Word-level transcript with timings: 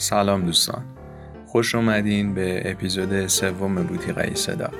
سلام 0.00 0.44
دوستان. 0.46 0.84
خوش 1.46 1.74
اومدین 1.74 2.34
به 2.34 2.70
اپیزود 2.70 3.26
سوم 3.26 3.74
بوتیقه 3.74 4.34
صدا. 4.34 4.70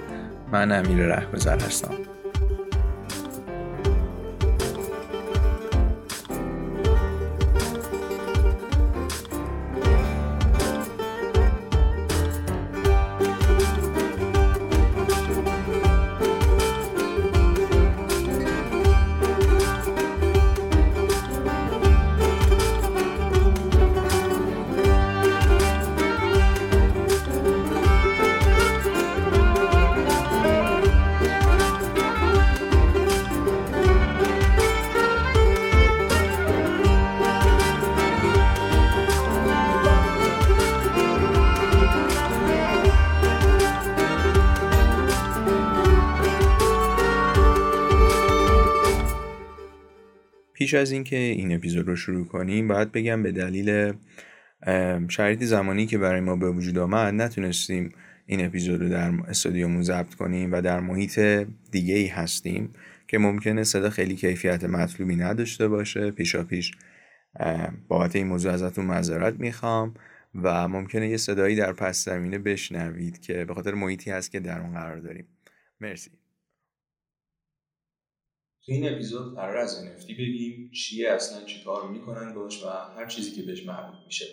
من 0.52 0.72
امیر 0.72 1.06
رهگذر 1.06 1.60
هستم. 1.60 1.94
پیش 50.68 50.74
از 50.74 50.92
اینکه 50.92 51.16
این 51.16 51.54
اپیزود 51.54 51.88
رو 51.88 51.96
شروع 51.96 52.26
کنیم 52.26 52.68
باید 52.68 52.92
بگم 52.92 53.22
به 53.22 53.32
دلیل 53.32 53.92
شرایط 55.08 55.42
زمانی 55.42 55.86
که 55.86 55.98
برای 55.98 56.20
ما 56.20 56.36
به 56.36 56.50
وجود 56.50 56.78
آمد 56.78 57.14
نتونستیم 57.14 57.92
این 58.26 58.46
اپیزود 58.46 58.82
رو 58.82 58.88
در 58.88 59.12
استودیومون 59.28 59.82
ضبط 59.82 60.14
کنیم 60.14 60.52
و 60.52 60.60
در 60.60 60.80
محیط 60.80 61.18
دیگه 61.70 61.94
ای 61.94 62.06
هستیم 62.06 62.72
که 63.06 63.18
ممکنه 63.18 63.64
صدا 63.64 63.90
خیلی 63.90 64.16
کیفیت 64.16 64.64
مطلوبی 64.64 65.16
نداشته 65.16 65.68
باشه. 65.68 66.10
پیشا 66.10 66.44
پیش 66.44 66.72
بابت 67.88 68.16
این 68.16 68.26
موضوع 68.26 68.52
ازتون 68.52 68.84
معذرت 68.84 69.40
می‌خوام 69.40 69.94
و 70.34 70.68
ممکنه 70.68 71.08
یه 71.08 71.16
صدایی 71.16 71.56
در 71.56 71.72
پس 71.72 72.04
زمینه 72.04 72.38
بشنوید 72.38 73.20
که 73.20 73.44
به 73.44 73.54
خاطر 73.54 73.74
محیطی 73.74 74.10
هست 74.10 74.30
که 74.30 74.40
در 74.40 74.60
اون 74.60 74.72
قرار 74.72 74.96
داریم. 74.96 75.26
مرسی. 75.80 76.10
تو 78.68 78.74
این 78.74 78.92
اپیزود 78.92 79.34
قرار 79.34 79.56
از 79.56 79.84
NFT 79.84 80.10
بگیم 80.10 80.70
چیه 80.70 81.10
اصلا 81.10 81.44
چی 81.44 81.64
کار 81.64 81.88
می‌کنن 81.88 82.34
باش 82.34 82.64
و 82.64 82.66
هر 82.68 83.06
چیزی 83.06 83.30
که 83.30 83.42
بهش 83.42 83.66
مربوط 83.66 83.98
میشه. 84.06 84.26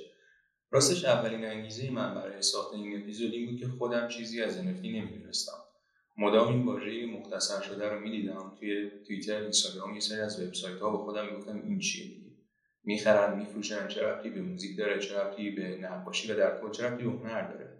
راستش 0.71 1.05
اولین 1.05 1.45
انگیزه 1.45 1.89
من 1.91 2.15
برای 2.15 2.41
ساخت 2.41 2.73
این 2.73 3.01
اپیزود 3.01 3.31
این 3.33 3.45
بود 3.51 3.59
که 3.59 3.67
خودم 3.67 4.07
چیزی 4.07 4.41
از 4.41 4.57
NFT 4.57 4.85
نمی‌دونستم. 4.85 5.57
مدام 6.17 6.47
این 6.47 6.65
واژه 6.65 7.05
مختصر 7.05 7.61
شده 7.61 7.89
رو 7.89 7.99
می‌دیدم 7.99 8.55
توی 8.59 8.91
توییتر 9.07 9.41
اینستاگرام 9.41 9.93
یه 9.93 9.99
سری 9.99 10.19
از 10.19 10.43
وبسایت 10.43 10.79
ها 10.79 10.97
به 10.97 10.97
خودم 10.97 11.25
می‌گفتم 11.25 11.61
این 11.63 11.79
چیه 11.79 12.05
دیگه. 12.05 12.31
می‌خرن 12.83 13.39
میفروشن 13.39 13.87
چه 13.87 14.01
ربطی 14.01 14.29
به 14.29 14.41
موزیک 14.41 14.77
داره 14.77 14.99
چه 14.99 15.19
ربطی 15.19 15.51
به 15.51 15.77
نقاشی 15.81 16.31
و 16.31 16.35
در 16.37 16.61
کل 16.61 16.71
چه 16.71 16.87
ربطی 16.87 17.03
به 17.03 17.11
هنر 17.11 17.53
داره. 17.53 17.74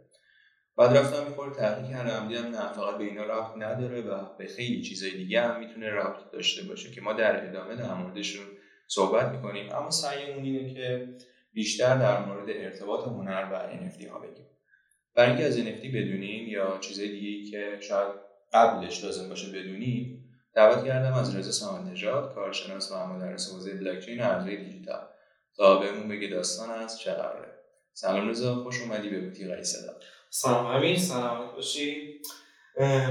بعد 0.78 0.98
رفتم 0.98 1.24
می‌خوره 1.24 1.52
تحقیق 1.52 1.90
کردم 1.90 2.28
دیدم 2.28 2.48
نه 2.48 2.74
فقط 2.74 2.98
به 2.98 3.04
اینا 3.04 3.24
ربط 3.24 3.58
نداره 3.58 4.02
و 4.02 4.38
به 4.38 4.48
خیلی 4.48 4.82
چیزای 4.82 5.12
دیگه 5.12 5.42
هم 5.42 5.60
می‌تونه 5.60 5.90
ربط 5.90 6.32
داشته 6.32 6.64
باشه 6.64 6.92
که 6.92 7.02
ما 7.02 7.14
در 7.14 7.50
ادامه 7.50 7.76
در 7.76 7.94
موردشون 7.94 8.46
صحبت 8.88 9.32
می‌کنیم. 9.32 9.72
اما 9.72 9.92
سعیمون 9.92 10.44
اینه 10.44 10.74
که 10.74 11.10
بیشتر 11.54 11.98
در 11.98 12.26
مورد 12.26 12.50
ارتباط 12.50 13.08
هنر 13.08 13.48
و 13.52 13.70
NFT 13.70 14.08
ها 14.08 14.20
بگیم. 14.20 14.46
برای 15.16 15.30
اینکه 15.30 15.46
از 15.46 15.58
NFT 15.58 15.86
بدونیم 15.96 16.48
یا 16.48 16.78
چیزای 16.82 17.10
دیگه 17.10 17.52
که 17.52 17.78
شاید 17.82 18.12
قبلش 18.54 19.04
لازم 19.04 19.30
باشه 19.30 19.50
بدونیم 19.50 20.26
دعوت 20.54 20.86
کردم 20.86 21.14
از 21.14 21.36
رضا 21.36 21.52
سامان 21.52 21.90
نژاد 21.90 22.36
کارشناس 22.36 22.92
و 22.92 23.08
مدرس 23.08 23.54
حوزه 23.54 23.74
بلاکچین 23.74 24.22
ارزهای 24.22 24.58
دیجیتال. 24.58 25.08
تا 25.58 25.80
بهمون 25.80 26.08
بگه 26.08 26.28
داستان 26.28 26.70
از 26.70 27.00
چه 27.00 27.12
قراره. 27.12 27.52
سلام 27.94 28.30
رضا 28.30 28.56
خوش 28.56 28.82
اومدی 28.82 29.10
به 29.10 29.20
بوتیقه 29.20 29.64
صدا. 29.64 29.94
سلام. 30.42 30.66
امیر 30.66 30.98
سلامت 31.00 31.52
باشی؟ 31.56 32.22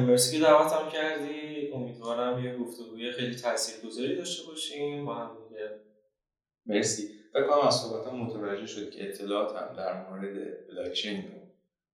مرسی 0.07 0.37
که 0.39 0.45
دعوتم 0.45 0.89
کردی. 0.93 1.71
امیدوارم 1.75 2.45
یه 2.45 2.57
گفتگوی 2.57 3.13
خیلی 3.13 3.35
تاثیرگذاری 3.37 4.17
داشته 4.17 4.47
باشیم. 4.47 5.05
با 5.07 5.15
هم 5.15 5.31
دیگه. 5.49 5.71
مرسی. 6.67 7.09
فکر 7.33 7.47
کنم 7.47 7.67
از 7.67 7.75
صحبتم 7.75 8.17
متوجه 8.17 8.67
شد 8.67 8.91
که 8.91 9.09
اطلاعات 9.09 9.57
هم 9.57 9.77
در 9.77 10.09
مورد 10.11 10.67
بلاکچین 10.69 11.19
و 11.19 11.31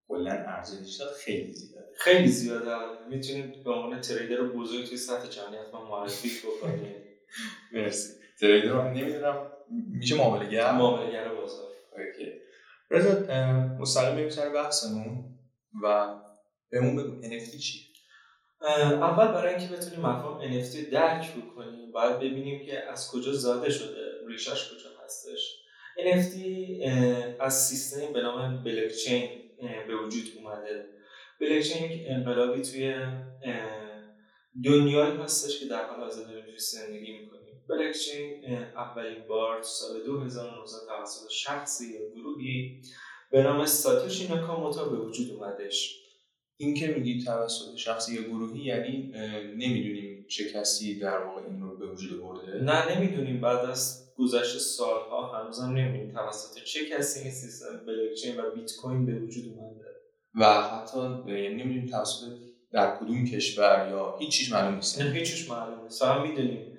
کلا 0.07 0.31
ارز 0.31 0.79
دیجیتال 0.79 1.07
خیلی 1.19 1.53
زیاده. 1.53 1.87
خیلی 1.97 2.27
زیاده. 2.27 2.75
می‌تونید 3.09 3.63
به 3.63 3.71
عنوان 3.71 4.01
تریدر 4.01 4.41
بزرگ 4.41 4.85
توی 4.85 4.97
سطح 4.97 5.29
جهانی 5.29 5.57
حتما 5.57 5.89
معرفی 5.89 6.29
بکنید 6.47 6.95
مرسی. 7.73 8.13
تریدر 8.39 8.69
رو 8.69 8.89
نمی‌دونم. 8.93 9.51
میشه 9.91 10.15
معامله 10.15 10.49
گر 10.49 10.71
معامله 10.71 11.11
گر 11.11 11.29
بازار. 11.29 11.71
اوکی. 11.97 12.31
رضا 12.91 13.09
مستقیم 13.79 14.15
بریم 14.15 14.29
سر 14.29 14.49
بحثمون 14.49 15.39
و 15.83 16.15
بهمون 16.71 16.95
بگو 16.95 17.21
NFT 17.21 17.57
چیه؟ 17.57 17.81
اول 19.01 19.27
برای 19.27 19.55
اینکه 19.55 19.75
بتونیم 19.75 19.99
مفهوم 19.99 20.61
NFT 20.61 20.75
درک 20.91 21.35
بکنیم 21.35 21.91
باید 21.91 22.15
ببینیم 22.15 22.65
که 22.65 22.89
از 22.91 23.11
کجا 23.11 23.31
زاده 23.33 23.69
شده 23.69 24.01
ریشش 24.27 24.71
کجا 24.71 24.89
هستش. 25.05 25.57
NFT 25.97 26.35
از 27.39 27.67
سیستمی 27.67 28.13
به 28.13 28.21
نام 28.21 28.63
بلاکچین 28.63 29.29
به 29.87 29.95
وجود 29.95 30.23
اومده. 30.37 30.85
بلاکچین 31.41 31.91
یک 31.91 32.05
انقلابی 32.07 32.61
توی 32.61 32.95
دنیایی 34.65 35.17
هستش 35.17 35.59
که 35.59 35.65
در 35.65 35.85
حال 35.85 35.99
حاضر 35.99 36.23
داریم 36.23 36.45
توی 36.45 36.59
زندگی 36.59 37.11
می‌کنیم. 37.19 37.50
بلاکچین 37.71 38.43
اولین 38.75 39.27
بار 39.27 39.61
سال 39.61 40.03
2009 40.05 40.51
توسط 40.87 41.29
شخصی 41.31 41.93
یا 41.93 42.09
گروهی 42.15 42.81
به 43.31 43.43
نام 43.43 43.65
ساتوشی 43.65 44.27
ناکاموتو 44.27 44.89
به 44.89 44.97
وجود 44.97 45.31
اومدش. 45.31 45.97
این 46.57 46.73
که 46.75 46.87
میگی 46.87 47.23
توسط 47.23 47.75
شخصی 47.75 48.15
یا 48.15 48.21
گروهی 48.21 48.63
یعنی 48.63 49.11
نمی‌دونیم 49.57 50.25
چه 50.29 50.51
کسی 50.53 50.99
در 50.99 51.17
واقع 51.17 51.41
این 51.41 51.61
رو 51.61 51.77
به 51.77 51.91
وجود 51.91 52.21
برده 52.21 52.63
نه 52.63 52.97
نمی‌دونیم. 52.97 53.41
بعد 53.41 53.65
از 53.69 54.11
گذشت 54.17 54.57
سالها 54.57 55.39
هنوزم 55.39 55.65
نمی‌دونیم 55.65 56.13
توسط 56.13 56.63
چه 56.63 56.79
کسی 56.89 57.19
این 57.19 57.31
سیستم 57.31 57.85
بلاکچین 57.87 58.39
و 58.39 58.51
بیت 58.55 58.71
کوین 58.81 59.05
به 59.05 59.19
وجود 59.19 59.45
اومده. 59.53 59.85
و 60.35 60.61
حتی 60.61 60.99
یعنی 61.27 61.63
نمی‌دونیم 61.63 61.85
توسط 61.85 62.37
در 62.71 62.97
کدوم 62.97 63.25
کشور 63.25 63.87
یا 63.91 64.17
هیچ 64.19 64.31
چیز 64.31 64.51
معلوم 64.53 64.75
نیست. 64.75 65.01
هیچ 65.01 65.31
چیز 65.35 65.49
معلوم 65.49 65.83
نیست. 65.83 65.99
فقط 65.99 66.21
می‌دونیم 66.21 66.70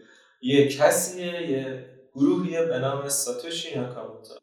یه 0.43 0.69
کسیه 0.69 1.51
یه 1.51 1.85
گروهیه 2.15 2.65
به 2.65 2.79
نام 2.79 3.09
ساتوشی 3.09 3.75
ناکاموتو 3.75 4.35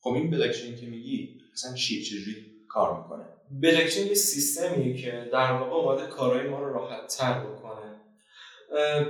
خب 0.00 0.10
این 0.10 0.30
بلاکچین 0.30 0.76
که 0.76 0.86
میگی 0.86 1.40
اصلا 1.52 1.74
چیه؟ 1.74 2.04
چجوری 2.04 2.46
کار 2.68 3.02
می‌کنه؟ 3.02 3.24
بلاکچین 3.50 4.06
یه 4.06 4.14
سیستمیه 4.14 4.96
که 5.02 5.28
در 5.32 5.52
واقع 5.52 5.72
اومده 5.72 6.06
کارهای 6.06 6.48
ما 6.48 6.60
رو 6.60 6.72
راحت 6.72 7.16
تر 7.16 7.40
بکنه 7.40 8.00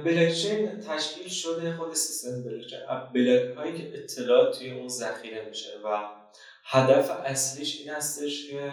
بلاکچین 0.04 0.80
تشکیل 0.80 1.28
شده 1.28 1.76
خود 1.76 1.94
سیستم 1.94 2.44
بلاکچین. 2.44 2.78
بلاک 3.14 3.56
هایی 3.56 3.78
که 3.78 3.98
اطلاعات 3.98 4.58
توی 4.58 4.70
اون 4.70 4.88
ذخیره 4.88 5.48
میشه 5.48 5.70
و 5.84 6.08
هدف 6.64 7.10
اصلیش 7.10 7.80
این 7.80 7.90
هستش 7.90 8.50
که 8.50 8.72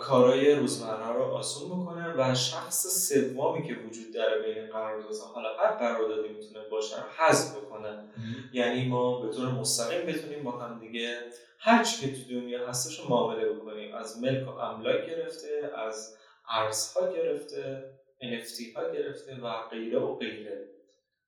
کارهای 0.00 0.54
روزمره 0.54 1.12
رو 1.12 1.22
آسون 1.22 1.68
بکنه 1.68 2.14
و 2.18 2.34
شخص 2.34 3.08
سومی 3.08 3.68
که 3.68 3.74
وجود 3.74 4.14
داره 4.14 4.42
بین 4.42 4.66
قراردادها 4.66 5.26
حالا 5.34 5.48
هر 5.58 5.72
قراردادی 5.72 6.28
می‌تونه 6.28 6.68
باشه 6.70 6.96
رو 6.96 7.08
حذف 7.18 7.56
بکنه 7.56 8.08
یعنی 8.52 8.88
ما 8.88 9.20
به 9.20 9.36
طور 9.36 9.48
مستقیم 9.48 10.06
بتونیم 10.06 10.42
با 10.44 10.50
هم 10.50 10.80
دیگه 10.80 11.18
هر 11.58 11.84
چی 11.84 12.00
که 12.00 12.16
تو 12.16 12.30
دنیا 12.30 12.68
هستش 12.68 13.00
رو 13.00 13.08
معامله 13.08 13.48
بکنیم. 13.48 13.94
از 13.94 14.22
ملک 14.22 14.48
و 14.48 14.50
املاک 14.50 15.06
گرفته 15.06 15.70
از 15.76 16.16
ارزها 16.48 17.12
گرفته 17.12 17.84
NFT 18.20 18.76
ها 18.76 18.90
گرفته 18.90 19.40
و 19.42 19.68
غیره 19.70 19.98
و 19.98 20.14
غیره. 20.14 20.68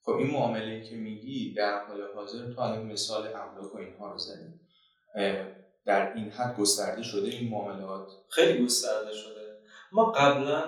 خب 0.03 0.13
این 0.13 0.31
معامله 0.31 0.83
که 0.83 0.97
میگی 0.97 1.55
در 1.55 1.85
حال 1.85 2.01
حاضر 2.15 2.53
تو 2.53 2.61
الان 2.61 2.87
مثال 2.87 3.27
املاک 3.27 3.75
و 3.75 3.79
اینها 3.79 4.13
رو 4.13 4.19
زدی. 4.19 4.61
در 5.87 6.13
این 6.15 6.31
حد 6.31 6.57
گسترده 6.57 7.03
شده 7.03 7.29
این 7.29 7.51
معاملات؟ 7.51 8.09
خیلی 8.29 8.65
گسترده 8.65 9.13
شده. 9.13 9.57
ما 9.93 10.13
قبلا 10.13 10.63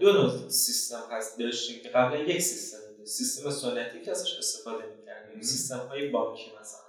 دو 0.00 0.12
نوع 0.12 0.48
سیستم 0.48 1.02
هست 1.10 1.38
داشتیم 1.38 1.82
که 1.82 1.88
قبلا 1.88 2.18
یک 2.18 2.42
سیستم 2.42 2.78
بود. 2.96 3.06
سیستم 3.06 3.50
سنتی 3.50 4.02
که 4.02 4.10
ازش 4.10 4.38
استفاده 4.38 4.84
می‌کردیم. 4.98 5.40
سیستم 5.40 5.78
های 5.78 6.08
بانکی 6.08 6.52
مثلا. 6.60 6.80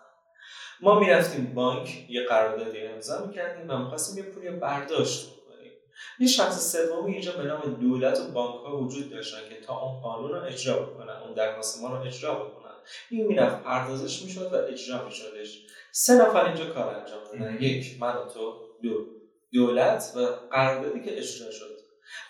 ما 0.81 0.99
می‌رفتیم 0.99 1.53
بانک 1.53 2.05
یه 2.09 2.25
قراردادی 2.25 2.81
امضا 2.81 3.25
می‌کردیم 3.25 3.69
و 3.69 3.77
می‌خواستیم 3.77 4.25
یه 4.25 4.31
پولی 4.31 4.49
برداشت 4.49 5.29
بکنیم. 5.29 5.71
یه 6.19 6.27
شخص 6.27 6.71
سومی 6.71 7.11
اینجا 7.11 7.31
به 7.31 7.43
نام 7.43 7.77
دولت 7.81 8.19
و 8.19 8.31
بانک 8.31 8.65
ها 8.65 8.77
وجود 8.77 9.09
داشتن 9.09 9.49
که 9.49 9.61
تا 9.61 9.79
اون 9.79 10.01
قانون 10.01 10.31
رو 10.31 10.43
اجرا 10.43 10.79
بکنن 10.79 11.13
اون 11.13 11.33
درخواست 11.33 11.81
ما 11.81 11.95
رو 11.97 12.07
اجرا 12.07 12.35
بکنن. 12.35 12.71
این 13.09 13.27
می‌رفت 13.27 13.63
پردازش 13.63 14.21
می‌شد 14.21 14.53
و 14.53 14.55
اجرا 14.55 15.05
میشدش. 15.05 15.65
سه 15.91 16.13
نفر 16.13 16.45
اینجا 16.45 16.73
کار 16.73 16.95
انجام 16.95 17.23
دادن. 17.23 17.61
یک 17.61 18.01
من 18.01 18.15
و 18.15 18.25
تو 18.25 18.53
دو. 18.83 19.05
دولت 19.53 20.13
و 20.15 20.19
قراردادی 20.51 21.01
که 21.01 21.17
اجرا 21.17 21.51
شد. 21.51 21.81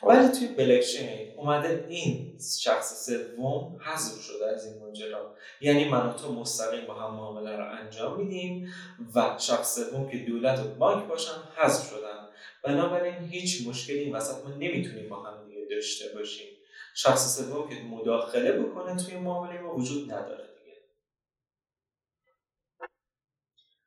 ولی 0.03 0.27
توی 0.27 0.47
بلکچین 0.47 1.33
اومده 1.37 1.85
این 1.89 2.39
شخص 2.59 3.05
سوم 3.05 3.79
حذف 3.85 4.21
شده 4.21 4.47
از 4.47 4.65
این 4.65 4.83
ماجرا 4.83 5.35
یعنی 5.61 5.89
من 5.89 6.09
و 6.09 6.13
تو 6.13 6.33
مستقیم 6.33 6.85
با 6.85 6.93
هم 6.93 7.15
معامله 7.15 7.55
رو 7.55 7.71
انجام 7.71 8.19
میدیم 8.19 8.73
و 9.15 9.37
شخص 9.39 9.75
سوم 9.75 10.09
که 10.09 10.17
دولت 10.17 10.59
و 10.59 10.63
بانک 10.63 11.07
باشن 11.07 11.31
حذف 11.55 11.89
شدن. 11.89 12.27
بنابراین 12.63 13.13
هیچ 13.13 13.67
مشکلی 13.67 13.99
این 13.99 14.15
وسط 14.15 14.43
ما 14.45 14.49
نمی‌تونیم 14.55 15.09
با 15.09 15.23
هم 15.23 15.47
دیگه 15.47 15.67
داشته 15.69 16.05
باشیم. 16.15 16.47
شخص 16.95 17.37
سوم 17.37 17.69
که 17.69 17.75
مداخله 17.75 18.51
بکنه 18.51 18.95
توی 18.95 19.15
معامله 19.15 19.61
ما 19.61 19.75
وجود 19.75 20.11
نداره 20.11 20.43
دیگه 20.59 20.77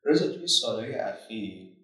رضا 0.05 0.27
توی 0.27 0.47
سالهای 0.47 0.95
اخیر 0.95 1.75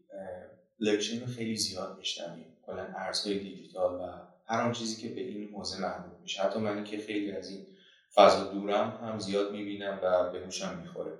بلاکچین 0.79 1.21
رو 1.21 1.27
خیلی 1.27 1.55
زیاد 1.55 1.97
میشنویم. 1.97 2.57
کلا 2.65 2.87
ارزهای 2.95 3.39
دیجیتال 3.39 3.93
و 3.93 4.07
هر 4.45 4.61
آن 4.61 4.71
چیزی 4.71 5.01
که 5.01 5.15
به 5.15 5.21
این 5.21 5.53
حوزه 5.53 5.81
مربوط 5.81 6.19
میشه. 6.21 6.41
حتی 6.41 6.59
من 6.59 6.83
که 6.83 6.97
خیلی 6.97 7.31
از 7.31 7.49
این 7.49 7.67
فضا 8.15 8.43
دورم 8.43 8.99
هم 9.03 9.19
زیاد 9.19 9.51
می‌بینم 9.51 9.99
و 10.03 10.31
به 10.31 10.43
گوشم 10.43 10.77
می‌خوره. 10.77 11.19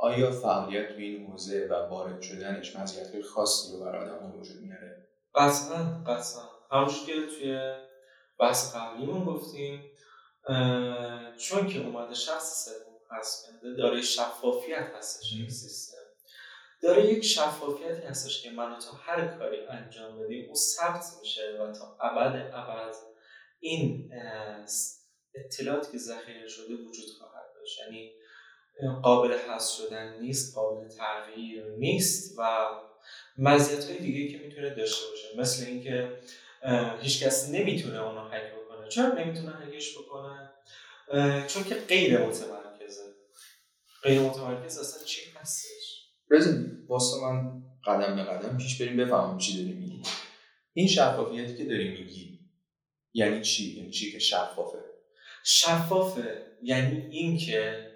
آیا 0.00 0.30
فعالیت 0.30 0.94
توی 0.94 1.04
این 1.04 1.26
حوزه 1.26 1.68
و 1.70 1.74
وارد 1.74 2.22
شدنش 2.22 2.76
مزیت‌های 2.76 3.22
خاصی 3.22 3.72
رو 3.72 3.80
برای 3.84 4.08
آدم 4.08 4.40
وجود 4.40 4.62
میاره؟ 4.62 5.08
قطعا 5.34 6.04
قطعا. 6.06 6.42
همونش 6.70 7.06
که 7.06 7.12
توی 7.12 7.74
بحث 8.38 8.76
قبلیمون 8.76 9.24
گفتیم 9.24 9.82
چون 11.38 11.68
که 11.68 11.86
اومده 11.86 12.14
شخص 12.14 12.64
سوم 12.64 13.18
هست 13.18 13.48
داره 13.78 14.02
شفافیت 14.02 14.92
هستش 14.98 15.32
این 15.32 15.48
سیستم. 15.48 16.03
داره 16.84 17.12
یک 17.12 17.24
شفافیتی 17.24 18.02
هستش 18.02 18.42
که 18.42 18.50
من 18.50 18.78
تا 18.78 18.92
هر 18.92 19.26
کاری 19.38 19.66
انجام 19.66 20.18
بدیم 20.18 20.48
او 20.48 20.54
ثبت 20.54 21.04
میشه 21.20 21.58
و 21.60 21.72
تا 21.72 21.96
ابد 22.00 22.50
ابد 22.54 22.94
این 23.60 24.10
اطلاعاتی 25.34 25.92
که 25.92 25.98
ذخیره 25.98 26.48
شده 26.48 26.74
وجود 26.74 27.10
خواهد 27.18 27.44
داشت. 27.54 27.78
یعنی 27.78 28.12
قابل 29.02 29.38
حذف 29.38 29.76
شدن 29.76 30.20
نیست 30.20 30.54
قابل 30.54 30.88
تغییر 30.88 31.64
نیست 31.64 32.38
و 32.38 32.68
مزیت 33.38 33.84
های 33.84 33.98
دیگه 33.98 34.32
که 34.32 34.44
می‌تونه 34.44 34.70
داشته 34.70 35.06
باشه. 35.10 35.38
مثل 35.38 35.66
اینکه 35.66 36.18
هیچکس 37.00 37.48
نمی‌تونه 37.48 38.02
اونو 38.02 38.28
هک 38.28 38.52
بکنه. 38.54 38.88
چرا 38.88 39.06
نمی‌تونه 39.06 39.56
هکش 39.56 39.98
بکنه؟ 39.98 40.50
چون 41.46 41.64
که 41.64 41.74
غیر 41.74 42.18
متمرکزه. 42.18 43.14
غیر 44.02 44.20
متمرکز 44.20 44.78
اصلا 44.78 45.04
چی 45.04 45.30
هستش؟ 45.30 45.83
رزن 46.30 46.84
واسه 46.88 47.16
من 47.22 47.62
قدم 47.86 48.16
به 48.16 48.22
قدم 48.22 48.56
پیش 48.56 48.82
بریم 48.82 48.96
بفهمم 48.96 49.38
چی 49.38 49.56
داری 49.56 49.78
میگی 49.78 50.02
این 50.72 50.86
شفافیتی 50.86 51.56
که 51.56 51.64
داری 51.64 51.88
میگی 51.88 52.38
یعنی 53.14 53.40
چی؟ 53.40 53.76
یعنی 53.76 53.90
چی 53.90 54.12
که 54.12 54.18
شفافه؟ 54.18 54.78
شفافه 55.44 56.46
یعنی 56.62 57.06
اینکه 57.10 57.90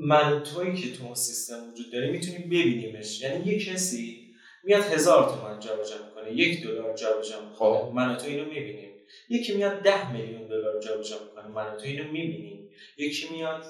من 0.00 0.42
توی 0.42 0.74
که 0.76 0.96
تو 0.96 1.04
اون 1.04 1.14
سیستم 1.14 1.70
وجود 1.72 1.92
داره 1.92 2.10
می‌تونیم 2.10 2.46
ببینیمش. 2.46 3.20
یعنی 3.20 3.52
یه 3.52 3.58
کسی 3.58 4.34
میاد 4.64 4.82
هزار 4.82 5.28
تومن 5.28 5.60
جابجا 5.60 5.94
می‌کنه 6.06 6.32
یک 6.32 6.62
دلار 6.62 6.96
جابجا 6.96 7.40
می‌کنه. 7.40 7.78
خب. 7.78 7.92
من 7.94 8.16
تو 8.16 8.26
اینو 8.26 8.44
می‌بینیم. 8.44 8.90
یکی 9.28 9.56
میاد 9.56 9.82
ده 9.82 10.12
میلیون 10.12 10.46
دلار 10.46 10.80
جابجا 10.80 11.16
می‌کنه 11.24 11.48
من 11.48 11.76
تو 11.76 11.84
اینو 11.84 12.04
می‌بینیم. 12.04 12.59
یکی 12.98 13.28
میاد 13.32 13.64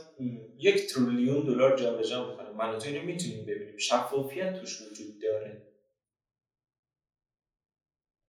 یک 0.58 0.94
تریلیون 0.94 1.46
دلار 1.46 1.78
جابجا 1.78 2.30
می‌کنه 2.30 2.50
من 2.50 2.78
تو 2.78 2.88
اینو 2.88 3.02
می‌تونیم 3.02 3.46
ببینیم. 3.46 3.78
شفافیت 3.78 4.60
توش 4.60 4.80
وجود 4.80 5.22
داره. 5.22 5.66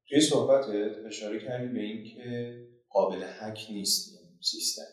توی 0.08 0.22
صحبتت 0.22 1.06
اشاره 1.06 1.40
کردی 1.40 1.74
به 1.74 1.80
اینکه 1.80 2.58
قابل 2.90 3.24
حک 3.24 3.68
نیست 3.70 4.20
این 4.20 4.40
سیستم. 4.42 4.88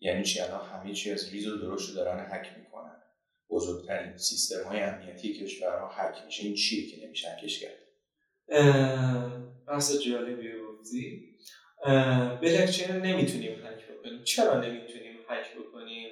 یعنی 0.00 0.24
چی؟ 0.24 0.40
الان 0.40 0.66
همه 0.66 0.94
چی 0.94 1.10
از 1.10 1.32
ریز 1.32 1.46
و 1.46 1.56
درشت 1.56 1.88
رو 1.88 1.94
دارن 1.94 2.26
حک 2.30 2.58
می‌کنن. 2.58 3.02
بزرگترین 3.50 4.16
سیستم 4.16 4.64
های 4.64 4.80
امنیتی 4.80 5.34
کشورها 5.34 5.88
حک 5.88 6.24
میشه. 6.24 6.42
این 6.42 6.54
چیه 6.54 6.90
که 6.90 7.06
نمیشه 7.06 7.28
حکش 7.28 7.60
کرد؟ 7.60 7.78
بحث 9.68 10.00
جالبی 10.00 10.48
گفتی. 10.58 11.36
بلاکچین 12.42 12.96
رو 12.96 13.04
نمی‌تونیم 13.04 13.66
حک 13.66 13.88
بکنیم. 13.88 14.24
چرا 14.24 14.60
نمی‌تونیم؟ 14.60 15.03
حک 15.28 15.58
بکنیم. 15.58 16.08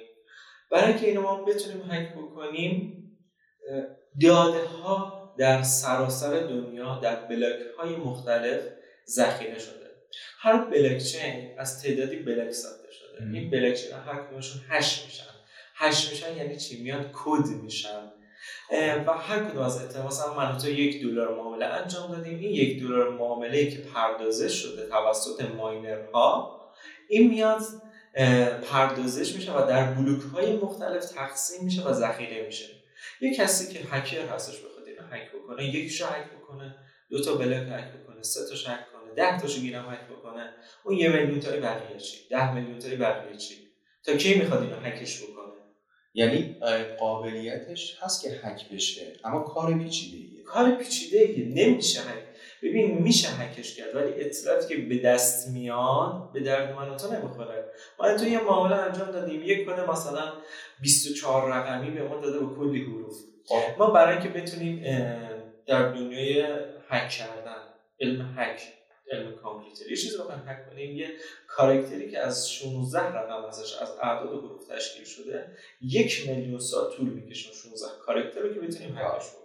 برای 0.71 0.87
اینکه 0.87 1.07
اینو 1.07 1.21
ما 1.21 1.43
بتونیم 1.43 1.91
حک 1.91 2.13
بکنیم 2.13 2.99
داده 4.21 4.65
ها 4.65 5.23
در 5.37 5.61
سراسر 5.61 6.39
دنیا 6.39 6.99
در 6.99 7.15
بلاک 7.15 7.59
های 7.77 7.95
مختلف 7.95 8.61
ذخیره 9.07 9.59
شده. 9.59 9.83
هر 10.39 10.65
بلاکچین 10.65 11.59
از 11.59 11.83
تعدادی 11.83 12.15
بلاک 12.15 12.51
ساخته 12.51 12.91
شده. 12.91 13.29
این 13.33 13.49
بلاکچین 13.49 13.91
هر 13.93 14.23
کدومشون 14.23 14.61
hash 14.69 15.05
میشن. 15.05 15.33
hash 15.75 16.09
میشن 16.09 16.37
یعنی 16.37 16.57
چی؟ 16.57 16.83
میاد 16.83 17.11
کد 17.13 17.47
میشن. 17.63 18.11
و 19.07 19.13
هر 19.13 19.43
کدوم 19.43 19.63
از 19.63 19.83
اطلاعات 19.85 20.11
مثلا 20.11 20.33
من 20.33 20.57
تو 20.57 20.69
یک 20.69 21.03
دلار 21.03 21.35
معامله 21.35 21.65
انجام 21.65 22.11
دادیم. 22.11 22.39
این 22.39 22.53
یک 22.53 22.83
دلار 22.83 23.09
معامله 23.09 23.71
که 23.71 23.77
پردازش 23.77 24.53
شده 24.53 24.87
توسط 24.87 25.41
ماینرها 25.41 26.59
این 27.09 27.29
میاد 27.29 27.61
پردازش 28.71 29.35
میشه 29.35 29.53
و 29.53 29.67
در 29.67 29.93
بلوک 29.93 30.21
های 30.21 30.55
مختلف 30.55 31.05
تقسیم 31.05 31.63
میشه 31.63 31.83
و 31.83 31.93
ذخیره 31.93 32.45
میشه. 32.45 32.65
یه 33.21 33.35
کسی 33.35 33.73
که 33.73 33.79
هکر 33.91 34.27
هستش 34.27 34.57
بخواد 34.57 34.87
اینو 34.87 35.01
هک 35.11 35.31
بکنه 35.31 35.65
یکیشو 35.65 36.05
هک 36.05 36.25
بکنه 36.31 36.75
دو 37.09 37.23
تا 37.23 37.35
بلاک 37.35 37.67
هک 37.67 37.93
بکنه 37.93 38.23
سه 38.23 38.39
تا 38.49 38.71
هک 38.71 38.79
کنه 38.91 39.13
ده 39.15 39.39
تاشو 39.39 39.61
گیرم 39.61 39.89
هک 39.89 40.07
بکنه. 40.17 40.53
اون 40.83 40.97
یه 40.97 41.09
میلیون 41.09 41.39
تایی 41.39 41.61
بقیه 41.61 41.97
چی؟ 41.97 42.29
ده 42.29 42.53
میلیون 42.53 42.79
تایی 42.79 42.95
بقیه 42.95 43.37
چی؟ 43.37 43.55
تا 44.03 44.17
کی 44.17 44.35
می‌خواد 44.35 44.61
اینو 44.61 44.75
هکش 44.75 45.23
بکنه؟ 45.23 45.53
یعنی 46.13 46.55
قابلیتش 46.99 47.97
هست 48.01 48.21
که 48.21 48.29
هک 48.43 48.69
بشه 48.69 49.13
اما 49.23 49.39
کار 49.39 49.77
پیچیده 49.77 50.43
کار 50.43 50.75
پیچیده 50.75 51.35
نمیشه 51.47 52.01
هک 52.01 52.23
ببین 52.63 52.97
میشه 53.01 53.27
هکش 53.29 53.75
کرد 53.75 53.95
ولی 53.95 54.13
اطلاعاتی 54.13 54.75
که 54.75 54.81
به 54.81 54.97
دست 54.97 55.49
میاد 55.49 56.31
به 56.33 56.39
درد 56.39 56.75
من 56.75 56.97
تو 56.97 57.13
نمی‌خوره. 57.13 57.65
ما 57.99 58.17
تو 58.17 58.27
یه 58.27 58.43
معامله 58.43 58.75
انجام 58.75 59.11
دادیم 59.11 59.41
یک 59.43 59.65
کد 59.65 59.89
مثلا 59.89 60.33
24 60.81 61.51
رقمی 61.51 61.91
به 61.91 62.03
ما 62.03 62.21
داده 62.21 62.39
با 62.39 62.55
کلی 62.55 62.83
حروف. 62.83 63.15
خب. 63.45 63.79
ما 63.79 63.91
برای 63.91 64.17
اینکه 64.17 64.29
بتونیم 64.39 64.83
در 65.67 65.91
دنیای 65.91 66.41
هک 66.89 67.09
کردن 67.09 67.63
علم 67.99 68.35
هک 68.37 68.61
علم 69.11 69.35
کامپیوتر 69.35 69.89
یه 69.89 69.97
چیزی 69.97 70.17
بخوایم 70.17 70.43
هک 70.47 70.69
کنیم 70.69 70.97
یه 70.97 71.07
کارکتری 71.47 72.11
که 72.11 72.19
از 72.19 72.51
16 72.51 72.99
رقم 72.99 73.45
ازش 73.45 73.77
از 73.81 73.91
اعداد 74.01 74.33
و 74.33 74.47
حروف 74.47 74.67
تشکیل 74.67 75.05
شده 75.05 75.57
یک 75.81 76.29
میلیون 76.29 76.59
سال 76.59 76.91
طول 76.91 77.09
می‌کشه 77.09 77.53
16 77.53 77.85
کارکتر 78.05 78.39
رو 78.39 78.53
که 78.53 78.59
بتونیم 78.59 78.97
هکش 78.97 79.31
کنیم. 79.31 79.42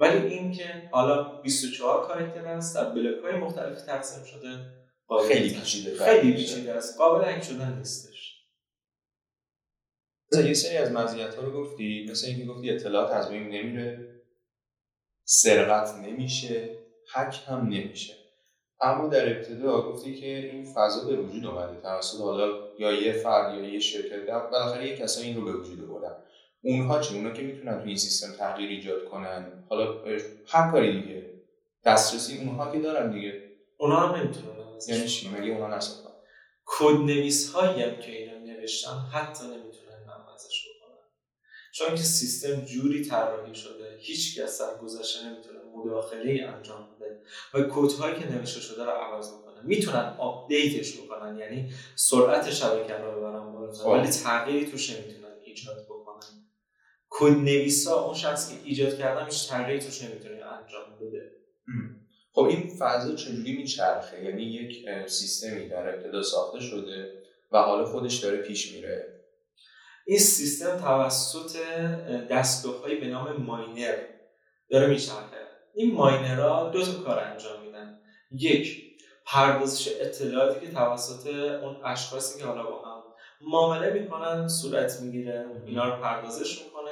ولی 0.00 0.26
این 0.26 0.52
که 0.52 0.88
حالا 0.92 1.40
24 1.42 2.06
کارکتر 2.06 2.44
هست 2.44 2.74
در 2.74 2.90
بلاک 2.90 3.24
های 3.24 3.34
مختلف 3.34 3.82
تقسیم 3.82 4.24
شده 4.24 4.80
خیلی 5.28 5.54
پیچیده 5.54 6.04
خیلی 6.04 6.32
پیچیده 6.32 6.72
است. 6.72 6.98
قابل 6.98 7.24
هک 7.24 7.42
شدن 7.42 7.78
نیستش. 7.78 8.36
یه 10.32 10.54
سری 10.54 10.76
از 10.76 10.92
مزیت 10.92 11.34
ها 11.34 11.42
رو 11.42 11.62
گفتی. 11.62 12.06
مثل 12.10 12.26
اینکه 12.26 12.44
گفتی 12.44 12.70
اطلاعات 12.70 13.10
از 13.10 13.30
بین 13.30 13.42
نمیره. 13.42 14.20
سرقت 15.24 15.94
نمیشه. 15.94 16.78
حک 17.14 17.40
هم 17.46 17.60
نمیشه. 17.60 18.14
اما 18.80 19.08
در 19.08 19.36
ابتدا 19.36 19.82
گفتی 19.82 20.20
که 20.20 20.26
این 20.26 20.64
فضا 20.64 21.04
به 21.08 21.16
وجود 21.16 21.46
اومده. 21.46 21.80
توسط 21.80 22.20
حالا 22.20 22.68
یا 22.78 22.92
یه 22.92 23.12
فرد 23.12 23.54
یا 23.54 23.68
یه 23.70 23.80
شرکت 23.80 24.26
بالاخره 24.26 24.88
یه 24.88 24.96
کسایی 24.96 25.26
این 25.26 25.36
رو 25.36 25.44
به 25.44 25.52
وجود 25.52 25.88
اونها 26.62 27.00
چی؟ 27.00 27.14
اونا 27.14 27.30
که 27.30 27.42
می‌تونن 27.42 27.80
تو 27.80 27.86
این 27.86 27.96
سیستم 27.96 28.32
تغییر 28.38 28.70
ایجاد 28.70 29.04
کنن. 29.04 29.64
حالا 29.68 30.04
هر 30.46 30.70
کاری 30.70 31.02
دیگه. 31.02 31.30
دسترسی 31.84 32.38
اونها 32.38 32.72
که 32.72 32.78
دارن 32.78 33.12
دیگه. 33.12 33.42
اونها 33.78 34.06
هم 34.06 34.14
نمی‌تونن 34.14 34.50
یعنی 34.88 35.08
چی؟ 35.08 35.28
مگه 35.28 35.52
اونها 35.52 35.78
کد 36.66 36.94
نویس 36.94 37.52
هایی 37.52 37.82
هم 37.82 37.96
که 37.96 38.12
اینا 38.12 38.38
نوشتن 38.38 38.96
حتی 39.12 39.44
نمی‌تونن 39.44 40.02
عوضش 40.02 40.66
بکنن. 40.68 40.98
چون 41.72 41.88
که 41.88 42.02
سیستم 42.02 42.60
جوری 42.60 43.04
طراحی 43.04 43.54
شده 43.54 43.96
هیچ 44.00 44.40
کس 44.40 44.60
در 44.60 44.78
گذشته 44.82 45.26
نمی‌تونه 45.26 45.58
مداخله 45.76 46.52
انجام 46.56 46.88
بده 46.96 47.20
و 47.54 47.62
کد 47.72 47.92
هایی 47.92 48.20
که 48.20 48.32
نوشته 48.32 48.60
شده 48.60 48.84
رو 48.84 48.90
عوض 48.90 49.28
بکنن 49.34 49.66
می‌تونن 49.66 50.16
آپدیتش 50.18 51.00
بکنن 51.00 51.38
یعنی 51.38 51.72
سرعت 51.96 52.50
شبکه 52.50 52.94
رو 52.94 53.20
ببرن 53.20 53.52
بالا. 53.52 53.72
خب. 53.72 53.86
ولی 53.86 54.08
تغییری 54.08 54.70
توش 54.70 54.90
نمی‌تونن 54.90 55.32
ایجاد 55.44 55.84
بکنن. 55.84 55.99
کد 57.20 57.32
نویسا 57.32 58.04
اون 58.04 58.14
شخصی 58.14 58.56
که 58.56 58.60
ایجاد 58.64 58.98
کردن 58.98 59.24
هیچ 59.24 59.48
تغییری 59.48 59.80
توش 59.80 60.02
نمی‌تونه 60.02 60.34
انجام 60.34 60.96
بده. 61.00 61.32
خب 62.32 62.42
این 62.42 62.70
فضا 62.78 63.14
چجوری 63.14 63.56
میچرخه؟ 63.56 64.24
یعنی 64.24 64.42
یک 64.42 64.86
سیستمی 65.06 65.68
در 65.68 65.94
ابتدا 65.94 66.22
ساخته 66.22 66.60
شده 66.60 67.12
و 67.52 67.58
حالا 67.58 67.84
خودش 67.84 68.16
داره 68.16 68.36
پیش 68.36 68.74
میره. 68.74 69.20
این 70.06 70.18
سیستم 70.18 70.76
توسط 70.76 71.56
دستگاه 72.30 72.94
به 73.00 73.06
نام 73.06 73.36
ماینر 73.36 73.96
داره 74.70 74.86
میچرخه. 74.86 75.36
این 75.74 75.94
ماینرها 75.94 76.70
دو 76.70 76.84
تا 76.84 76.92
کار 76.92 77.18
انجام 77.18 77.66
میدن. 77.66 78.00
یک 78.32 78.82
پردازش 79.26 79.88
اطلاعاتی 80.00 80.66
که 80.66 80.72
توسط 80.72 81.26
اون 81.62 81.76
اشخاصی 81.84 82.38
که 82.40 82.46
حالا 82.46 82.62
با 82.62 82.82
هم 82.82 83.02
معامله 83.40 83.92
می‌کنن 83.92 84.48
صورت 84.48 85.00
می‌گیره 85.00 85.46
اینا 85.66 85.94
رو 85.94 86.02
پردازش 86.02 86.62
می‌کنه. 86.64 86.89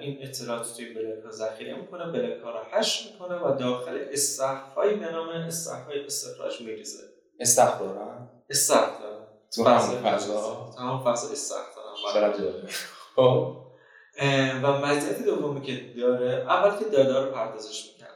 این 0.00 0.18
اطلاعات 0.22 0.76
توی 0.76 0.94
بلک 0.94 1.24
ها 1.24 1.30
ذخیره 1.30 1.74
می‌کنه 1.74 2.12
بلک 2.12 2.42
ها 2.42 2.50
رو 2.50 2.58
هش 2.72 3.10
می‌کنه 3.12 3.34
و 3.36 3.58
داخل 3.58 4.04
استخ 4.12 4.58
به 4.74 5.12
نام 5.12 5.28
استخ 5.28 5.86
های 5.86 6.04
استخراج 6.04 6.60
میریزه. 6.60 7.02
استخ 7.40 7.78
دارن؟ 7.78 8.28
استخ 8.50 9.00
دارن 9.00 9.26
تو 9.54 9.64
همون 9.64 10.12
فضا 10.12 10.74
همون 10.78 11.04
فضا 11.04 11.32
استخ 11.32 11.56
دارن 11.76 11.90
و 14.62 14.86
مزیت 14.86 15.24
دومی 15.24 15.62
که 15.62 15.94
داره 15.96 16.32
اول 16.32 16.78
که 16.78 16.84
داده 16.84 17.20
رو 17.20 17.30
پردازش 17.30 17.92
می‌کردن 17.92 18.10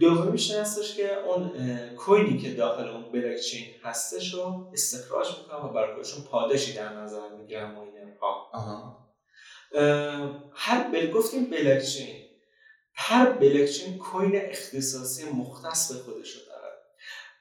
دومیش 0.00 0.50
هستش 0.50 0.96
که 0.96 1.18
اون 1.18 1.50
کوینی 1.96 2.38
که 2.38 2.54
داخل 2.54 2.88
اون 2.88 3.12
بلاکچین 3.12 3.66
هستش 3.82 4.34
رو 4.34 4.70
استخراج 4.72 5.26
می‌کنن 5.38 5.68
و 5.68 5.72
برای 5.72 6.02
پاداشی 6.30 6.74
در 6.74 6.92
نظر 6.92 7.28
می‌گیرن 7.38 7.76
ها 8.20 9.01
هر 10.54 10.90
بل 10.92 11.10
گفتیم 11.10 11.50
بلاکچین. 11.50 12.22
هر 12.94 13.32
بلاکچین 13.32 13.98
کوین 13.98 14.32
اختصاصی 14.36 15.30
مختص 15.30 15.92
به 15.92 15.98
خودش 15.98 16.32
رو 16.32 16.40
داره. 16.46 16.72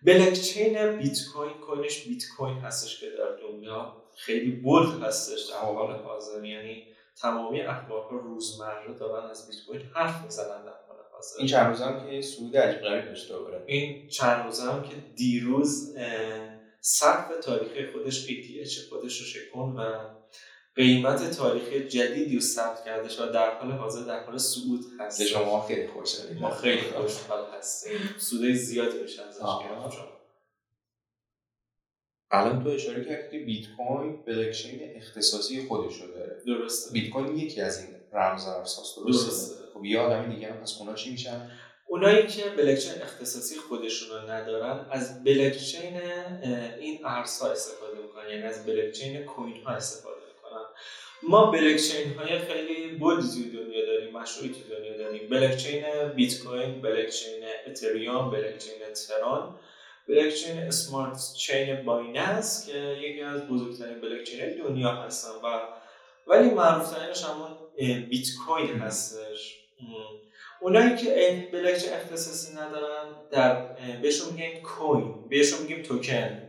بلاکچین 0.02 0.98
بیت 0.98 1.18
کوین 1.34 1.54
کوینش 1.54 2.04
بیت 2.08 2.24
کوین 2.38 2.58
هستش 2.58 3.00
که 3.00 3.10
در 3.10 3.36
دنیا 3.48 4.04
خیلی 4.18 4.52
بولد 4.52 5.04
هستش. 5.04 5.50
در 5.50 5.56
حال 5.56 5.96
حاضر 5.96 6.46
یعنی 6.46 6.88
تمامی 7.22 7.62
اخبارها 7.62 8.18
روزمره 8.18 8.94
دارن 9.00 9.30
از 9.30 9.48
بیت 9.48 9.66
کوین 9.68 9.82
حرف 9.94 10.24
می‌زنن 10.24 10.66
در 10.66 10.72
حال 10.88 10.98
حاضر. 11.12 11.38
این 11.40 11.48
چند 11.48 11.68
روز 11.68 11.82
هم 11.82 12.10
که 12.10 12.22
سود 12.22 12.58
عجیب 12.58 12.82
غریب 12.82 13.06
داشته 13.06 13.36
این 13.66 14.08
چند 14.08 14.46
روز 14.46 14.60
هم 14.60 14.84
که 14.84 14.96
دیروز 15.16 15.96
سقف 16.82 17.40
تاریخی 17.46 17.88
خودش 17.88 18.28
ATH 18.28 18.90
خودش 18.90 19.20
رو 19.20 19.26
شکن 19.26 19.76
و 19.78 20.21
قیمت 20.76 21.32
تاریخی 21.32 21.88
جدیدی 21.88 22.36
رو 22.36 22.42
ثبت 22.42 22.86
کردش 22.86 23.20
و 23.20 23.26
در 23.26 23.56
حال 23.56 23.72
حاضر 23.72 24.04
در 24.04 24.24
حال 24.24 24.38
صعود 24.38 24.86
هست 25.00 25.24
شما 25.24 25.68
خیلی 25.68 25.88
خوشحالیم 25.88 26.38
ما 26.38 26.52
خیلی 26.52 26.82
خوشحال 26.82 27.46
هستیم. 27.58 28.00
سودای 28.18 28.54
زیادی 28.54 29.02
میشه 29.02 29.22
ازش 29.22 29.42
الان 32.32 32.64
تو 32.64 32.70
اشاره 32.70 33.06
کردی 33.06 33.40
بیت 33.40 33.66
کوین 33.78 34.22
بلاکچین 34.26 34.80
اختصاصی 34.96 35.62
خودش 35.68 36.02
رو 36.02 36.08
داره. 36.08 36.42
درسته. 36.48 36.92
بیت 36.92 37.10
کوین 37.10 37.38
یکی 37.38 37.62
از 37.62 37.80
این 37.80 37.88
رمز 38.14 38.46
ارزهاست 38.48 38.98
درسته, 38.98 39.26
درسته. 39.26 39.56
خب 39.74 39.86
یه 39.86 40.00
آدمی 40.00 40.36
دیگه 40.36 40.52
هم 40.52 40.58
پس 40.58 40.78
اونا 40.80 40.94
چی 40.94 41.12
میشن؟ 41.12 41.52
اونایی 41.88 42.28
که 42.28 42.44
بلاکچین 42.50 43.02
اختصاصی 43.02 43.56
خودشون 43.56 44.10
رو 44.10 44.30
ندارن 44.30 44.86
از 44.92 45.24
بلاکچین 45.24 46.02
این 46.80 47.06
ارزها 47.06 47.52
استفاده 47.52 48.02
می‌کنن. 48.02 48.30
یعنی 48.30 48.44
از 48.44 48.66
بلاکچین 48.66 49.26
کوین 49.26 49.64
ها 49.64 49.72
استفاده 49.72 50.21
ما 51.24 51.52
بلاکچین 51.52 52.14
های 52.14 52.40
خیلی 52.40 52.88
بودی 52.88 53.22
تو 53.28 53.64
دنیا 53.64 53.86
داریم 53.86 54.14
مشهوری 54.14 54.50
تو 54.50 54.76
دنیا 54.76 54.98
داریم. 54.98 55.30
بلاکچین 55.30 55.84
بیت 56.16 56.40
کوین 56.44 56.82
بلاکچین 56.82 57.44
اتریوم 57.68 58.32
بلاکچین 58.32 58.74
ترون. 59.08 59.56
بلاکچین 60.08 60.58
Smart 60.60 61.34
Chain 61.38 61.86
بایننس 61.86 62.68
که 62.68 62.78
یکی 62.78 63.22
از 63.22 63.48
بزرگترین 63.48 64.02
بلاکچین 64.02 64.40
دنیا 64.64 64.92
هستن 64.92 65.30
و 65.30 65.60
ولی 66.28 66.50
معروف 66.50 66.94
ترینش 66.94 67.24
همون 67.24 67.50
بیت 68.10 68.28
کوین 68.48 68.80
هستش. 68.80 69.58
اونایی 70.62 70.96
که 70.96 71.50
بلاکچین 71.54 71.94
اختصاصی 71.94 72.54
ندارن 72.54 73.06
در 73.32 73.56
بهشون 74.02 74.34
میگن 74.34 74.62
کوین 74.62 75.30
بهشون 75.30 75.62
میگیم 75.62 75.84
توکن. 75.84 76.42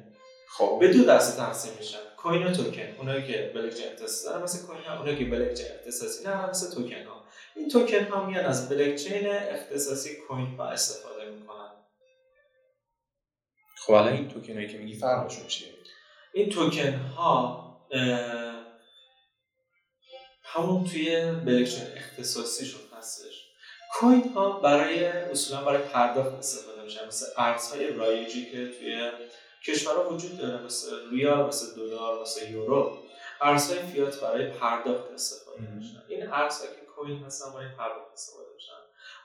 خب 0.49 0.77
به 0.81 0.89
دو 0.89 1.05
دسته 1.05 1.43
تقسیم 1.43 1.73
میشن. 1.79 1.99
کوین 2.23 2.53
توکن 2.53 2.97
اونایی 2.99 3.27
که 3.27 3.53
بلاکچین 3.55 3.87
اختصاصی 3.87 4.25
دارن 4.25 4.43
مثل 4.43 4.67
کوین 4.67 4.85
ها 4.85 4.99
اونایی 4.99 5.19
که 5.19 5.25
بلاکچین 5.25 5.67
اختصاصی 5.67 6.25
ندارن 6.25 6.51
مثل 6.51 6.75
توکن 6.75 7.05
ها. 7.05 7.25
این 7.57 7.69
توکن 7.69 8.05
ها 8.05 8.27
میان 8.27 8.45
از 8.45 8.69
بلاکچین 8.69 9.27
اختصاصی 9.27 10.17
کوین 10.17 10.57
ها 10.57 10.69
استفاده 10.69 11.31
می‌کنن. 11.31 11.71
خب 13.77 13.93
الان 13.93 14.13
این 14.13 14.29
توکن 14.29 14.55
هایی 14.55 14.69
که 14.69 14.79
میگی 14.79 14.95
فرقشون 14.95 15.47
چیه؟ 15.47 15.69
این 16.33 16.51
توکن 16.51 16.95
ها 16.95 17.63
همون 20.43 20.85
توی 20.85 21.33
بلاکچین 21.33 21.87
اختصاصیشون 21.97 22.81
هستش. 22.99 23.49
کوین 23.93 24.33
ها 24.35 24.61
برای 24.61 25.07
اصولا 25.07 25.65
برای 25.65 25.83
پرداخت 25.83 26.33
استفاده 26.33 26.83
میشن 26.83 27.07
مثل 27.07 27.27
ارزهای 27.37 27.93
رایجی 27.93 28.45
که 28.51 28.69
توی 28.69 29.11
کشورها 29.67 30.11
وجود 30.11 30.39
داره 30.39 30.65
مثل 30.65 30.87
ریال 31.11 31.47
مثل 31.47 31.75
دلار 31.77 32.23
مثل 32.23 32.51
یورو. 32.51 32.99
ارزهای 33.41 33.79
فیات 33.79 34.21
برای 34.21 34.51
پرداخت 34.51 35.11
استفاده 35.15 35.71
میشن. 35.77 36.03
این 36.09 36.33
ارزها 36.33 36.67
که 36.67 36.87
کوین 36.97 37.23
هستن 37.25 37.53
برای 37.53 37.69
پرداخت 37.79 38.13
استفاده 38.15 38.49
میشن. 38.55 38.73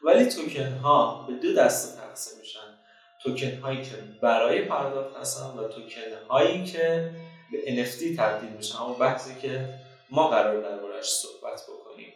ولی 0.03 0.25
توکن 0.25 0.77
ها 0.77 1.25
به 1.27 1.33
دو 1.33 1.53
دسته 1.53 2.01
تقسیم 2.01 2.39
میشن. 2.39 2.77
توکن 3.23 3.61
هایی 3.61 3.81
که 3.81 3.95
برای 4.21 4.61
پرداخت 4.61 5.17
هستن 5.17 5.43
و 5.43 5.67
توکن 5.67 6.27
هایی 6.29 6.65
که 6.65 7.11
به 7.51 7.85
NFT 7.85 8.17
تبدیل 8.17 8.49
میشن. 8.49 8.77
اون 8.77 8.99
بحثی 8.99 9.35
که 9.41 9.69
ما 10.09 10.27
قرار 10.27 10.61
دربارش 10.61 11.05
صحبت 11.05 11.61
بکنیم. 11.63 12.13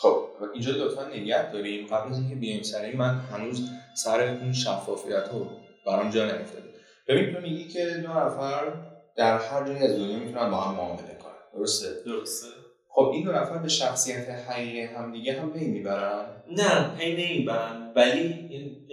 خب 0.00 0.28
اینجا 0.52 0.72
لطفا 0.72 1.04
نگه 1.04 1.52
داریم. 1.52 1.86
قبل 1.86 2.10
از 2.10 2.18
اینکه 2.18 2.34
بیایم 2.34 2.62
سر 2.62 2.92
من 2.92 3.18
هنوز 3.18 3.68
سر 3.94 4.28
اون 4.28 4.52
شفافیت 4.52 5.28
رو 5.32 5.50
برام 5.86 6.10
جا 6.10 6.24
نیفتاده 6.24 6.72
ببین 7.08 7.34
تو 7.34 7.40
میگی 7.40 7.68
که 7.68 7.84
دو 7.84 8.08
نفر 8.08 8.72
در 9.16 9.38
هر 9.38 9.66
جایی 9.66 9.78
از 9.78 9.96
دنیا 9.96 10.18
می‌تونن 10.18 10.50
با 10.50 10.56
هم 10.56 10.74
معامله 10.74 11.18
کنن. 11.22 11.32
درسته؟ 11.58 12.02
درسته. 12.06 12.46
خب 12.88 13.10
این 13.14 13.24
دو 13.24 13.32
نفر 13.32 13.58
به 13.58 13.68
شخصیت 13.68 14.28
حقیقی 14.28 14.80
هم 14.80 15.12
دیگه 15.12 15.40
هم 15.40 15.52
پی 15.52 15.66
می‌برن؟ 15.66 16.42
نه 16.50 16.96
پی 16.98 17.12
نمی‌برن. 17.12 17.92
ولی 17.96 18.48
این 18.50 18.86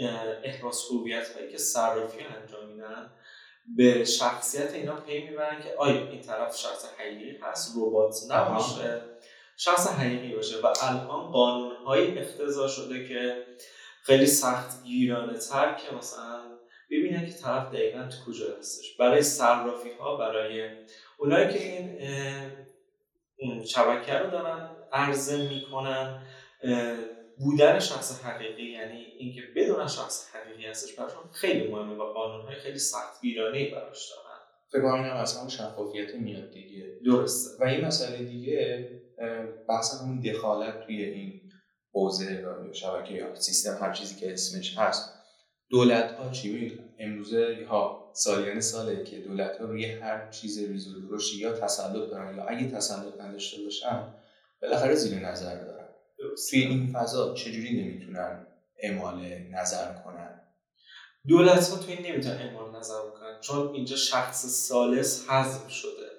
احراز 0.43 0.79
هویت 0.91 1.35
هایی 1.35 1.51
که 1.51 1.57
صرافی 1.57 2.19
انجام 2.19 2.69
میدن 2.69 3.09
به 3.75 4.05
شخصیت 4.05 4.73
اینا 4.73 4.95
پی 4.95 5.27
می‌برن 5.29 5.61
که 5.63 5.69
آیا 5.77 6.09
این 6.09 6.21
طرف 6.21 6.57
شخص 6.57 6.85
حقیقی 6.97 7.37
هست 7.41 7.73
ربات 7.77 8.15
نباشه. 8.29 9.01
شخص 9.57 9.87
حقیقی 9.87 10.35
باشه. 10.35 10.55
و 10.63 10.67
الان 10.83 11.31
قانون 11.31 11.75
های 11.85 12.19
اختزا 12.19 12.67
شده 12.67 13.07
که 13.07 13.43
خیلی 14.03 14.25
سخت 14.25 14.83
گیرانه 14.83 15.37
تر 15.37 15.73
که 15.73 15.95
مثلا 15.95 16.39
ببینن 16.91 17.25
که 17.25 17.33
طرف 17.33 17.73
دقیقا 17.73 18.03
تو 18.03 18.31
کجا 18.31 18.45
هستش. 18.59 18.97
برای 18.97 19.21
صرافی 19.21 19.89
ها 19.99 20.17
برای 20.17 20.69
اونایی 21.17 21.53
که 21.53 21.59
این 23.37 23.65
شبکه 23.65 24.13
رو 24.13 24.29
دارن 24.29 24.69
عرضه 24.91 25.49
می‌کنن 25.49 26.21
بودن 27.37 27.79
شخص 27.79 28.23
حقیقی 28.23 28.71
یعنی 28.71 29.05
اینکه 29.17 29.41
بدون 29.55 29.87
شخص 29.87 30.35
حقیقی 30.35 30.65
هستش 30.65 30.93
براشون 30.93 31.21
خیلی 31.31 31.67
مهمه 31.67 31.95
و 31.95 32.13
قانونهای 32.13 32.55
خیلی 32.55 32.79
سخت 32.79 33.21
گیرانه 33.21 33.71
براش 33.71 34.09
دارن. 34.09 34.39
فکر 34.71 34.81
کنم 34.81 35.03
اینم 35.03 35.17
از 35.17 35.37
همون 35.37 35.49
شفافیت 35.49 36.15
میاد 36.15 36.51
دیگه. 36.51 36.99
درسته. 37.05 37.65
و 37.65 37.73
یه 37.73 37.85
مسئله 37.85 38.17
دیگه 38.17 38.89
بحث 39.69 40.01
همون 40.01 40.19
دخالت 40.19 40.85
توی 40.85 41.03
این 41.03 41.41
حوزه 41.93 42.45
شبکه 42.73 43.13
یا 43.13 43.35
سیستم 43.35 43.77
هر 43.81 43.93
چیزی 43.93 44.19
که 44.19 44.33
اسمش 44.33 44.77
هست. 44.77 45.18
دولت 45.69 46.11
ها 46.11 46.29
چی 46.29 46.79
امروزه 46.99 47.65
ها 47.69 48.11
سالیان 48.13 48.61
ساله 48.61 49.03
که 49.03 49.19
دولت 49.19 49.57
ها 49.57 49.65
روی 49.65 49.85
هر 49.85 50.29
چیز 50.31 50.59
ریز 50.59 50.87
و 50.87 51.19
یا 51.39 51.53
تسلط 51.53 52.09
دارن 52.09 52.37
یا 52.37 52.43
اگه 52.43 52.71
تسلط 52.71 53.19
نداشته 53.19 53.63
باشن 53.63 54.13
بالاخره 54.61 54.95
زیر 54.95 55.19
نظر 55.19 55.55
دارن. 55.55 55.87
توی 56.49 56.59
این 56.59 56.93
فضا 56.93 57.33
چجوری 57.33 57.83
نمی‌تونن 57.83 58.47
اعمال 58.79 59.15
نظر 59.51 59.93
کنن؟ 59.93 60.41
دولت 61.27 61.69
ها 61.69 61.77
توی 61.77 61.93
این 61.93 62.05
نمی‌تونن 62.05 62.35
اعمال 62.35 62.75
نظر 62.75 63.01
بکنن 63.01 63.39
چون 63.41 63.73
اینجا 63.73 63.95
شخص 63.95 64.45
سالس 64.45 65.29
حذف 65.29 65.69
شده. 65.69 66.09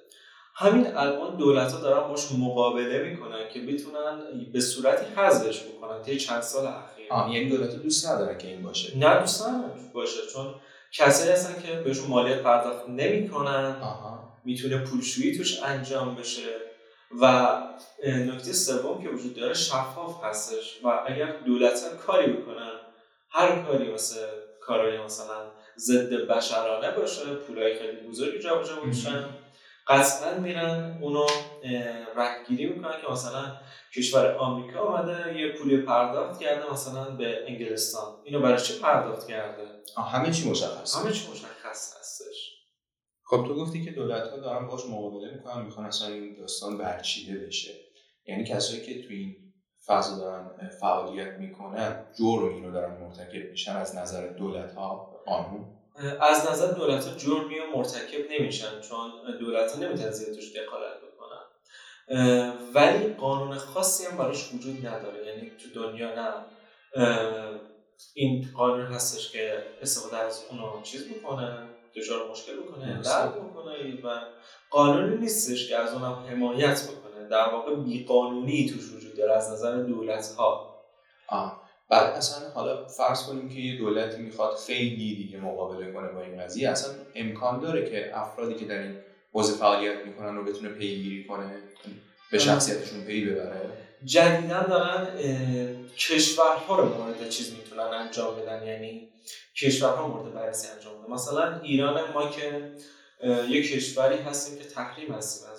همین 0.55 0.87
الان 0.87 1.37
دولت 1.37 1.73
ها 1.73 1.81
دارن 1.81 2.09
باش 2.09 2.33
مقابله 2.33 3.11
می‌کنن 3.11 3.49
که 3.53 3.61
بتونن 3.61 4.21
به 4.53 4.61
صورتی 4.61 5.05
حذفش 5.17 5.65
بکنن. 5.65 6.03
طی 6.03 6.17
چند 6.17 6.43
سال 6.43 6.67
اخیر 6.67 7.00
آه. 7.11 7.35
یعنی 7.35 7.49
دولت 7.49 7.71
دوست 7.71 8.09
ندارن 8.09 8.39
که 8.39 8.49
این 8.49 8.63
باشه. 8.63 8.99
نه 8.99 9.21
دوست 9.21 9.43
ندارن 9.43 9.93
باشه 9.95 10.21
چون 10.35 10.55
کسایی 10.93 11.31
هستن 11.31 11.63
که 11.63 11.75
بهشون 11.75 12.07
مالیات 12.07 12.43
پرداخت 12.43 12.89
نمی‌کنن. 12.89 13.77
می‌تونه 14.45 14.79
پولشویی 14.79 15.39
توش 15.39 15.63
انجام 15.63 16.15
بشه. 16.15 16.49
و 17.21 17.57
نکته 18.07 18.53
سوم 18.53 19.03
که 19.03 19.09
وجود 19.09 19.35
داره 19.35 19.55
شفاف 19.55 20.25
هستش. 20.25 20.81
و 20.85 21.05
اگر 21.07 21.37
دولت 21.47 21.97
کاری 22.07 22.33
بکنن 22.33 22.73
هر 23.31 23.63
کاری 23.63 23.93
مثل 23.93 24.17
کارهای 24.61 24.99
مثلا 24.99 25.51
ضد 25.79 26.13
بشرانه 26.13 26.91
باشه 26.91 27.25
پولای 27.35 27.79
خیلی 27.79 28.09
بزرگی 28.09 28.39
جابجا 28.39 28.77
بشن 28.77 29.25
قطعا 29.91 30.39
میرن 30.39 30.99
اونو 31.03 31.27
رهگیری 32.17 32.67
می‌کنن 32.67 33.01
که 33.01 33.13
مثلا 33.13 33.57
کشور 33.97 34.35
آمریکا 34.35 34.81
آمده 34.81 35.39
یه 35.39 35.53
پولی 35.53 35.77
پرداخت 35.77 36.41
کرده 36.41 36.73
مثلا 36.73 37.11
به 37.11 37.45
انگلستان. 37.47 38.15
اینو 38.25 38.41
برای 38.41 38.61
چی 38.61 38.79
پرداخت 38.79 39.29
کرده؟ 39.29 39.63
همه 40.11 40.31
چی 40.31 40.51
مشخص. 40.51 40.97
همه 40.97 41.13
چی 41.13 41.31
مشخص 41.31 41.97
هستش. 42.01 42.51
خب 43.25 43.45
تو 43.47 43.55
گفتی 43.55 43.85
که 43.85 43.91
دولت 43.91 44.29
ها 44.31 44.37
دارن 44.37 44.67
باش 44.67 44.81
مقابله 44.87 45.35
می‌کنن 45.35 45.63
می‌خوان 45.63 45.87
اصلا 45.87 46.09
این 46.09 46.37
داستان 46.41 46.79
برچیده 46.79 47.47
بشه. 47.47 47.73
یعنی 48.27 48.45
کسایی 48.45 48.81
که 48.81 49.03
تو 49.03 49.09
این 49.15 49.37
فضا 49.87 50.19
دارن 50.19 50.69
فعالیت 50.81 51.39
می‌کنن 51.39 52.07
جرمی 52.19 52.67
رو 52.67 52.73
دارن 52.73 53.01
مرتکب 53.01 53.51
میشن 53.51 53.77
از 53.77 53.97
نظر 53.97 54.27
دولت 54.27 54.75
ها 54.75 55.23
قانون. 55.27 55.80
از 56.21 56.51
نظر 56.51 56.73
دولت 56.73 57.07
ها 57.07 57.15
جرمی 57.15 57.59
رو 57.59 57.77
مرتکب 57.77 58.31
نمیشن 58.31 58.81
چون 58.81 59.11
دولت 59.41 59.73
ها 59.73 59.79
نمی‌تونن 59.81 60.11
زیاد 60.11 60.35
توش 60.37 60.57
دخالت 60.57 60.97
بکنن. 60.97 61.43
ولی 62.75 63.15
قانون 63.15 63.59
خاصی 63.59 64.07
هم 64.07 64.19
براش 64.19 64.53
وجود 64.55 64.87
نداره. 64.87 65.27
یعنی 65.27 65.51
تو 65.51 65.83
دنیا 65.83 66.15
نه. 66.15 66.35
این 68.15 68.49
قانون 68.57 68.87
هستش 68.87 69.33
که 69.33 69.65
استفاده 69.83 70.17
از 70.17 70.45
اونو 70.51 70.83
چیز 70.83 71.09
بکنه 71.09 71.69
دچار 71.97 72.31
مشکل 72.31 72.57
بکنه 72.57 73.03
درد 73.03 73.35
بکنه 73.35 74.01
و 74.05 74.21
قانونی 74.71 75.17
نیستش 75.17 75.69
که 75.69 75.77
از 75.77 75.93
اونم 75.93 76.27
حمایت 76.31 76.83
بکنه. 76.83 77.29
در 77.29 77.49
واقع 77.49 77.75
بیقانونی 77.75 78.71
توش 78.71 78.93
وجود 78.93 79.17
داره 79.17 79.33
از 79.33 79.53
نظر 79.53 79.77
دولت 79.77 80.35
ها 80.39 80.77
بعد 81.91 82.15
اصلا 82.15 82.51
حالا 82.51 82.87
فرض 82.87 83.23
کنیم 83.23 83.49
که 83.49 83.61
یه 83.61 83.79
دولتی 83.79 84.23
می‌خواد 84.23 84.57
خیلی 84.67 85.15
دیگه 85.15 85.41
مقابله 85.41 85.93
کنه 85.93 86.09
با 86.09 86.23
این 86.23 86.43
قضیه 86.43 86.71
اصلا 86.71 86.95
امکان 87.15 87.61
داره 87.61 87.91
که 87.91 88.19
افرادی 88.19 88.55
که 88.55 88.65
در 88.65 88.83
این 88.83 88.97
حوزه 89.33 89.53
فعالیت 89.53 90.07
می‌کنن 90.07 90.37
رو 90.37 90.45
بتونه 90.45 90.69
پیگیری 90.69 91.25
کنه 91.25 91.51
به 92.33 92.39
شخصیتشون 92.39 93.01
پی 93.05 93.25
ببره؟ 93.25 93.61
جدیدا 94.05 94.63
دارن 94.63 95.07
کشورها 95.99 96.77
رو 96.77 96.85
مورد 96.85 97.29
چیز 97.29 97.53
می‌تونن 97.53 97.81
انجام 97.83 98.37
بدن 98.37 98.67
یعنی 98.67 99.09
کشورها 99.57 100.09
مورد 100.09 100.35
بررسی 100.35 100.69
انجام 100.77 101.03
بدن 101.03 101.13
مثلا 101.13 101.61
ایران 101.61 102.13
ما 102.15 102.31
که 102.31 102.73
یک 103.49 103.73
کشوری 103.73 104.17
هستیم 104.17 104.59
که 104.59 104.65
تحریم 104.65 105.13
هستیم 105.13 105.50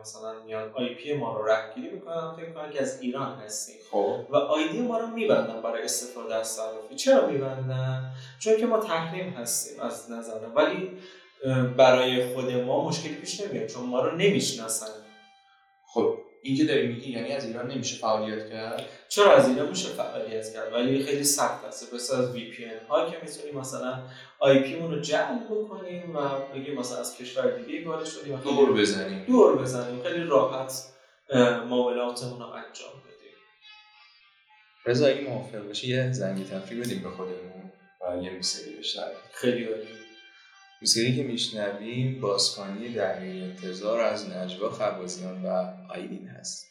مثلا 0.00 0.42
میان 0.42 0.70
IP 0.74 1.12
ما 1.12 1.36
رو 1.36 1.46
رهگیری 1.46 1.90
می‌کنن 1.90 2.32
فکر 2.36 2.52
کنن 2.52 2.72
که 2.72 2.82
از 2.82 3.00
ایران 3.00 3.38
هستیم. 3.38 3.76
خب. 3.90 4.26
و 4.30 4.36
ID 4.36 4.80
ما 4.80 4.98
رو 4.98 5.06
میبندن 5.06 5.62
برای 5.62 5.82
استفاده 5.82 6.34
از 6.34 6.48
صرافی. 6.48 6.96
چرا 6.96 7.26
میبندن؟ 7.26 8.12
چون 8.38 8.56
که 8.56 8.66
ما 8.66 8.78
تحریم 8.78 9.30
هستیم 9.30 9.80
از 9.80 10.10
نظر 10.10 10.38
ولی 10.54 10.98
برای 11.76 12.34
خود 12.34 12.52
ما 12.52 12.88
مشکلی 12.88 13.14
پیش 13.14 13.40
نمیاد 13.40 13.66
چون 13.66 13.86
ما 13.86 14.00
رو 14.04 14.16
نمی‌شناسن. 14.16 14.86
خب. 15.86 16.19
این 16.42 16.56
که 16.56 16.64
داری 16.64 16.86
میگی 16.86 17.10
یعنی 17.10 17.32
از 17.32 17.44
ایران 17.44 17.70
نمیشه 17.70 17.96
فعالیت 17.96 18.50
کرد؟ 18.50 18.86
چرا 19.08 19.36
از 19.36 19.48
ایران 19.48 19.68
میشه 19.68 19.88
فعالیت 19.88 20.52
کرد؟ 20.52 20.72
ولی 20.72 21.02
خیلی 21.02 21.24
سخت 21.24 21.64
است. 21.64 21.94
مثل 21.94 22.16
از 22.16 22.34
VPN 22.34 22.64
ها 22.88 23.10
که 23.10 23.16
می‌تونیم 23.22 23.58
مثلا 23.58 24.02
IP 24.38 24.76
رو 24.76 25.00
جعل 25.00 25.38
بکنیم 25.38 26.16
و 26.16 26.20
بگیم 26.54 26.74
مثلا 26.74 26.98
از 26.98 27.16
کشور 27.16 27.50
دیگه 27.50 27.88
وارد 27.88 28.06
شدیم 28.06 28.36
دور 28.36 28.72
بزنیم. 28.72 29.24
دور 29.24 29.58
بزنیم. 29.58 30.02
خیلی 30.02 30.24
راحت 30.24 30.72
معاملاتمون 31.68 32.40
رو 32.40 32.46
انجام 32.46 32.92
بدیم. 33.06 33.36
رضا 34.86 35.06
اگه 35.06 35.20
موافق 35.20 35.66
باشی 35.66 35.88
یه 35.88 36.12
زنگ 36.12 36.48
تفریح 36.48 36.80
بدیم 36.80 37.02
به 37.02 37.08
خودمون 37.10 37.72
و 38.00 38.22
یه 38.22 38.30
موسیقی 38.30 38.78
بشنویم. 38.78 39.16
خیلی 39.32 39.64
عالی. 39.64 39.99
موسیقی 40.82 41.16
که 41.16 41.22
میشنویم 41.22 42.20
بازخوانی 42.20 42.92
دریای 42.92 43.42
انتظار 43.42 44.00
از 44.00 44.30
نجوا 44.30 44.70
خبازیان 44.70 45.42
و 45.42 45.72
آیدین 45.88 46.28
هست. 46.28 46.66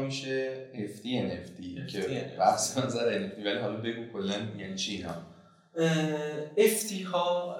میشه 0.00 0.66
FT 0.74 1.04
NFT 1.04 1.86
که. 1.92 2.32
بحث 2.38 2.78
نظر 2.78 3.28
NFT 3.28 3.38
ولی 3.46 3.58
حالا 3.58 3.76
بگو 3.76 4.12
کلا 4.12 4.34
یعنی 4.58 4.74
چی 4.74 4.96
اینا؟ 4.96 5.14
افتی 6.56 7.02
ها 7.02 7.56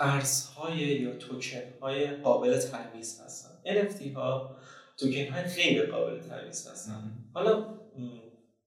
ارزهای 0.00 0.78
یا 0.78 1.16
توکن 1.16 1.62
های 1.82 2.06
قابل 2.06 2.58
ترویج 2.58 3.06
هستن. 3.24 3.50
NFT 3.64 4.14
ها 4.14 4.56
توکن 4.96 5.32
های 5.32 5.42
غیر 5.42 5.86
قابل 5.90 6.20
ترویج 6.20 6.54
هستن. 6.54 7.12
حالا 7.34 7.64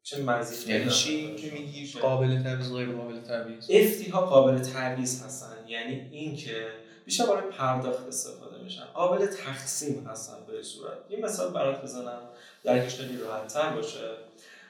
چه 0.04 0.24
مزیت 0.24 0.70
یعنی 0.70 0.90
چی 0.90 1.36
که 1.36 1.52
میگی؟ 1.52 1.92
قابل 2.02 2.44
تعویض 2.44 2.72
غیر 2.72 2.92
قابل 2.92 3.22
تعویض. 3.22 3.72
افتی 3.72 4.10
ها 4.10 4.26
قابل 4.26 4.60
تعویض 4.60 5.24
هستن. 5.24 5.68
یعنی 5.68 6.10
اینکه 6.12 6.68
بیشتر 7.06 7.26
برای 7.26 7.52
پرداخت 7.52 8.08
استفاده 8.08 8.43
میشن 8.63 8.86
قابل 8.93 9.26
تقسیم 9.26 10.08
هستن 10.08 10.38
به 10.47 10.63
صورت. 10.63 10.97
یه 11.10 11.19
مثال 11.19 11.54
برات 11.54 11.82
بزنم 11.82 12.21
درکش 12.63 12.95
خیلی 12.95 13.17
راحت 13.17 13.47
تر 13.47 13.69
باشه 13.69 14.10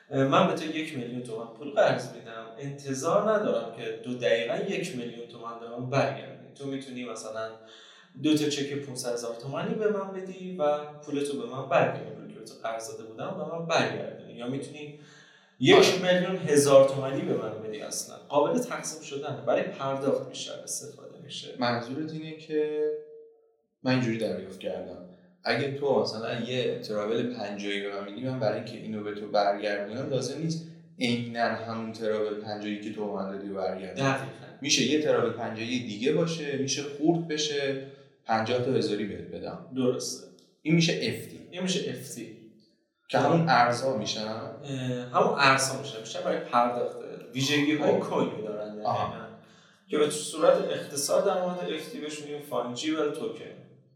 من 0.10 0.47
به 0.47 0.53
تو 0.53 0.65
یک 0.65 0.97
میلیون 0.97 1.23
تومن 1.23 1.47
پول 1.47 1.71
قرض 1.71 2.13
میدم. 2.15 2.45
انتظار 2.60 3.32
ندارم 3.32 3.75
که 3.77 3.99
دو 4.03 4.13
دقیقا 4.13 4.56
یک 4.56 4.95
میلیون 4.95 5.27
تومن 5.27 5.60
به 5.60 5.69
من 5.69 5.89
برگردی 5.89 6.53
تو 6.56 6.65
می‌تونی 6.65 7.06
مثلا 7.06 7.49
دو 8.23 8.38
تا 8.38 8.49
چک 8.49 8.73
500 8.73 9.13
هزار 9.13 9.36
تومانی 9.36 9.75
به 9.75 9.89
من 9.89 10.12
بدی 10.12 10.58
و 10.58 10.77
پولتو 10.86 11.41
به 11.41 11.45
من 11.45 11.69
برگردونی 11.69 12.15
پولی 12.15 12.34
که 12.34 12.39
به 12.39 12.45
تو 12.45 12.53
قرض 12.63 12.91
داده 12.91 13.03
بودم 13.03 13.36
به 13.38 13.56
من 13.56 13.65
برگردونی 13.65 14.34
یا 14.34 14.47
می‌تونی 14.47 14.99
یک 15.60 16.01
میلیون 16.01 16.38
هزار 16.38 16.89
تومانی 16.89 17.21
به 17.21 17.34
من 17.34 17.62
بدی 17.62 17.82
اصلا. 17.82 18.15
قابل 18.29 18.60
تقسیم 18.60 19.01
شدن. 19.01 19.43
برای 19.45 19.63
پرداخت 19.63 20.29
بیشتر 20.29 20.53
استفاده 20.53 21.17
میشه. 21.23 21.56
منظورت 21.60 22.12
اینه 22.12 22.38
که 22.38 22.91
من 23.84 23.91
اینجوری 23.91 24.17
دریافت 24.17 24.60
کردم. 24.60 24.98
اگه 25.43 25.72
تو 25.72 26.02
مثلا 26.02 26.39
یه 26.39 26.80
ترابل 26.80 27.34
پنجایی 27.34 27.82
به 27.82 27.96
من 27.96 28.10
میدی 28.10 28.28
من 28.28 28.39
برای 28.39 28.56
اینکه 28.56 28.78
اینو 28.78 29.04
به 29.04 29.13
تو 29.15 29.28
برگردونم 29.28 30.10
لازم 30.10 30.41
نیست 30.41 30.67
عینا 31.00 31.43
همون 31.43 31.91
ترابل 31.91 32.41
پنجایی 32.41 32.82
که 32.82 32.93
تو 32.93 33.13
من 33.13 33.32
دادی 33.32 33.50
برگردونم. 33.50 34.28
میشه 34.62 34.84
یه 34.84 35.02
ترابل 35.02 35.30
پنجایی 35.30 35.88
دیگه 35.88 36.13
باشه 36.13 36.58
میشه 36.58 36.84
خورد 36.84 37.28
بشه 37.28 37.88
50 38.26 38.65
تا 38.65 38.72
هزاری 38.72 39.06
بهت 39.06 39.28
بدم. 39.28 39.65
درسته. 39.76 40.28
این 40.62 40.76
میشه 40.76 40.93
افتی 40.93 41.39
این 41.52 41.62
میشه 41.63 41.89
افتی 41.89 42.38
که 43.08 43.17
همون 43.17 43.50
ارزا 43.50 43.98
میشن. 43.98 44.28
همون 45.13 45.34
ارزها 45.38 45.82
میشه 45.82 46.00
بیشتر 46.00 46.22
برای 46.22 46.39
پرداخت 46.39 46.98
ویژگی 47.34 47.76
های 47.76 47.91
خب. 47.91 48.00
کوین 48.00 48.41
دارن. 48.46 48.82
آها. 48.82 49.13
که 49.88 49.98
به 49.98 50.10
صورت 50.10 50.58
اختصار 50.72 51.26
در 51.26 51.41
مورد 51.41 51.74
افتی 51.74 52.00
بهش 52.00 52.19
میگیم 52.19 52.41
فانجیبل 52.41 53.12
توکن 53.12 53.46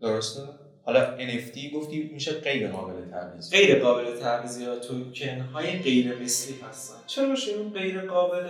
درسته؟ 0.02 0.42
حالا 0.84 1.18
NFT 1.18 1.74
گفتی 1.74 2.10
میشه 2.14 2.32
غیر 2.32 2.72
قابل 2.72 3.12
تعویض. 3.12 3.52
غیر 3.52 3.80
قابل 3.80 4.20
تعویض 4.20 4.62
یا 4.62 4.80
توکن 4.80 5.40
های 5.40 5.80
غیر 5.80 6.16
مثلی 6.16 6.56
هستن. 6.70 6.96
چرا 7.08 7.36
این 7.58 7.70
غیر 7.74 8.02
قابل 8.02 8.48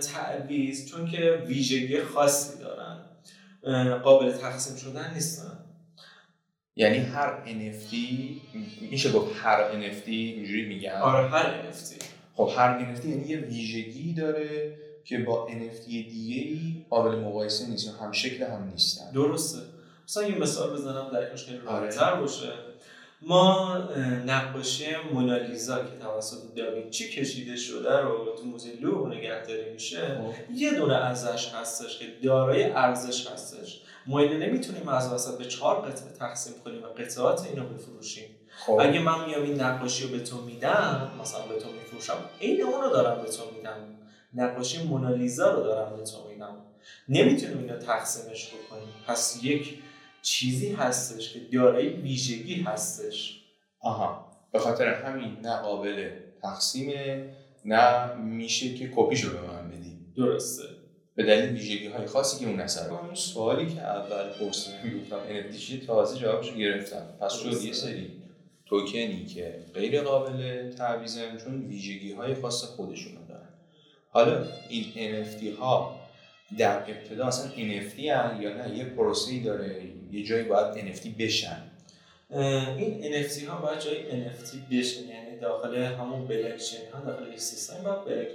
تعویض؟ 0.00 0.90
چون 0.90 1.10
که 1.10 1.42
ویژگی 1.46 2.02
خاصی 2.02 2.58
دارن. 2.58 2.98
قابل 3.98 4.32
تقسیم 4.32 4.76
شدن 4.76 5.14
نیستن. 5.14 5.58
یعنی 6.76 6.98
هر 6.98 7.44
NFT 7.46 7.94
میشه 8.90 9.12
گفت 9.12 9.36
هر 9.42 9.72
NFT 9.72 10.08
اینجوری 10.08 10.66
میگن؟ 10.66 10.92
آره 10.92 11.28
هر 11.28 11.72
NFT 11.72 12.04
خب 12.34 12.50
هر 12.56 12.94
NFT 12.94 13.04
یعنی 13.04 13.28
یه 13.28 13.36
ویژگی 13.38 14.14
داره 14.14 14.78
که 15.04 15.18
با 15.18 15.48
NFT 15.48 15.86
دیگه 15.86 16.42
ای 16.42 16.84
قابل 16.90 17.18
مقایسه 17.18 17.68
نیست 17.68 17.86
یا 17.86 17.92
هم 17.92 18.12
شکل 18.12 18.44
هم 18.44 18.68
نیستن. 18.72 19.12
درسته. 19.12 19.58
مثلا 20.12 20.28
یه 20.28 20.38
مثال 20.38 20.70
بزنم 20.70 21.10
در 21.12 21.36
خیلی 21.36 21.58
آره. 21.66 21.80
راحت‌تر 21.80 22.14
باشه. 22.14 22.52
ما 23.22 23.76
نقاشی 24.26 24.86
مونالیزا 25.12 25.78
که 25.78 25.98
توسط 26.02 26.54
داوینچی 26.56 27.08
کشیده 27.08 27.56
شده 27.56 28.00
رو 28.00 28.36
تو 28.38 28.44
موزه 28.44 28.72
لوور 28.80 29.16
نگهداری 29.16 29.72
میشه 29.72 29.98
خب. 29.98 30.52
یه 30.54 30.74
دونه 30.74 30.96
ازش 30.96 31.52
هستش 31.54 31.98
که 31.98 32.06
دارای 32.24 32.64
ارزش 32.64 33.26
هستش. 33.26 33.80
ما 34.06 34.18
اینو 34.18 34.38
نمی‌تونیم 34.38 34.88
از 34.88 35.12
وسط 35.12 35.38
به 35.38 35.44
چهار 35.44 35.80
قطعه 35.80 36.12
تقسیم 36.18 36.54
کنیم 36.64 36.82
و 36.82 36.86
قطعات 36.86 37.46
اینو 37.46 37.68
بفروشیم. 37.68 38.36
خب. 38.66 38.78
اگه 38.80 39.00
من 39.00 39.24
میام 39.24 39.42
این 39.42 39.60
نقاشی 39.60 40.04
رو 40.04 40.10
به 40.10 40.20
تو 40.20 40.36
میدم 40.36 41.10
مثلا 41.20 41.46
به 41.46 41.60
تو 41.60 41.68
میفروشم 41.72 42.16
این 42.38 42.62
اون 42.62 42.82
رو 42.82 42.90
دارم 42.90 43.22
به 43.22 43.30
تو 43.30 43.42
میدم. 43.56 43.76
نقاشی 44.34 44.82
مونالیزا 44.82 45.50
رو 45.50 45.62
دارم 45.62 45.96
به 45.96 46.02
تو 46.02 46.28
میدم. 46.28 46.56
نمی‌تونیم 47.08 47.58
اینو 47.58 47.76
تقسیمش 47.76 48.48
بکنیم. 48.48 48.88
پس 49.06 49.38
یک 49.42 49.78
چیزی 50.22 50.72
هستش 50.72 51.32
که 51.32 51.40
دارای 51.52 51.88
ویژگی 51.88 52.54
هستش. 52.54 53.42
آها. 53.80 54.32
به 54.52 54.58
خاطر 54.58 54.88
همین 54.88 55.36
نه 55.42 55.56
قابل 55.56 56.10
تقسیمه 56.42 57.28
نه 57.64 58.14
میشه 58.14 58.74
که 58.74 58.90
کپیشو 58.96 59.32
به 59.32 59.40
من 59.40 59.68
بدی. 59.70 59.98
درسته. 60.16 60.62
به 61.14 61.24
دلیل 61.24 61.50
ویژگی 61.50 61.86
های 61.86 62.06
خاصی 62.06 62.44
که 62.44 62.50
اون 62.50 62.60
اثر 62.60 62.90
اون 62.90 63.14
سوالی 63.14 63.74
که 63.74 63.80
اول 63.80 64.28
پرسیدم 64.28 64.98
گفتم 65.00 65.18
NFT 65.18 65.86
تازه 65.86 66.18
جوابشو 66.18 66.54
گرفتم. 66.54 67.06
پس 67.20 67.34
شد. 67.34 67.62
یه 67.62 67.72
سری 67.72 68.22
توکنی 68.66 69.26
که 69.26 69.64
غیر 69.74 70.02
قابل 70.02 70.70
تعویضن 70.72 71.36
چون 71.36 71.66
ویژگی 71.66 72.12
های 72.12 72.34
خاص 72.34 72.64
خودشونو 72.64 73.26
دارن. 73.28 73.48
حالا 74.10 74.46
این 74.68 74.84
NFT 75.24 75.58
ها 75.58 76.00
در 76.58 76.78
ابتدا 76.78 77.26
اصلا 77.26 77.50
NFT 77.50 77.98
هن 77.98 78.42
یا 78.42 78.56
نه؟ 78.56 78.78
یه 78.78 78.84
پروسه‌ای 78.84 79.40
داره 79.40 79.92
یه 80.12 80.24
جایی 80.24 80.44
باید 80.44 80.94
NFT 80.94 81.06
بشن. 81.18 81.62
این 82.76 83.24
NFT 83.24 83.42
ها 83.48 83.60
باید 83.60 83.80
جای 83.80 83.96
NFT 83.96 84.56
بشن. 84.70 85.08
یعنی 85.08 85.38
داخل 85.40 85.74
همون 85.76 86.26
بلاکچین 86.26 86.80
ها 86.92 87.00
داخل 87.00 87.32
یک 87.32 87.40
سیستم 87.40 88.02
باید 88.04 88.28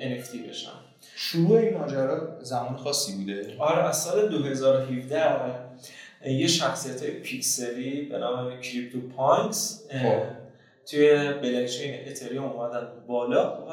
NFT 0.00 0.48
بشن. 0.48 0.70
شروع 1.16 1.58
این 1.58 1.78
ماجرا 1.78 2.38
زمان 2.42 2.76
خاصی 2.76 3.16
بوده؟ 3.16 3.56
آره 3.58 3.84
از 3.84 4.02
سال 4.02 4.28
2017 4.28 5.54
یه 6.26 6.46
شخصیت 6.46 7.02
های 7.02 7.10
پیکسلی 7.10 8.02
به 8.02 8.18
نام 8.18 8.60
CryptoPunks 8.60 9.86
خب. 9.90 10.22
توی 10.86 11.32
بلاکچین 11.32 12.08
اتریوم 12.08 12.44
اومدن 12.44 12.88
بالا 13.06 13.66
و 13.66 13.70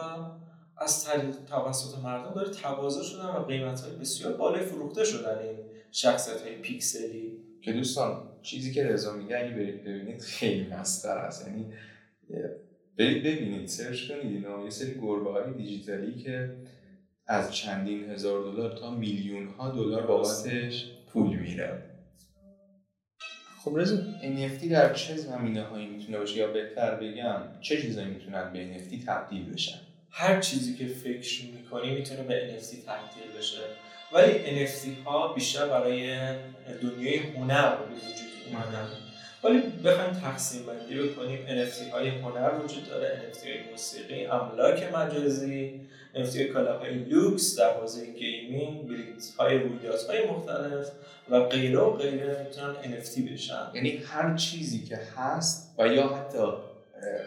از 0.77 1.05
طریق 1.05 1.36
توسط 1.49 1.97
مردم 2.03 2.33
دارای 2.34 2.49
تقاضا 2.49 3.03
شدن 3.03 3.25
و 3.25 3.43
قیمت 3.43 3.81
های 3.81 3.91
بسیار 3.91 4.33
بالای 4.33 4.65
فروخته 4.65 5.05
شدن 5.05 5.39
این 5.39 5.57
شخصیت 5.91 6.41
های 6.41 6.55
پیکسلی. 6.55 7.37
که 7.62 7.74
دوستان 7.74 8.30
چیزی 8.41 8.74
که 8.74 8.84
رضا 8.84 9.13
میگه 9.13 9.38
اگه 9.38 9.56
برید 9.56 9.84
ببینید 9.84 10.22
خیلی 10.22 10.67
مسخره 10.67 11.20
است. 11.20 11.48
یعنی 11.48 11.74
برید 12.98 13.24
ببینید 13.24 13.67
search 13.67 14.08
کنید 14.08 14.34
اینا. 14.34 14.63
یه 14.63 14.70
سری 14.70 14.93
گربه 15.02 15.32
های 15.32 15.54
دیجیتالی 15.54 16.24
که 16.24 16.56
از 17.28 17.56
چندین 17.56 18.10
هزار 18.10 18.52
دلار 18.52 18.78
تا 18.78 18.96
میلیون 18.96 19.48
ها 19.48 19.72
دلار 19.72 20.08
بابتش 20.08 20.91
پول 21.13 21.39
میره 21.39 21.84
خب 23.63 23.78
رضا 23.78 23.98
NFT 24.22 24.65
در 24.65 24.93
چه 24.93 25.15
زمینه 25.15 25.63
هایی 25.63 25.88
می‌تونه 25.88 26.17
باشه؟ 26.17 26.38
یا 26.38 26.52
بهتر 26.52 26.96
بگم 26.96 27.41
چه 27.62 27.82
چیزایی 27.82 28.08
می‌تونن 28.08 28.54
به 28.54 28.78
NFT 28.78 29.06
تبدیل 29.06 29.54
بشن؟ 29.54 29.80
هر 30.12 30.39
چیزی 30.39 30.76
که 30.76 30.88
فکر 30.88 31.46
می‌کنی 31.46 31.96
می‌تونه 31.96 32.24
به 32.24 32.60
NFT 32.60 32.76
تبدیل 32.86 33.38
بشه. 33.38 33.58
ولی 34.12 34.65
NFT 34.65 35.06
ها 35.06 35.34
بیشتر 35.34 35.65
برای 35.67 36.17
دنیای 36.82 37.17
هنر 37.17 37.76
به 37.76 37.86
وجود 37.86 38.28
اومدن. 38.52 38.88
ولی 39.43 39.60
بخوایم 39.60 40.12
تقسیم 40.12 40.65
بندی 40.65 40.96
بکنیم. 40.96 41.39
NFT 41.48 41.93
های 41.93 42.10
هنر 42.10 42.52
وجود 42.63 42.89
داره 42.89 43.22
NFT 43.34 43.43
های 43.43 43.72
موسیقی 43.72 44.26
املاک 44.26 44.84
مجازی 44.93 45.82
NFT 46.15 46.36
های 46.36 46.48
کالاهای 46.48 46.93
لوکس 46.93 47.60
در 47.60 47.74
حوزه 47.74 48.06
gaming 48.06 48.88
بلیت 48.88 49.24
های 49.39 49.58
رویدادهای 49.58 50.26
مختلف 50.26 50.88
و 51.30 51.39
غیره 51.39 51.80
و 51.80 51.91
غیره 51.91 52.46
می‌تونن 52.50 52.74
NFT 52.74 53.34
بشن. 53.34 53.67
یعنی 53.74 53.98
هر 53.98 54.36
چیزی 54.36 54.84
که 54.84 55.00
هست 55.17 55.74
و 55.78 55.88
یا 55.88 56.08
حتی 56.08 56.48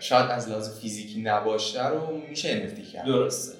شاید 0.00 0.30
از 0.30 0.48
لحاظ 0.48 0.80
فیزیکی 0.80 1.22
نباشه 1.22 1.88
رو 1.88 2.22
میشه 2.28 2.68
NFT 2.68 2.92
کرد. 2.92 3.06
درسته. 3.06 3.59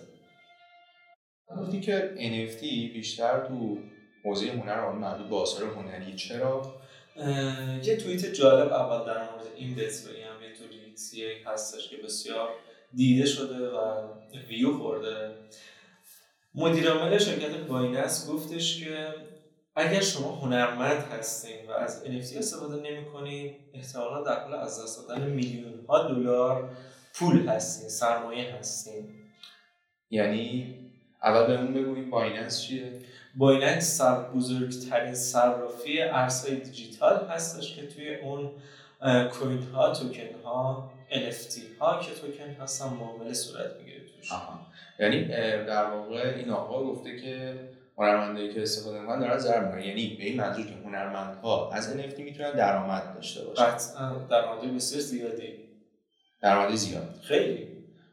گفتی 1.58 1.80
که 1.80 2.14
NFT 2.16 2.60
بیشتر 2.94 3.46
تو 3.46 3.78
حوزه 4.24 4.50
هنر 4.50 4.80
آن 4.80 4.98
مربوط 4.98 5.26
به 5.26 5.36
آثار 5.36 5.68
هنری. 5.68 6.16
چرا؟ 6.16 6.74
یه 7.82 7.96
توییت 7.96 8.32
جالب 8.32 8.72
اول 8.72 9.06
در 9.06 9.30
مورد 9.30 9.46
این 9.56 9.74
بت 9.74 10.04
بگم. 10.04 10.42
یه 10.42 10.54
توییتی 10.58 11.42
هستش 11.46 11.88
که 11.88 11.96
بسیار 11.96 12.48
دیده 12.94 13.26
شده 13.26 13.68
و 13.68 14.08
ویو 14.48 14.78
خورده. 14.78 15.34
مدیر 16.54 16.90
عامل 16.90 17.18
شرکت 17.18 17.56
بایننس 17.56 18.30
گفتش 18.30 18.84
که 18.84 19.14
اگر 19.76 20.00
شما 20.00 20.34
هنرمند 20.36 21.04
هستین 21.12 21.66
و 21.68 21.70
از 21.70 22.04
NFT 22.04 22.36
استفاده 22.36 22.90
نمی 22.90 23.04
کنین 23.04 23.54
احتمالا 23.74 24.22
در 24.22 24.40
حال 24.40 24.54
از 24.54 24.82
دست 24.82 25.08
دادن 25.08 25.30
میلیون 25.30 25.86
ها 25.88 26.08
دلار 26.08 26.76
پول 27.14 27.48
هستین 27.48 27.88
سرمایه 27.88 28.54
هستین. 28.54 29.14
یعنی 30.10 30.76
اول 31.22 31.46
بهمون 31.46 31.74
بگو 31.74 31.94
این 31.94 32.10
بایننس 32.10 32.62
چیه؟ 32.62 32.92
بایننس 33.34 33.98
سر 33.98 34.22
بزرگترین 34.22 35.14
صرافی 35.14 36.02
ارزهای 36.02 36.56
دیجیتال 36.56 37.26
هستش 37.30 37.76
که 37.76 37.86
توی 37.86 38.16
اون 38.16 38.50
کوین 39.28 39.62
ها 39.62 39.94
توکن 39.94 40.42
ها 40.44 40.92
NFT 41.10 41.58
ها 41.80 42.00
که 42.00 42.14
توکن 42.14 42.62
هستن 42.62 42.88
معامله 42.88 43.32
صورت 43.32 43.76
می‌گیره 43.78 44.00
توش. 44.00 44.32
آها. 44.32 44.66
یعنی 44.98 45.24
در 45.64 45.84
واقع 45.84 46.34
این 46.36 46.50
آقا 46.50 46.84
گفته 46.84 47.20
که 47.20 47.54
هنرمندایی 47.98 48.54
که 48.54 48.62
استفاده 48.62 49.00
می‌کنن 49.00 49.20
دارن 49.20 49.38
ضرر 49.38 49.64
می‌کنن. 49.64 49.84
یعنی 49.84 50.16
به 50.18 50.24
این 50.24 50.40
منظور 50.40 50.66
که 50.66 50.74
هنرمندها 50.84 51.70
از 51.72 51.96
NFT 51.96 52.18
می‌تونن 52.18 52.50
درآمد 52.50 53.14
داشته 53.14 53.44
باشن. 53.44 53.64
قطعا 53.64 54.12
در 54.30 54.48
مورد 54.48 54.74
بسیار 54.74 55.02
زیادی. 55.02 55.54
درآمد 56.42 56.74
زیاد. 56.74 57.20
خیلی. 57.22 57.69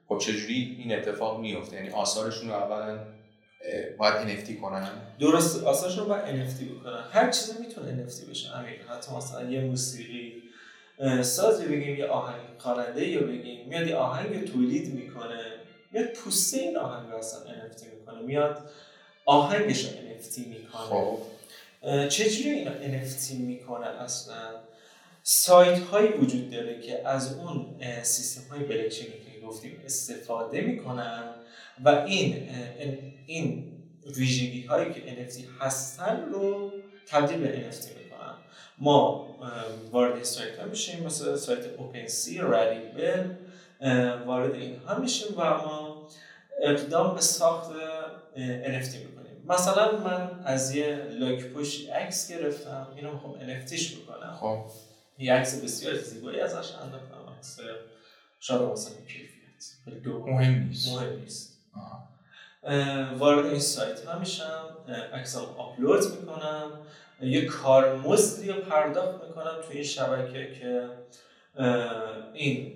خب 0.09 0.17
چجوری 0.17 0.77
این 0.79 0.99
اتفاق 0.99 1.39
میفته 1.39 1.75
یعنی 1.75 1.89
آثارشون 1.89 2.49
رو 2.49 2.55
اولا 2.55 2.99
باید 3.97 4.45
NFT 4.45 4.51
کنن؟ 4.61 4.89
درست 5.19 5.63
آساش 5.63 5.97
رو 5.97 6.05
باید 6.05 6.23
NFT 6.25 6.63
بکنن. 6.63 7.03
هر 7.11 7.31
چیزی 7.31 7.51
می‌تونه 7.59 8.05
NFT 8.05 8.29
بشه. 8.29 8.57
امیر 8.57 8.81
حتی 8.89 9.15
مثلا 9.15 9.49
یه 9.49 9.61
موسیقی 9.61 10.43
سازی 11.21 11.65
بگیم 11.65 11.95
یه 11.95 12.05
آهنگ 12.05 12.41
خواننده 12.57 13.07
یا 13.07 13.21
بگیم 13.21 13.67
میاد 13.67 13.87
یه 13.87 13.95
آهنگ 13.95 14.51
تولید 14.51 14.93
می‌کنه 14.93 15.43
میاد 15.91 16.07
پوسته 16.07 16.57
این 16.57 16.77
آهنگ 16.77 17.11
رو 17.11 17.17
اصلا 17.17 17.39
NFT 17.39 17.83
می‌کنه 17.99 18.21
میاد 18.21 18.69
آهنگش 19.25 19.85
رو 19.85 19.89
NFT 19.89 20.37
می‌کنه. 20.37 20.81
خب. 20.81 21.19
چجوری 22.09 22.49
اینا 22.49 22.71
NFT 22.71 23.31
می‌کنه 23.31 23.87
اصلا؟ 23.87 24.35
سایت 25.23 25.79
هایی 25.79 26.07
وجود 26.07 26.51
داره 26.51 26.81
که 26.81 27.07
از 27.07 27.37
اون 27.37 27.65
سیستم 28.03 28.55
های 28.55 28.63
بلکچینی 28.63 29.09
که 29.09 29.26
گفتیم 29.47 29.81
استفاده 29.85 30.61
می‌کنن 30.61 31.23
و 31.85 31.89
این 31.89 32.49
این- 33.25 33.73
ویژگی 34.17 34.61
هایی 34.61 34.93
که 34.93 35.01
NFT 35.01 35.41
هستن 35.59 36.29
رو 36.33 36.71
تبدیل 37.07 37.37
به 37.39 37.47
NFT 37.71 37.85
می‌کنن. 37.97 38.33
ما 38.77 39.27
وارد 39.91 40.23
سایت 40.23 40.59
ها 40.59 40.65
میشیم 40.65 41.03
مثل 41.03 41.35
سایت 41.35 41.65
اوپن 41.77 42.07
سی 42.07 42.37
رالیبل 42.37 43.23
وارد 44.25 44.55
اینها 44.55 44.99
میشیم 44.99 45.27
و 45.37 45.41
ما 45.43 46.07
اقدام 46.63 47.15
به 47.15 47.21
ساخت 47.21 47.71
NFT 48.63 48.95
می‌کنیم. 48.95 49.43
مثلا 49.47 49.97
من 49.99 50.39
از 50.45 50.75
یه 50.75 50.95
لاک 50.95 51.43
پشت 51.45 51.89
عکس 51.89 52.31
گرفتم 52.31 52.87
اینو 52.95 53.13
می‌خوام 53.13 53.33
NFTش 53.39 53.95
بکنم. 53.95 54.37
خب. 54.41 54.65
یه 55.19 55.33
عکس 55.33 55.61
بسیار 55.63 55.95
زیبایی 55.95 56.39
ازش 56.39 56.71
انداختم 56.83 57.33
عکس 57.37 57.59
شاید 58.39 58.61
مثلا 58.61 58.93
کیفیت 59.07 59.36
دو 60.03 60.25
مهم 60.25 60.63
نیست. 60.63 60.87
مهم 60.87 61.19
نیست. 61.19 61.57
وارد 63.17 63.45
این 63.45 63.59
سایت 63.59 64.05
ها 64.05 64.19
میشم. 64.19 64.63
عکسم 65.13 65.39
آپلود 65.39 66.03
می‌کنم. 66.19 66.71
یه 67.21 67.45
کارمزدی 67.45 68.49
رو 68.49 68.61
پرداخت 68.61 69.23
می‌کنم 69.23 69.53
توی 69.67 69.75
این 69.75 69.85
شبکه 69.85 70.59
که 70.59 70.89
این 72.33 72.73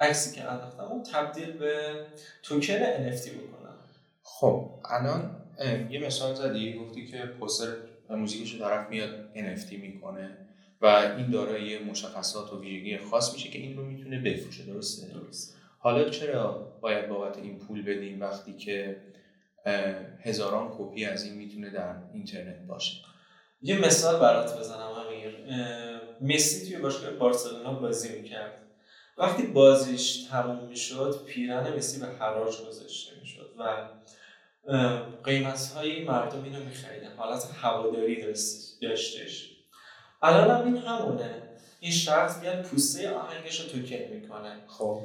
عکسی 0.00 0.36
که 0.36 0.50
انداختم 0.50 1.02
تبدیل 1.12 1.52
به 1.52 2.06
توکن 2.42 2.78
NFT 2.78 3.28
بکنم. 3.28 3.74
خب 4.22 4.70
الان 4.84 5.30
یه 5.90 6.06
مثال 6.06 6.34
زدی 6.34 6.78
گفتی 6.78 7.06
که 7.06 7.18
پوستر 7.18 7.76
موزیکش 8.10 8.52
رو 8.52 8.58
طرف 8.58 8.90
میاد 8.90 9.10
NFT 9.34 9.72
می‌کنه 9.72 10.36
و 10.80 10.86
این 10.86 11.30
دارای 11.30 11.78
مشخصات 11.78 12.52
و 12.52 12.60
ویژگی 12.60 12.98
خاص 12.98 13.32
میشه 13.32 13.48
که 13.48 13.58
این 13.58 13.76
رو 13.76 13.84
می‌تونه 13.84 14.20
بفروشه 14.20 14.64
درسته؟ 14.64 15.08
درست 15.08 15.57
حالا 15.78 16.10
چرا 16.10 16.72
باید 16.80 17.08
بابت 17.08 17.36
این 17.36 17.58
پول 17.58 17.82
بدیم 17.82 18.20
وقتی 18.20 18.52
که 18.52 18.96
هزاران 20.24 20.74
کپی 20.78 21.04
از 21.04 21.24
این 21.24 21.34
می‌تونه 21.34 21.70
در 21.70 21.94
اینترنت 22.12 22.66
باشه؟ 22.66 22.96
یه 23.62 23.78
مثال 23.78 24.20
برات 24.20 24.58
بزنم 24.58 24.80
امیر. 25.06 25.36
مسی 26.20 26.66
توی 26.66 26.76
باشگاه 26.82 27.10
بارسلونا 27.10 27.72
بازی 27.72 28.20
می‌کرد. 28.20 28.52
وقتی 29.18 29.42
بازیش 29.46 30.24
تموم 30.30 30.68
می‌شد 30.68 31.24
پیرن 31.26 31.76
مسی 31.76 32.00
به 32.00 32.06
حراج 32.06 32.54
گذاشته 32.68 33.12
می‌شد 33.20 33.50
و 33.58 33.88
قیمت 35.24 35.72
های 35.76 36.04
مردم 36.04 36.44
اینو 36.44 36.64
میخریدن. 36.64 37.16
حالت 37.16 37.48
هواداری 37.62 38.22
داشت- 38.22 38.80
داشتش. 38.82 39.50
الان 40.22 40.50
هم 40.50 40.64
این 40.74 40.76
همونه. 40.82 41.42
این 41.80 41.92
شخص 41.92 42.40
بیاد 42.40 42.62
پوسته 42.62 43.10
آهنگش 43.10 43.60
رو 43.60 43.68
توکن 43.68 44.14
می‌کنه. 44.14 44.56
خب. 44.66 45.02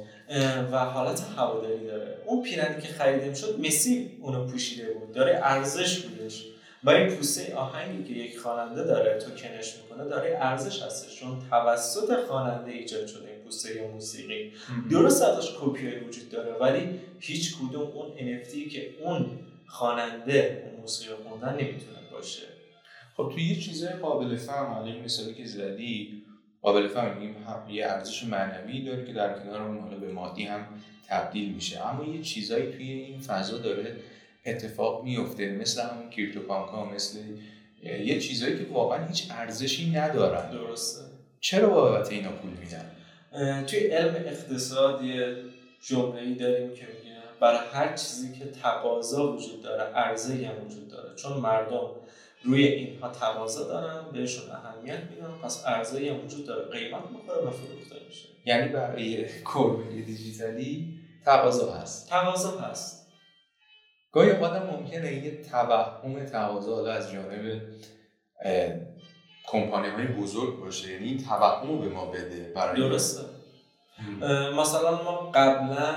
و 0.72 0.78
حالت 0.78 1.22
هواداری 1.36 1.86
داره. 1.86 2.18
اون 2.26 2.42
پیرنی 2.42 2.82
که 2.82 2.88
خریده 2.88 3.28
می‌شد 3.28 3.60
مسی 3.60 4.10
اونو 4.20 4.46
پوشیده 4.46 4.92
بود. 4.92 5.12
داره 5.12 5.40
ارزش 5.42 5.98
بودش 5.98 6.44
و 6.84 6.90
این 6.90 7.08
پوسته 7.08 7.54
آهنگی 7.54 8.14
که 8.14 8.20
یک 8.20 8.38
خواننده 8.38 8.84
داره 8.84 9.18
توکنش 9.18 9.74
می‌کنه 9.82 10.04
داره 10.04 10.38
ارزش 10.40 10.82
هستش. 10.82 11.20
چون 11.20 11.42
توسط 11.50 12.24
خواننده 12.28 12.72
ایجاد 12.72 13.06
شده 13.06 13.28
این 13.28 13.44
پوسته 13.44 13.76
یا 13.76 13.88
موسیقی. 13.88 14.52
درست 14.90 15.22
ازش 15.22 15.50
کپی 15.60 15.96
وجود 15.96 16.30
داره 16.30 16.52
ولی 16.52 17.00
هیچ 17.20 17.56
کدوم 17.56 17.82
اون 17.82 18.16
NFT 18.16 18.72
که 18.72 18.90
اون 19.00 19.26
خواننده 19.66 20.64
اون 20.66 20.80
موسیقی 20.80 21.10
رو 21.10 21.28
خوندن 21.28 21.52
نمی‌تونه 21.52 21.98
باشه. 22.12 22.42
خب 23.16 23.30
تو 23.34 23.40
یه 23.40 23.60
چیزای 23.60 23.92
قابل 23.92 24.36
فهم 24.36 24.72
حالا 24.72 24.98
مثالی 25.04 25.34
که 25.34 25.46
زدی 25.46 26.23
قابل 26.64 26.88
فهم. 26.88 27.18
میگیم 27.18 27.36
هم 27.48 27.70
یه 27.70 27.86
ارزش 27.86 28.24
معنوی 28.24 28.84
داره 28.84 29.04
که 29.04 29.12
در 29.12 29.38
کنار 29.38 29.62
اون 29.62 29.78
حالا 29.78 29.96
به 29.96 30.12
مادی 30.12 30.44
هم 30.44 30.66
تبدیل 31.08 31.54
میشه. 31.54 31.86
اما 31.86 32.04
یه 32.04 32.22
چیزایی 32.22 32.72
توی 32.72 32.90
این 32.90 33.20
فضا 33.20 33.58
داره 33.58 33.96
اتفاق 34.46 35.04
میفته. 35.04 35.52
مثل 35.52 35.82
همون 35.82 36.10
ها 36.48 36.84
مثل 36.84 37.18
یه 37.82 38.20
چیزایی 38.20 38.58
که 38.58 38.64
واقعا 38.72 39.06
هیچ 39.06 39.26
ارزشی 39.30 39.90
ندارن. 39.90 40.50
درسته. 40.50 41.04
چرا 41.40 41.68
بابت 41.68 42.12
اینا 42.12 42.30
پول 42.30 42.50
میدن؟ 42.50 42.90
توی 43.66 43.78
علم 43.78 44.14
اقتصاد 44.14 45.02
یه 45.02 45.36
جمله‌ای 45.82 46.34
داریم 46.34 46.68
که 46.74 46.82
میگه 46.86 47.16
برای 47.40 47.60
هر 47.72 47.96
چیزی 47.96 48.32
که 48.32 48.44
تقاضا 48.62 49.32
وجود 49.32 49.62
داره 49.62 49.82
عرضه 49.82 50.34
هم 50.34 50.66
وجود 50.66 50.88
داره. 50.88 51.14
چون 51.14 51.32
مردم 51.32 51.90
روی 52.44 52.66
اینها 52.66 53.08
تقاضا 53.08 53.68
دارن 53.68 54.12
بهشون 54.12 54.50
اهمیت 54.50 55.00
میدن 55.10 55.38
پس 55.42 55.66
عرضه 55.66 56.10
هم 56.10 56.24
وجود 56.24 56.46
داره. 56.46 56.70
قیمت 56.70 57.02
می‌خوره 57.10 57.38
و 57.38 57.50
فروخته 57.50 57.96
میشه. 58.08 58.28
یعنی 58.46 58.68
برای 58.68 59.28
کوربه 59.42 59.84
دیجیتالی 59.84 61.00
تقاضا 61.24 61.72
هست. 61.72 62.08
تقاضا 62.10 62.50
هست. 62.50 63.12
گاهی 64.12 64.30
اوقات 64.30 64.62
ممکنه 64.62 65.12
یه 65.12 65.42
توهم 65.42 66.24
تقاضا 66.24 66.74
حالا 66.74 66.92
از 66.92 67.12
جانب 67.12 67.62
کمپانی 69.46 69.88
های 69.88 70.06
بزرگ 70.06 70.60
باشه. 70.60 70.92
یعنی 70.92 71.04
این 71.04 71.24
توهم 71.24 71.68
رو 71.68 71.78
به 71.78 71.88
ما 71.88 72.06
بده 72.06 72.52
برای 72.56 72.80
درسته. 72.80 73.22
مثلا 74.56 75.02
ما 75.02 75.30
قبلا 75.34 75.94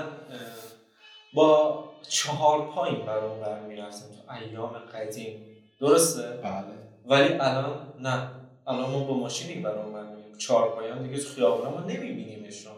با 1.34 1.84
چهار 2.08 2.66
پایین 2.66 3.06
بر 3.06 3.18
اون 3.18 3.40
بر 3.40 3.60
می‌رفتیم 3.60 4.08
تو 4.16 4.32
ایام 4.32 4.72
قدیم. 4.72 5.44
درسته؟ 5.80 6.22
بله. 6.22 6.64
ولی 7.06 7.34
الان 7.34 7.92
نه. 8.00 8.30
الان 8.66 8.90
ما 8.90 9.04
با 9.04 9.14
ماشینی 9.14 9.62
بر 9.62 9.70
اون 9.70 9.92
بر 9.92 10.02
میریم 10.02 10.36
چهار 10.38 10.70
پایان 10.70 11.02
دیگه 11.02 11.22
تو 11.22 11.28
خیابونا 11.28 11.70
ما 11.70 11.80
نمیبینیمشون. 11.80 12.72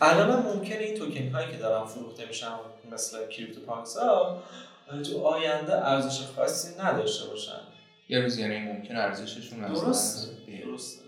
الان 0.00 0.30
هم 0.30 0.52
ممکنه 0.52 0.78
این 0.78 0.98
توکن 0.98 1.28
هایی 1.28 1.50
که 1.50 1.56
دارن 1.56 1.86
فروخته 1.86 2.26
میشن 2.26 2.48
مثل 2.92 3.28
کریپتو 3.28 3.60
پانکس 3.60 3.96
ها 3.96 4.42
تو 5.10 5.24
آینده 5.24 5.88
ارزش 5.88 6.26
خاصی 6.36 6.80
نداشته 6.80 7.28
باشن. 7.30 7.60
یه 8.08 8.20
روز 8.20 8.38
یعنی 8.38 8.58
ممکن 8.58 8.96
ارزششون 8.96 9.64
از 9.64 9.70
درسته. 9.70 9.88
دست 9.90 10.46
بره. 10.46 10.64
درسته. 10.64 11.04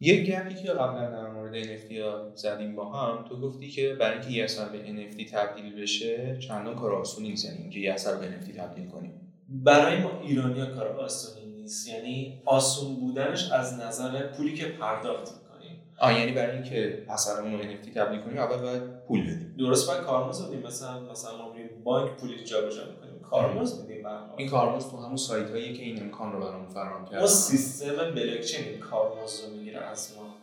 یه 0.00 0.22
گپی 0.24 0.54
که 0.54 0.72
قبلا 0.72 1.10
در 1.10 1.30
مورد 1.30 1.64
NFT 1.64 1.92
ها 1.92 2.34
زدیم 2.34 2.76
با 2.76 2.92
هم 2.92 3.24
تو 3.28 3.40
گفتی 3.40 3.70
که 3.70 3.94
برای 3.94 4.18
اینکه 4.18 4.30
یه 4.30 4.44
اثر 4.44 4.68
به 4.68 4.78
NFT 4.78 5.30
تبدیل 5.30 5.82
بشه 5.82 6.38
چندان 6.38 6.76
کار 6.76 6.92
آسونی 6.92 7.28
نیست. 7.28 7.44
یعنی 7.44 7.58
اینکه 7.58 7.78
یه 7.78 7.92
اثر 7.92 8.16
به 8.16 8.26
NFT 8.26 8.56
تبدیل 8.56 8.88
کنیم. 8.88 9.19
برای 9.50 9.98
ما 9.98 10.10
ایرانی 10.22 10.66
کار 10.66 10.88
آسونی 10.88 11.46
نیست. 11.46 11.88
یعنی 11.88 12.42
آسون 12.44 12.94
بودنش 12.94 13.50
از 13.52 13.78
نظر 13.78 14.26
پولی 14.26 14.54
که 14.54 14.64
پرداخت 14.64 15.32
می‌کنیم. 15.32 15.82
آه 15.98 16.18
یعنی 16.18 16.32
برای 16.32 16.56
اینکه 16.56 17.06
اثرمون 17.08 17.52
رو 17.52 17.58
NFT 17.58 17.94
تبدیل 17.94 18.20
کنیم 18.20 18.38
اول 18.38 18.56
باید 18.56 18.82
پول 19.08 19.22
بدیم. 19.22 19.54
درست 19.58 19.88
باید 19.88 20.00
کارمزد 20.00 20.48
بدیم. 20.48 20.66
مثلا 20.66 21.00
مثلا 21.00 21.36
ما 21.36 21.52
میریم 21.52 21.70
بانک 21.84 22.10
پولی 22.10 22.44
جابجا 22.44 22.84
می‌کنیم 22.84 23.10
هر 23.32 23.48
حال. 23.48 24.36
این 24.36 24.48
کارمزد 24.48 24.90
تو 24.90 24.96
همون 24.96 25.16
سایت 25.16 25.50
هایی 25.50 25.74
که 25.74 25.82
این 25.82 26.02
امکان 26.02 26.32
رو 26.32 26.40
برامون 26.40 26.68
فراهم 26.68 27.04
کرده 27.04 27.20
ما 27.20 27.26
سیستم 27.26 28.14
بلاکچین 28.14 28.64
این 28.64 28.80
کارمزد 28.80 29.44
رو 29.44 29.56
می‌گیره 29.56 29.78
از 29.78 30.12
ما. 30.16 30.34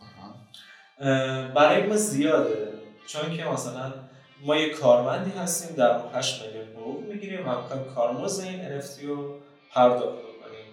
برای 1.54 1.86
ما 1.86 1.96
زیاده. 1.96 2.68
چون 3.06 3.36
که 3.36 3.44
مثلا 3.44 3.92
ما 4.44 4.56
یه 4.56 4.68
کارمندی 4.70 5.30
هستیم 5.30 5.76
در 5.76 5.98
ما 5.98 6.08
8 6.08 6.46
میلیون 6.46 6.66
می‌گیریم 7.18 7.48
و 7.48 7.62
می‌خوایم 7.62 7.84
کارمزد 7.94 8.44
این 8.44 8.80
NFT 8.80 9.04
رو 9.04 9.34
پرداخت 9.72 10.18
بکنیم. 10.18 10.66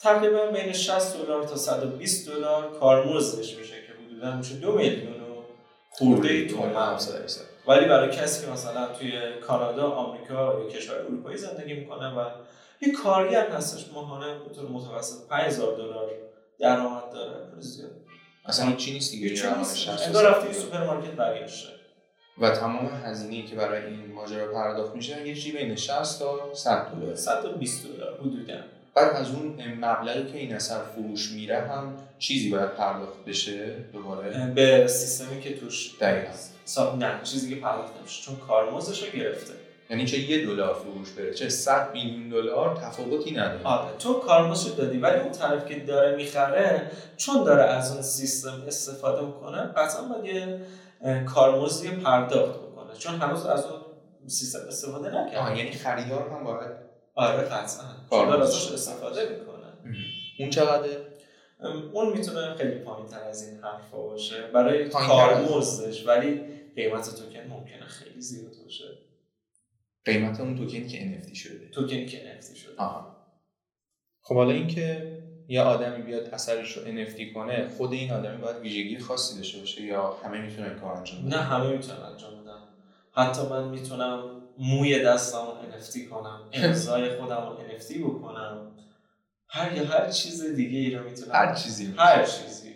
تقریبا 0.00 0.46
بین 0.46 0.72
60 0.72 1.16
دلار 1.16 1.44
تا 1.44 1.56
120 1.56 2.28
دلار 2.28 2.78
کارمزدش 2.80 3.56
میشه 3.56 3.72
که 3.72 3.92
حدودا 4.06 4.36
میشه 4.36 4.54
دو 4.54 4.72
میلیون 4.72 5.12
و 5.12 5.42
خورده 5.90 6.48
تومن. 6.48 6.92
700 6.92 7.20
درصد. 7.22 7.44
ولی 7.68 7.86
برای 7.86 8.16
کسی 8.16 8.46
که 8.46 8.52
مثلا 8.52 8.86
توی 8.86 9.12
کانادا، 9.46 9.90
آمریکا 9.90 10.34
یا 10.34 10.68
کشور 10.68 10.94
اروپایی 10.94 11.36
زندگی 11.36 11.74
می‌کنه 11.74 12.14
و 12.14 12.24
یه 12.80 12.92
کارگر 12.92 13.48
هستش 13.48 13.86
ماهانه 13.92 14.38
به 14.38 14.54
طور 14.54 14.68
متوسط 14.68 15.28
5000 15.28 15.76
دلار 15.76 16.10
درآمد 16.60 17.10
داره. 17.12 17.46
زیاد. 17.58 17.90
اصلا 18.46 18.72
چی 18.76 18.92
نیست 18.92 19.10
دیگه؟ 19.10 19.28
هیچ 19.28 19.44
یه 19.44 19.50
رقم 19.50 19.58
نیست. 19.58 19.76
60 19.76 20.06
انگار 20.06 20.30
رفتی. 20.30 20.52
سوپرمارکت 20.52 21.10
برگشته 21.10 21.75
و 22.38 22.50
تمام 22.50 22.90
هزینه‌ای 23.04 23.42
که 23.42 23.56
برای 23.56 23.86
این 23.86 24.12
ماجرا 24.14 24.52
پرداخت 24.52 24.96
میشه 24.96 25.26
یه 25.28 25.34
چیزی 25.34 25.52
بین 25.52 25.76
60 25.76 26.18
تا 26.18 26.54
100 26.54 26.86
دلار. 26.86 27.14
120 27.14 27.86
دلار 27.86 28.14
حدودا. 28.20 28.54
بعد 28.94 29.16
از 29.16 29.30
اون 29.30 29.74
مبلغی 29.80 30.32
که 30.32 30.38
این 30.38 30.54
اثر 30.54 30.78
فروش 30.94 31.32
میره 31.32 31.60
هم 31.60 31.94
چیزی 32.18 32.50
باید 32.50 32.74
پرداخت 32.74 33.24
بشه 33.26 33.74
دوباره؟ 33.92 34.52
به 34.54 34.86
سیستمی 34.86 35.40
که 35.40 35.56
توش 35.56 35.90
دقیقاً. 36.00 36.32
سا... 36.64 36.96
نه 36.96 37.20
چیزی 37.24 37.54
که 37.54 37.60
پرداخت 37.60 37.92
نمیشه 38.00 38.22
چون 38.22 38.36
کارمزدش 38.36 39.02
رو 39.02 39.18
گرفته. 39.18 39.52
یعنی 39.90 40.06
چه 40.06 40.18
یه 40.18 40.46
دلار 40.46 40.74
فروش 40.74 41.10
بره 41.10 41.34
چه 41.34 41.48
100 41.48 41.92
میلیون 41.92 42.28
دلار 42.28 42.76
تفاوتی 42.76 43.30
نداره. 43.30 43.64
آره 43.64 43.96
تو 43.98 44.14
کارمزدش 44.14 44.70
رو 44.70 44.74
دادی 44.74 44.98
ولی 44.98 45.20
اون 45.20 45.32
طرف 45.32 45.66
که 45.66 45.80
داره 45.80 46.16
می‌خره 46.16 46.90
چون 47.16 47.44
داره 47.44 47.62
از 47.62 47.92
اون 47.92 48.02
سیستم 48.02 48.62
استفاده 48.66 49.26
می‌کنه 49.26 49.62
قطعا 49.62 50.02
باید 50.02 50.60
کارمزدی 51.26 51.88
پرداخت 51.88 52.60
بکنه. 52.60 52.94
چون 52.94 53.14
هنوز 53.14 53.46
از 53.46 53.64
اون 53.66 53.80
سیستم 54.26 54.58
استفاده 54.68 55.08
نکرده. 55.08 55.58
یعنی 55.58 55.72
خریدار 55.72 56.28
هم 56.28 56.44
باید 56.44 56.70
آره 57.14 57.42
قطعا. 57.42 57.84
کارمزد. 58.10 58.42
ازش 58.42 58.72
استفاده 58.72 59.28
می‌کنه. 59.28 59.66
اون 60.38 60.50
چقدر 60.50 60.88
ام، 61.60 61.90
اون 61.92 62.18
می‌تونه 62.18 62.54
خیلی 62.54 62.78
پایین 62.78 63.06
تر 63.06 63.22
از 63.22 63.48
این 63.48 63.60
حرفا 63.60 64.02
باشه. 64.02 64.46
برای 64.46 64.88
کارمزدش 64.88 66.06
ولی 66.06 66.40
قیمت 66.76 67.16
توکن 67.16 67.40
ممکنه 67.48 67.86
خیلی 67.86 68.20
زیاد 68.20 68.52
باشه. 68.64 68.84
قیمت 70.04 70.40
اون 70.40 70.56
توکنی 70.56 70.88
که 70.88 70.98
NFT 70.98 71.36
شده. 71.36 71.68
توکنی 71.68 72.06
که 72.06 72.40
NFT 72.40 72.56
شده. 72.58 72.76
آها. 72.76 73.16
خب 74.20 74.34
حالا 74.34 74.50
اینکه 74.50 75.18
یه 75.48 75.62
آدمی 75.62 76.02
بیاد 76.02 76.28
اثرش 76.28 76.76
رو 76.76 76.84
NFT 76.84 77.34
کنه 77.34 77.68
خود 77.76 77.92
این 77.92 78.12
آدمی 78.12 78.36
باید 78.36 78.56
ویژگی 78.56 78.98
خاصی 78.98 79.36
داشته 79.36 79.58
باشه 79.58 79.82
یا 79.82 80.16
همه 80.24 80.40
می‌تونن 80.40 80.68
این 80.68 80.78
کار 80.78 80.96
انجام 80.96 81.20
بدن؟ 81.20 81.28
نه 81.28 81.42
همه 81.42 81.68
می‌تونن 81.68 81.98
انجام 81.98 82.42
بدن. 82.42 82.58
حتی 83.12 83.42
من 83.42 83.68
می‌تونم 83.68 84.42
موی 84.58 85.02
دستم 85.02 85.38
رو 85.38 85.80
NFT 85.80 85.98
کنم 86.10 86.40
امضای 86.52 87.18
خودم 87.18 87.36
رو 87.36 87.56
NFT 87.56 87.98
بکنم. 87.98 88.72
هر 89.48 89.76
یا 89.76 89.84
هر 89.84 90.10
چیز 90.10 90.54
دیگه 90.54 90.78
ای 90.78 90.90
رو 90.90 91.04
می‌تونم. 91.04 91.32
هر 91.32 91.54
چیزی 91.54 91.86
میشه. 91.86 92.00
هر 92.00 92.24
چیزی. 92.24 92.74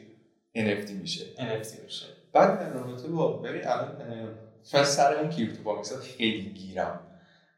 NFT 0.55 0.91
میشه. 0.91 1.25
NFT 1.37 1.85
میشه. 1.85 2.07
بعد 2.33 2.61
در 2.61 2.73
رابطه 2.73 3.09
با 3.09 3.33
ببین 3.33 3.67
الان 3.67 3.97
من 4.75 4.85
سر 4.85 5.15
اون 5.15 5.31
CryptoPunks 5.31 5.93
خیلی 6.01 6.51
گیرم. 6.51 7.01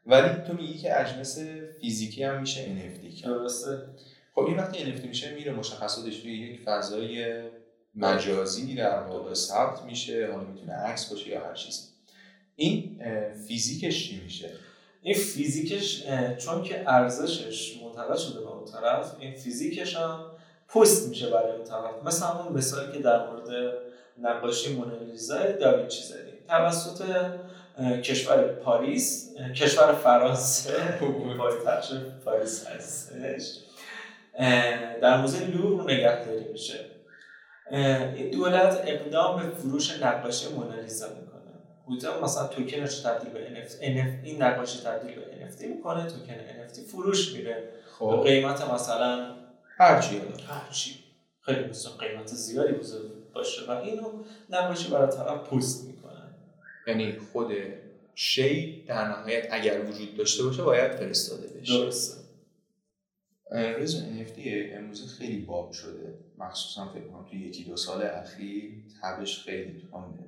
ولی 0.05 0.29
تو 0.47 0.53
میگی 0.53 0.77
که 0.77 1.01
اجناس 1.01 1.39
فیزیکی 1.81 2.23
هم 2.23 2.39
میشه 2.41 2.65
NFT 2.65 3.25
درسته. 3.25 3.87
خب 4.35 4.41
این 4.41 4.57
وقتی 4.57 4.85
NFT 4.85 5.05
میشه 5.05 5.35
میره 5.35 5.51
مشخصاتش 5.51 6.19
توی 6.19 6.37
یک 6.37 6.61
فضای 6.61 7.41
مجازی 7.95 8.75
در 8.75 8.99
واقع 8.99 9.33
ثبت 9.33 9.83
میشه 9.83 10.29
حالا 10.31 10.43
می‌تونه 10.43 10.73
عکس 10.73 11.09
باشه 11.09 11.29
یا 11.29 11.45
هر 11.45 11.53
چیزی. 11.53 11.81
این 12.55 13.01
فیزیکش 13.47 14.09
چی 14.09 14.21
میشه؟ 14.23 14.49
این 15.01 15.15
فیزیکش 15.15 16.03
چون 16.37 16.63
که 16.63 16.83
ارزشش 16.87 17.81
منتقل 17.83 18.17
شده 18.17 18.39
به 18.39 18.47
اون 18.47 18.65
طرف 18.65 19.15
این 19.19 19.35
فیزیکش 19.35 19.95
هم 19.95 20.25
پست 20.67 21.09
میشه 21.09 21.29
برای 21.29 21.51
اون 21.51 21.63
طرف. 21.63 22.03
مثل 22.05 22.25
همون 22.25 22.53
مثالی 22.53 22.91
که 22.91 22.99
در 22.99 23.27
مورد 23.27 23.73
نقاشی 24.17 24.75
مونالیزا 24.75 25.51
داوینچی 25.51 26.03
زدیم. 26.03 26.33
توسط 26.47 27.03
کشور 28.03 28.47
پاریس 28.47 29.35
کشور 29.55 29.93
فرانسه. 29.93 30.99
پاریس 32.25 32.67
هستش. 32.67 33.62
در 35.01 35.21
موزه 35.21 35.45
لوور 35.45 35.91
نگهداری 35.91 36.43
میشه. 36.51 36.85
این 38.15 38.31
دولت 38.31 38.83
اقدام 38.87 39.43
به 39.43 39.55
فروش 39.55 40.01
نقاشی 40.01 40.47
مونالیزا 40.53 41.07
می‌کنه. 41.09 41.41
حدودا 41.87 42.21
مثلا 42.21 42.47
توکنش 42.47 42.99
تبدیل 42.99 43.29
به 43.29 43.39
NFT, 43.39 43.71
NF 43.71 44.25
این 44.25 44.43
نقاشی 44.43 44.79
تبدیل 44.79 45.15
به 45.15 45.21
NFT 45.21 45.61
می‌کنه 45.61 46.07
توکن 46.07 46.33
NFT 46.33 46.79
فروش 46.91 47.33
میره 47.33 47.69
خب. 47.99 48.23
قیمت 48.25 48.69
مثلا 48.69 49.35
هر 49.77 50.01
چی. 50.01 50.17
حالا 50.17 50.43
هر 50.47 50.71
چی. 50.71 50.95
خیلی 51.41 51.63
مثلا 51.63 51.91
قیمت 51.91 52.27
زیادی 52.27 52.73
بزرگ 52.73 53.11
باشه 53.33 53.61
و 53.67 53.71
اینو 53.71 54.23
نقاشی 54.49 54.91
برای 54.91 55.11
طرف 55.11 55.49
پست 55.49 55.87
می‌کنه. 55.87 56.21
یعنی 56.87 57.17
خود 57.33 57.51
شی 58.15 58.85
در 58.87 59.07
نهایت 59.07 59.47
اگر 59.51 59.81
وجود 59.81 60.17
داشته 60.17 60.43
باشه 60.43 60.63
باید 60.63 60.91
فرستاده 60.91 61.47
بشه. 61.47 61.77
درسته. 61.79 62.22
رضا 63.53 63.99
NFT 63.99 64.39
امروز 64.73 65.17
خیلی 65.17 65.41
باب 65.41 65.71
شده. 65.71 66.13
مخصوصا 66.37 66.93
فکر 66.93 67.03
کنم 67.03 67.25
توی 67.29 67.39
یکی 67.39 67.63
دو 67.63 67.77
سال 67.77 68.01
اخیر 68.01 68.71
تبش 69.01 69.39
خیلی 69.39 69.87
تونده 69.91 70.23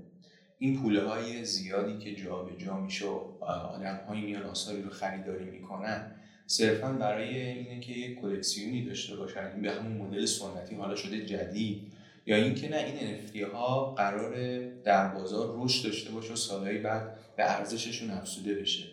این 0.59 0.81
پوله 0.81 1.01
های 1.03 1.45
زیادی 1.45 1.97
که 1.97 2.23
جا 2.23 2.43
به 2.43 2.65
جا 2.65 2.77
میشه 2.77 3.05
آدم 3.39 3.99
های 4.07 4.21
میان 4.21 4.43
آثاری 4.43 4.81
رو 4.81 4.89
خریداری 4.89 5.45
می‌کنن 5.45 6.11
صرفا 6.47 6.91
برای 6.91 7.41
اینه 7.41 7.79
که 7.79 7.91
یک 7.91 8.21
کلکسیونی 8.21 8.85
داشته 8.85 9.15
باشن. 9.15 9.51
این 9.53 9.61
به 9.61 9.71
همون 9.71 9.91
مدل 9.97 10.25
سنتی 10.25 10.75
حالا 10.75 10.95
شده 10.95 11.25
جدید. 11.25 11.91
یا 12.25 12.35
اینکه 12.35 12.69
نه 12.69 12.77
این 12.77 13.17
NFT 13.17 13.53
ها 13.53 13.93
قرار 13.93 14.59
در 14.69 15.07
بازار 15.07 15.63
رشد 15.63 15.87
داشته 15.87 16.11
باشه 16.11 16.33
و 16.33 16.35
سالهای 16.35 16.77
بعد 16.77 17.17
به 17.37 17.51
ارزششون 17.51 18.09
افزوده 18.09 18.55
بشه. 18.55 18.83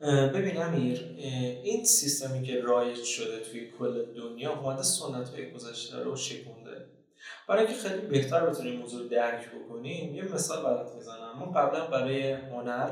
ببین 0.00 0.62
امیر 0.62 1.16
این 1.62 1.84
سیستمی 1.84 2.42
که 2.42 2.60
رایج 2.60 3.02
شده 3.02 3.40
توی 3.40 3.70
کل 3.78 4.04
دنیا 4.04 4.52
اومده 4.60 4.82
سنت 4.82 5.28
های 5.28 5.50
گذشته 5.50 5.98
رو 5.98 6.16
شکونده. 6.16 6.86
برای 7.48 7.66
اینکه 7.66 7.80
خیلی 7.80 8.06
بهتر 8.06 8.46
بتونیم 8.46 8.80
موضوع 8.80 9.08
درک 9.08 9.50
بکنیم 9.50 10.14
یه 10.14 10.24
مثال 10.24 10.64
برات 10.64 10.94
می‌زنم 10.94 11.32
ما 11.38 11.46
قبلا 11.46 11.86
برای 11.86 12.32
هنر 12.32 12.90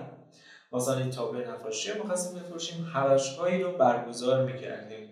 مثلا 0.72 0.98
این 0.98 1.10
تابلو 1.10 1.50
نقاشی 1.50 1.92
می‌خواستیم 1.92 2.40
بفروشیم 2.40 2.90
حراج‌هایی 2.94 3.62
رو 3.62 3.72
برگزار 3.72 4.44
می‌کردیم. 4.52 5.08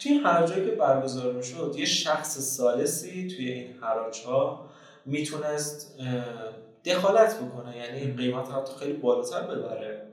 توی 0.00 0.12
این 0.12 0.20
حراج‌هایی 0.20 0.64
که 0.66 0.70
برگزار 0.70 1.32
می‌شد 1.32 1.74
یه 1.78 1.84
شخص 1.84 2.38
سالسی 2.38 3.28
توی 3.28 3.52
این 3.52 3.78
حراج‌ها 3.80 4.70
می‌تونست 5.06 5.98
دخالت 6.84 7.40
بکنه 7.40 7.76
یعنی 7.76 8.12
قیمت 8.12 8.48
حتی 8.48 8.72
خیلی 8.78 8.92
بالاتر 8.92 9.42
ببره. 9.42 10.11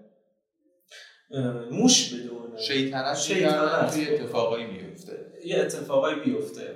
موش 1.71 2.13
بدونه 2.13 2.61
شیطنت 2.61 3.17
شیطنت. 3.17 3.93
توی 3.93 4.07
اتفاقایی 4.07 4.65
بیفته 4.65 5.25
یه 5.45 5.59
اتفاقایی 5.59 6.19
بیفته 6.19 6.75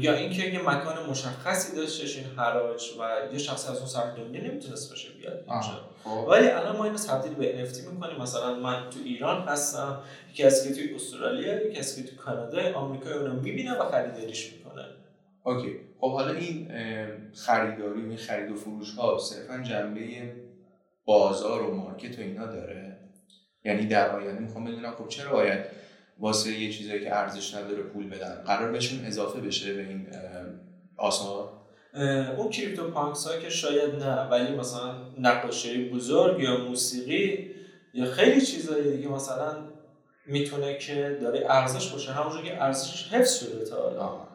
یا 0.00 0.14
اینکه 0.14 0.42
یه 0.42 0.60
مکان 0.70 1.10
مشخصی 1.10 1.76
داشتش 1.76 2.16
این 2.16 2.26
حراج 2.36 2.82
و 3.00 3.32
یه 3.32 3.38
شخصی 3.38 3.70
از 3.70 3.78
اون 3.78 3.86
سر 3.86 4.14
دنیا 4.14 4.42
نمی‌تونست 4.42 4.90
باشه 4.90 5.08
بیاد 5.18 5.44
اینجا. 5.48 5.90
خب. 6.04 6.28
ولی 6.28 6.46
الان 6.46 6.76
ما 6.76 6.84
اینو 6.84 6.98
تبدیل 6.98 7.34
به 7.34 7.66
NFT 7.66 7.92
می‌کنیم. 7.92 8.16
مثلا 8.22 8.54
من 8.54 8.90
تو 8.90 8.98
ایران 9.04 9.48
هستم 9.48 10.00
یکی 10.30 10.42
از 10.42 10.68
که 10.68 10.74
توی 10.74 10.94
استرالیا 10.94 11.66
یکی 11.66 11.78
از 11.78 11.96
که 11.96 12.02
تو 12.02 12.16
کانادا 12.16 12.74
آمریکا 12.74 13.10
اونو 13.10 13.40
می‌بینه 13.40 13.74
و 13.74 13.90
خریداریش 13.90 14.52
می‌کنه. 14.52 14.84
okay. 15.44 15.80
خب 16.00 16.12
حالا 16.12 16.32
این 16.32 16.68
خریداری 17.34 18.00
این 18.00 18.16
خرید 18.16 18.50
و 18.50 18.56
فروش 18.56 18.94
ها 18.94 19.18
صرفا 19.18 19.62
جنبه 19.62 20.32
بازار 21.04 21.62
و 21.62 21.74
market 21.74 22.18
و 22.18 22.22
اینا 22.22 22.46
داره؟ 22.46 22.85
یعنی 23.66 23.86
در 23.86 24.10
آینده 24.10 24.40
می‌خوام 24.40 24.64
بدونم 24.64 24.94
خب 24.98 25.08
چرا 25.08 25.32
باید 25.32 25.64
واسه 26.18 26.50
یه 26.50 26.72
چیزایی 26.72 27.04
که 27.04 27.16
ارزش 27.16 27.54
نداره 27.54 27.82
پول 27.82 28.08
بدن 28.08 28.42
قرار 28.46 28.72
بهشون 28.72 29.04
اضافه 29.04 29.40
بشه 29.40 29.74
به 29.74 29.80
این 29.80 30.06
آثار؟ 30.96 31.52
اون 32.36 32.50
CryptoPunks 32.50 33.26
ها 33.26 33.36
که 33.36 33.50
شاید 33.50 33.94
نه 33.94 34.28
ولی 34.28 34.56
مثلا 34.56 34.94
نقاشی 35.18 35.88
بزرگ 35.88 36.42
یا 36.42 36.56
موسیقی 36.56 37.50
یا 37.94 38.10
خیلی 38.10 38.40
چیزهای 38.40 38.96
دیگه 38.96 39.08
مثلا 39.08 39.56
می‌تونه 40.26 40.78
که 40.78 41.18
داره 41.22 41.46
ارزش 41.48 41.92
باشه. 41.92 42.12
همونجور 42.12 42.42
که 42.42 42.62
ارزشش 42.62 43.12
حفظ 43.12 43.40
شده 43.40 43.64
تا 43.64 43.82
حالا. 43.82 44.26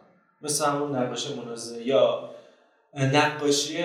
مثل 0.41 0.65
همون 0.65 0.96
نقاشی 0.96 1.34
منازعه 1.34 1.88
یا 1.88 2.30
نقاشی 2.96 3.84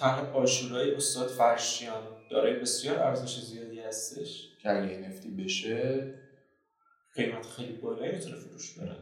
طرح 0.00 0.36
آشورای 0.36 0.94
استاد 0.94 1.28
فرشیان. 1.28 2.02
داره 2.30 2.54
بسیار 2.54 2.98
ارزش 2.98 3.40
زیادی 3.40 3.80
هستش. 3.80 4.47
که 4.58 4.70
اگه 4.70 5.10
NFT 5.10 5.26
بشه 5.44 6.14
قیمت 7.14 7.46
خیلی 7.46 7.72
بالایی 7.72 8.12
می‌تونه 8.12 8.36
فروش 8.36 8.78
بره. 8.78 8.96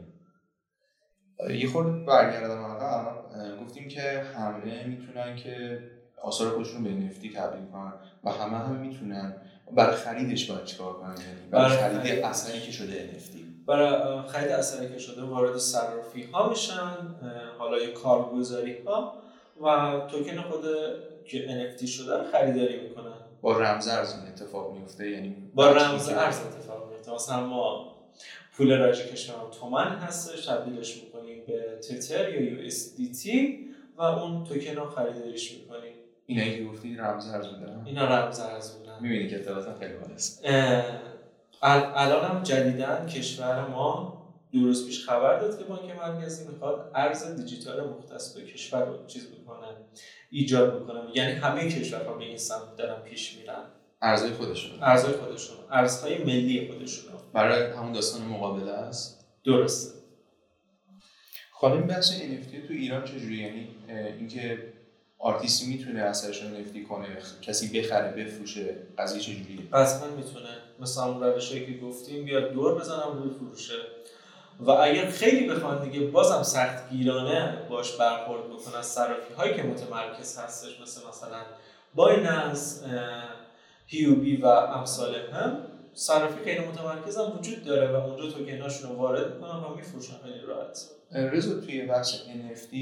یه 1.56 1.68
خورده 1.68 2.04
برگردم 2.04 2.64
عقب 2.64 3.16
گفتیم 3.60 3.88
که 3.88 4.02
همه 4.36 4.86
می‌تونن 4.86 5.36
که 5.36 5.82
آثار 6.22 6.50
خودشون 6.50 6.84
به 6.84 6.90
NFT 6.90 7.36
تبدیل 7.36 7.66
کنن 7.72 7.92
و 8.24 8.30
همه 8.30 8.56
هم 8.58 8.76
می‌تونن 8.76 9.34
برای 9.76 9.96
خریدش 9.96 10.50
باید 10.50 10.64
چیکار 10.64 10.92
کنن؟ 10.92 11.14
یعنی 11.16 11.50
برای 11.50 11.76
خرید. 11.76 12.24
اثری 12.24 12.60
که 12.60 12.72
شده 12.72 13.10
NFT 13.12 13.36
برای 13.66 14.22
خرید 14.28 14.48
اثری 14.48 14.88
که 14.88 14.98
شده 14.98 15.22
وارد 15.22 15.58
صرافی 15.58 16.22
ها 16.22 16.48
میشن 16.48 17.16
حالا 17.58 17.78
یه 17.78 17.92
کارگزاری 17.92 18.82
ها 18.82 19.22
و 19.62 19.66
توکن 20.10 20.40
خود 20.40 20.64
که 21.26 21.68
NFT 21.78 21.86
شده 21.88 22.16
رو 22.16 22.24
خریداری 22.32 22.80
می‌کنن. 22.80 23.15
با 23.46 23.59
رمز 23.59 23.88
ارز 23.88 24.14
این 24.14 24.28
اتفاق 24.28 24.72
میفته 24.72 25.11
یعنی 25.11 25.37
با 25.54 25.68
رمز 25.68 26.09
ارز 26.09 26.40
اتفاق 26.40 26.90
میفته 26.90 27.14
مثلا 27.14 27.46
ما 27.46 27.96
پول 28.52 28.78
راج 28.78 29.02
کشورم 29.02 29.50
تومن 29.61 29.98
هستش 29.98 30.46
تبدیلش 30.46 31.02
می‌کنیم 31.02 31.42
به 31.46 31.80
تتر 31.88 32.35
یا 32.35 32.68
USDT 32.70 33.28
و 33.96 34.02
اون 34.02 34.44
توکن 34.44 34.76
رو 34.76 34.90
خریداریش 34.90 35.52
می‌کنیم. 35.52 35.92
اینایی 36.26 36.56
که 36.56 36.64
گفتی 36.64 36.96
رمز 36.96 37.26
ارز 37.26 37.47
بودن 37.47 37.82
اینا 37.86 38.05
رمز 38.05 38.40
ارز 38.40 38.72
بودن 38.72 38.99
می‌بینی 39.01 39.28
که 39.28 39.36
اطلاعات 39.36 39.78
خیلی 39.78 39.94
بالاست. 39.94 40.44
الان 41.62 42.24
هم 42.24 42.42
جدیدن 42.42 43.07
کشور 43.07 43.66
ما 43.66 44.16
دو 44.53 44.64
روز 44.64 44.86
پیش 44.86 45.09
خبر 45.09 45.38
داد 45.38 45.59
که 45.59 45.64
بانک 45.64 45.90
مرکزی 45.97 46.49
می‌خواد 46.49 46.90
ارز 46.94 47.36
دیجیتال 47.36 47.88
مختص 47.88 48.34
به 48.34 48.44
کشور 48.44 48.84
رو 48.84 49.07
چیز 49.07 49.26
بکنه 49.26 49.66
ایجاد 50.30 50.82
بکنه. 50.82 51.01
یعنی 51.14 51.32
همه 51.32 51.68
کشورها 51.68 52.14
به 52.14 52.24
این 52.24 52.38
سمت 52.38 52.76
دارن 52.76 53.03
پیش 53.03 53.36
میرن. 53.38 53.64
ارزهای 54.03 54.32
خودشون. 54.32 54.82
ارزهای 54.82 55.14
خودشون 55.14 55.57
ارزهای 55.70 56.18
ملی 56.18 56.72
خودشون. 56.72 57.12
برای 57.32 57.72
همون 57.72 57.92
داستان 57.92 58.22
مقابله 58.22 58.70
است؟ 58.70 59.26
درسته. 59.44 59.97
حالا 61.51 61.74
این 61.74 61.86
بحث 61.86 62.12
NFT 62.12 62.66
تو 62.68 62.72
ایران 62.72 63.05
چجوری 63.05 63.36
یعنی 63.36 63.68
اینکه 64.18 64.72
آرتیستی 65.18 65.66
می‌تونه 65.66 66.01
اثرش 66.01 66.42
رو 66.42 66.49
NFT 66.49 66.88
کنه 66.88 67.07
کسی 67.42 67.78
بخره 67.78 68.24
بفروشه 68.24 68.76
قضیه 68.99 69.20
چجوریه؟ 69.20 69.61
قطعا 69.72 70.11
می‌تونه. 70.11 70.49
مثل 70.80 71.01
همون 71.01 71.22
روشهایی 71.22 71.66
که 71.66 71.80
گفتیم 71.86 72.24
بیاد 72.24 72.53
دور 72.53 72.74
بزنم 72.74 73.22
روی 73.22 73.34
فروشه 73.34 73.74
و 74.61 74.70
اگر 74.70 75.11
خیلی 75.11 75.48
بخوان 75.48 75.90
دیگه 75.90 76.07
بازم 76.07 76.42
سخت 76.42 76.90
گیرانه 76.90 77.59
باش 77.70 77.96
برخورد 77.96 78.46
بکنن 78.46 78.78
از 78.78 78.86
صرافی 78.86 79.34
هایی 79.34 79.54
که 79.54 79.62
متمرکز 79.62 80.38
هستش 80.38 80.80
مثل 80.80 81.00
مثلا 81.09 81.38
بایننس 81.94 82.84
هیوبی 83.86 84.36
و 84.36 84.46
امثال 84.46 85.14
هم 85.14 85.59
صرافی 85.94 86.44
غیر 86.44 86.61
متمرکز 86.61 87.16
هم 87.16 87.38
وجود 87.38 87.64
داره 87.64 87.88
و 87.88 87.94
اونجا 87.94 88.30
توکناشون 88.30 88.90
رو 88.90 88.96
وارد 88.96 89.34
می‌کنن 89.34 89.64
و 89.64 89.74
میفروشن. 89.76 90.14
خیلی 90.24 90.40
راحت. 90.46 90.78
رضا 91.12 91.61
توی 91.61 91.82
بخش 91.82 92.14
NFT 92.14 92.76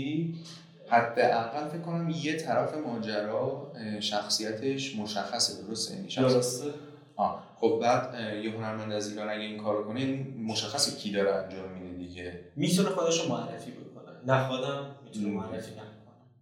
حداقل 0.89 1.69
فکر 1.69 1.81
کنم 1.81 2.11
یه 2.23 2.37
طرف 2.37 2.75
ماجرا 2.75 3.73
شخصیتش 4.01 4.97
مشخصه 4.97 5.63
درسته؟ 5.63 5.95
یعنی 5.95 6.11
شخص 6.11 6.33
درسته. 6.35 6.71
آه. 7.17 7.43
خب 7.57 7.79
بعد 7.83 8.15
یه 8.45 8.51
هنرمند 8.51 8.93
از 8.93 9.11
ایران 9.11 9.29
اگه 9.29 9.41
این 9.41 9.63
کارو 9.63 9.85
کنه 9.85 10.27
مشخصه 10.39 10.97
کی 10.97 11.13
داره 11.13 11.35
انجام 11.35 11.69
میده 11.69 11.97
دیگه. 11.97 12.41
می‌تونه 12.57 12.89
خودش 12.89 13.21
رو 13.21 13.29
معرفی 13.29 13.71
بکنه. 13.71 14.35
نخوادم 14.35 14.97
می‌تونه 15.05 15.27
مم. 15.27 15.35
معرفی 15.35 15.73
نکنه. 15.73 15.85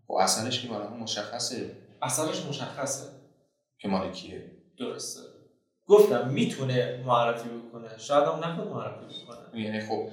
خب 0.06 0.14
اصلش 0.14 0.62
که 0.62 0.68
بالا 0.68 0.90
مشخصه. 0.90 1.70
اصلش 2.02 2.46
مشخصه. 2.46 3.08
که 3.78 3.88
مال 3.88 4.10
کیه؟ 4.10 4.50
درسته. 4.78 5.20
گفتم 5.86 6.28
می‌تونه 6.28 7.02
معرفی 7.06 7.48
بکنه. 7.48 7.88
شاید 7.98 8.24
هم 8.24 8.44
نخواد 8.44 8.68
معرفی 8.68 9.24
بکنه. 9.24 9.60
یعنی 9.60 9.80
خب 9.80 10.08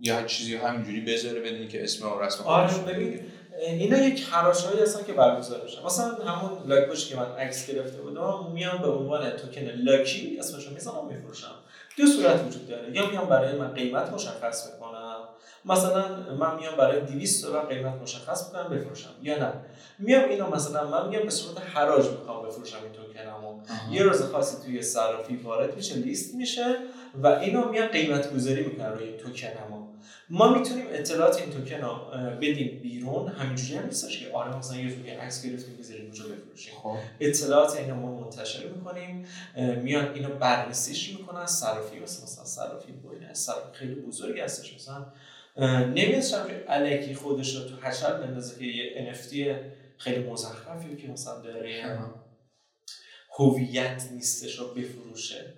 یه 0.00 0.24
چیزی 0.26 0.56
همینجوری 0.56 1.00
بذاره 1.00 1.40
بدونی 1.40 1.68
که 1.68 1.84
اسم 1.84 2.08
و 2.08 2.20
رسم 2.20 2.44
آره 2.44 2.78
ببین 2.78 3.20
اینا 3.66 3.98
یک 3.98 4.26
هراشهایی 4.30 4.82
هستن 4.82 5.04
که 5.04 5.12
برگزار 5.12 5.60
میشن. 5.64 5.84
مثلا 5.84 6.06
همون 6.06 6.50
لاک 6.66 6.94
که 6.94 7.16
من 7.16 7.32
عکس 7.36 7.66
گرفته 7.66 8.02
بودم 8.02 8.52
میام 8.52 8.78
به 8.78 8.88
عنوان 8.88 9.30
توکن 9.30 9.60
لاکی 9.60 10.36
اسمشو 10.38 10.70
می‌زنم 10.70 11.06
میفروشم. 11.10 11.54
دو 11.98 12.06
صورت 12.06 12.44
وجود 12.46 12.68
داره. 12.68 12.96
یا 12.96 13.10
میام 13.10 13.26
برای 13.26 13.58
من 13.58 13.74
قیمت 13.74 14.12
مشخص 14.12 14.72
می‌کنم. 14.72 15.16
مثلا 15.64 16.16
من 16.38 16.56
میام 16.56 16.76
برای 16.76 17.00
200 17.00 17.46
دلار 17.46 17.66
قیمت 17.66 17.94
مشخص 18.02 18.46
می‌کنم 18.46 18.68
بفروشم. 18.68 19.10
یا 19.22 19.38
نه. 19.38 19.52
میام 19.98 20.28
اینو 20.28 20.50
مثلا 20.50 20.88
من 20.88 21.08
میام 21.08 21.22
به 21.22 21.30
صورت 21.30 21.62
حراج 21.74 22.06
می‌خوام 22.08 22.46
بفروشم 22.46 22.76
این 22.82 22.92
توکنمو. 22.92 23.60
یه 23.90 24.02
روز 24.02 24.22
خاصی 24.22 24.56
توی 24.66 24.82
صرافی 24.82 25.36
وارد 25.36 25.76
میشه 25.76 25.94
لیست 25.94 26.34
میشه 26.34 26.76
و 27.22 27.26
اینو 27.26 27.68
میان 27.68 27.88
قیمت 27.88 28.34
گذاری 28.34 28.64
می‌کنن 28.64 28.92
روی 28.92 29.04
این 29.04 29.16
توکنمو. 29.16 29.81
ما 30.30 30.58
می‌تونیم 30.58 30.86
اطلاعات 30.90 31.36
این 31.36 31.50
توکن 31.50 31.80
رو 31.80 31.94
بدیم 32.40 32.80
بیرون. 32.82 33.28
همینجوری 33.28 33.74
هم 33.74 33.86
نیستش 33.86 34.20
که 34.20 34.32
آره 34.32 34.56
مثلا 34.56 34.76
یه 34.76 34.94
توکن 34.94 35.10
عکس 35.10 35.46
گرفتیم 35.46 35.76
بذاریم 35.76 36.04
اونجا 36.04 36.24
بفروشیم. 36.24 36.74
خب. 36.74 36.96
اطلاعات 37.20 37.76
اینو 37.76 37.94
ما 37.94 38.20
منتشر 38.20 38.66
می‌کنیم. 38.68 39.26
میان 39.82 40.14
اینو 40.14 40.28
بررسیش 40.28 41.10
می‌کنن. 41.10 41.46
صرافی 41.46 41.98
مثلا 41.98 42.44
صرافی 42.44 42.92
بوینه 42.92 43.34
صرافی 43.34 43.78
خیلی 43.78 43.94
بزرگی 43.94 44.40
هستش 44.40 44.74
مثلا. 44.74 45.06
نمیاد 45.84 46.20
صرافی 46.20 46.52
الکی 46.68 47.14
خودش 47.14 47.56
رو 47.56 47.64
تو 47.64 47.76
حشر 47.76 48.20
بندازه 48.20 48.58
که 48.58 48.64
یه 48.64 49.12
NFT 49.12 49.32
خیلی 49.98 50.24
مزخرفی 50.24 50.96
که 50.96 51.08
مثلا 51.08 51.40
داره 51.40 51.94
آها. 51.94 52.14
هویت 53.38 54.08
نیستش 54.12 54.58
رو 54.58 54.74
بفروشه. 54.74 55.54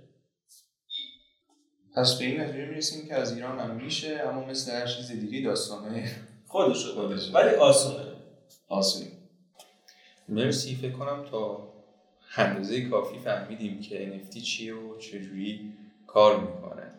پس 1.94 2.18
به 2.18 2.24
این 2.24 2.40
نتیجه 2.40 2.64
می‌رسیم 2.64 3.06
که 3.08 3.14
از 3.14 3.36
ایران 3.36 3.58
هم 3.58 3.70
میشه 3.70 4.20
اما 4.28 4.44
مثل 4.44 4.72
هر 4.72 4.86
چیز 4.86 5.10
دیگه 5.10 5.40
داستانه. 5.40 6.10
خودش 6.46 6.84
رو 6.86 6.92
خودش 6.92 7.24
داره 7.24 7.46
رو. 7.46 7.48
ولی 7.48 7.56
آسونه. 7.56 8.04
آسونی 8.68 9.10
مرسی 10.28 10.74
فکر 10.74 10.92
کنم 10.92 11.24
تا 11.30 11.68
اندازه 12.36 12.88
کافی 12.88 13.18
فهمیدیم 13.18 13.80
که 13.80 14.20
NFT 14.20 14.42
چیه 14.42 14.74
و 14.74 14.98
چجوری 14.98 15.72
کار 16.06 16.40
می‌کنه. 16.40 16.90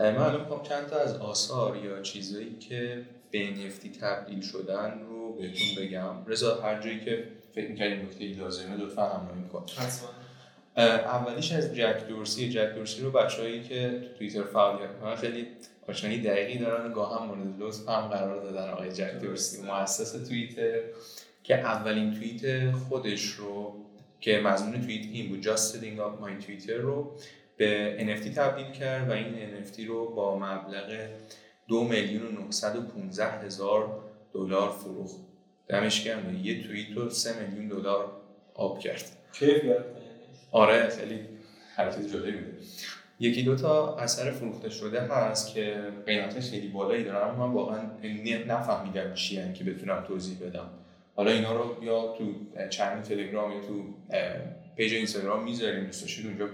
من 0.00 0.16
الان 0.16 0.40
می‌خوام 0.40 0.62
چند 0.62 0.86
تا 0.86 0.96
از 1.00 1.16
آثار 1.16 1.76
یا 1.76 2.02
چیزایی 2.02 2.58
که 2.58 3.06
به 3.30 3.54
NFT 3.54 4.00
تبدیل 4.00 4.40
شدن 4.40 5.00
رو 5.08 5.32
بهتون 5.32 5.84
بگم. 5.84 6.26
رضا 6.26 6.60
هر 6.60 6.82
جایی 6.82 7.04
که 7.04 7.24
فکر 7.54 7.70
می‌کنید 7.70 8.04
نکته 8.04 8.24
لازمه 8.24 8.76
لطفا 8.76 9.08
همراهی 9.08 9.44
کن 9.52 9.64
حتما. 9.76 10.19
اولیش 10.76 11.52
از 11.52 11.74
جک 11.74 12.08
دورسی. 12.08 12.50
جک 12.50 12.74
دورسی 12.74 13.02
رو 13.02 13.10
بچه‌هایی 13.10 13.62
که 13.62 13.90
تو 13.90 14.18
توییتر 14.18 14.42
فعالیت 14.42 14.90
می‌کنن 14.90 15.16
خیلی 15.16 15.46
آشنایی 15.88 16.22
دقیقی 16.22 16.58
دارن 16.58 16.92
گاه 16.92 17.20
هم 17.20 17.26
مورد 17.26 17.60
لطف 17.62 17.88
هم 17.88 18.08
قرار 18.08 18.42
دادن 18.42 18.70
آقای 18.70 18.92
جک 18.92 19.12
دورسی. 19.22 19.62
مؤسس 19.62 20.28
توییتر 20.28 20.80
که 21.42 21.54
اولین 21.58 22.14
توییت 22.14 22.72
خودش 22.72 23.24
رو 23.24 23.74
که 24.20 24.40
مضمون 24.40 24.80
توییت 24.80 25.06
این 25.12 25.28
بود 25.28 25.42
just 25.42 25.60
setting 25.60 25.98
up 25.98 26.24
my 26.24 26.44
Twitter 26.44 26.70
رو 26.70 27.16
به 27.56 27.96
NFT 27.98 28.34
تبدیل 28.34 28.70
کرد 28.70 29.08
و 29.08 29.12
این 29.12 29.34
NFT 29.64 29.80
رو 29.80 30.14
با 30.14 30.38
مبلغ 30.38 31.08
دو 31.68 31.84
میلیون 31.84 32.36
و 32.36 32.40
915 32.40 33.24
هزار 33.24 34.00
دلار 34.32 34.70
فروخت. 34.70 35.16
دمش 35.68 36.04
گرم. 36.04 36.40
یه 36.42 36.62
توییت 36.62 36.96
رو 36.96 37.10
سه 37.10 37.40
میلیون 37.40 37.68
دلار 37.68 38.12
آب 38.54 38.78
کرد. 38.78 39.04
کیف 39.32 39.64
گرفته 39.64 39.99
آره 40.52 40.88
خیلی 40.88 41.18
حرکت 41.76 42.12
جالبی 42.12 42.32
بوده 42.32 42.58
یکی 43.20 43.42
دو 43.42 43.56
تا 43.56 43.96
اثر 43.96 44.30
فروخته 44.30 44.70
شده 44.70 45.00
هست 45.00 45.54
که 45.54 45.76
قیمت 46.06 46.40
خیلی 46.40 46.68
بالایی 46.68 47.04
دارن 47.04 47.28
اما 47.28 47.46
من 47.46 47.54
واقعا 47.54 47.80
نفهمیدم 48.48 49.14
چی 49.14 49.52
که 49.52 49.64
بتونم 49.64 50.04
توضیح 50.08 50.38
بدم. 50.38 50.70
حالا 51.16 51.30
اینا 51.30 51.56
رو 51.56 51.84
یا 51.84 52.14
تو 52.18 52.34
channel 52.68 53.02
تلگرام 53.02 53.52
یا 53.52 53.60
تو 53.60 53.84
page 54.76 54.94
اینستاگرام 54.94 55.44
می‌ذاریم 55.44 55.84
دوست 55.84 56.02
داشتید 56.02 56.26
اونجا 56.26 56.48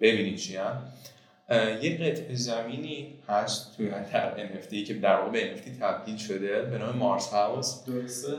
ببینید 0.00 0.36
چی. 0.36 0.56
اه، 0.56 1.84
یه 1.84 1.94
قطعه 1.96 2.34
زمینی 2.34 3.14
هست 3.28 3.76
توی 3.76 3.90
در 3.90 4.48
NFT 4.48 4.86
که 4.86 4.94
در 4.94 5.16
واقع 5.16 5.30
به 5.30 5.56
NFT 5.56 5.80
تبدیل 5.80 6.16
شده 6.16 6.62
به 6.62 6.78
نام 6.78 6.96
Mars 6.96 7.28
House 7.28 7.84
درسته. 7.84 8.32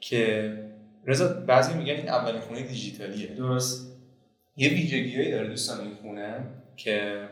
که 0.00 0.52
رضا 1.06 1.28
بعضی 1.28 1.74
میگن 1.74 1.94
این 1.94 2.08
اولین 2.08 2.40
خونه 2.40 2.62
دیجیتالیه. 2.62 3.26
درست. 3.26 3.93
یه 4.56 4.68
ویژگیهایی 4.68 5.30
داره 5.30 5.48
دوستان 5.48 5.80
این 5.80 5.94
خونه 5.94 6.46
که 6.76 7.28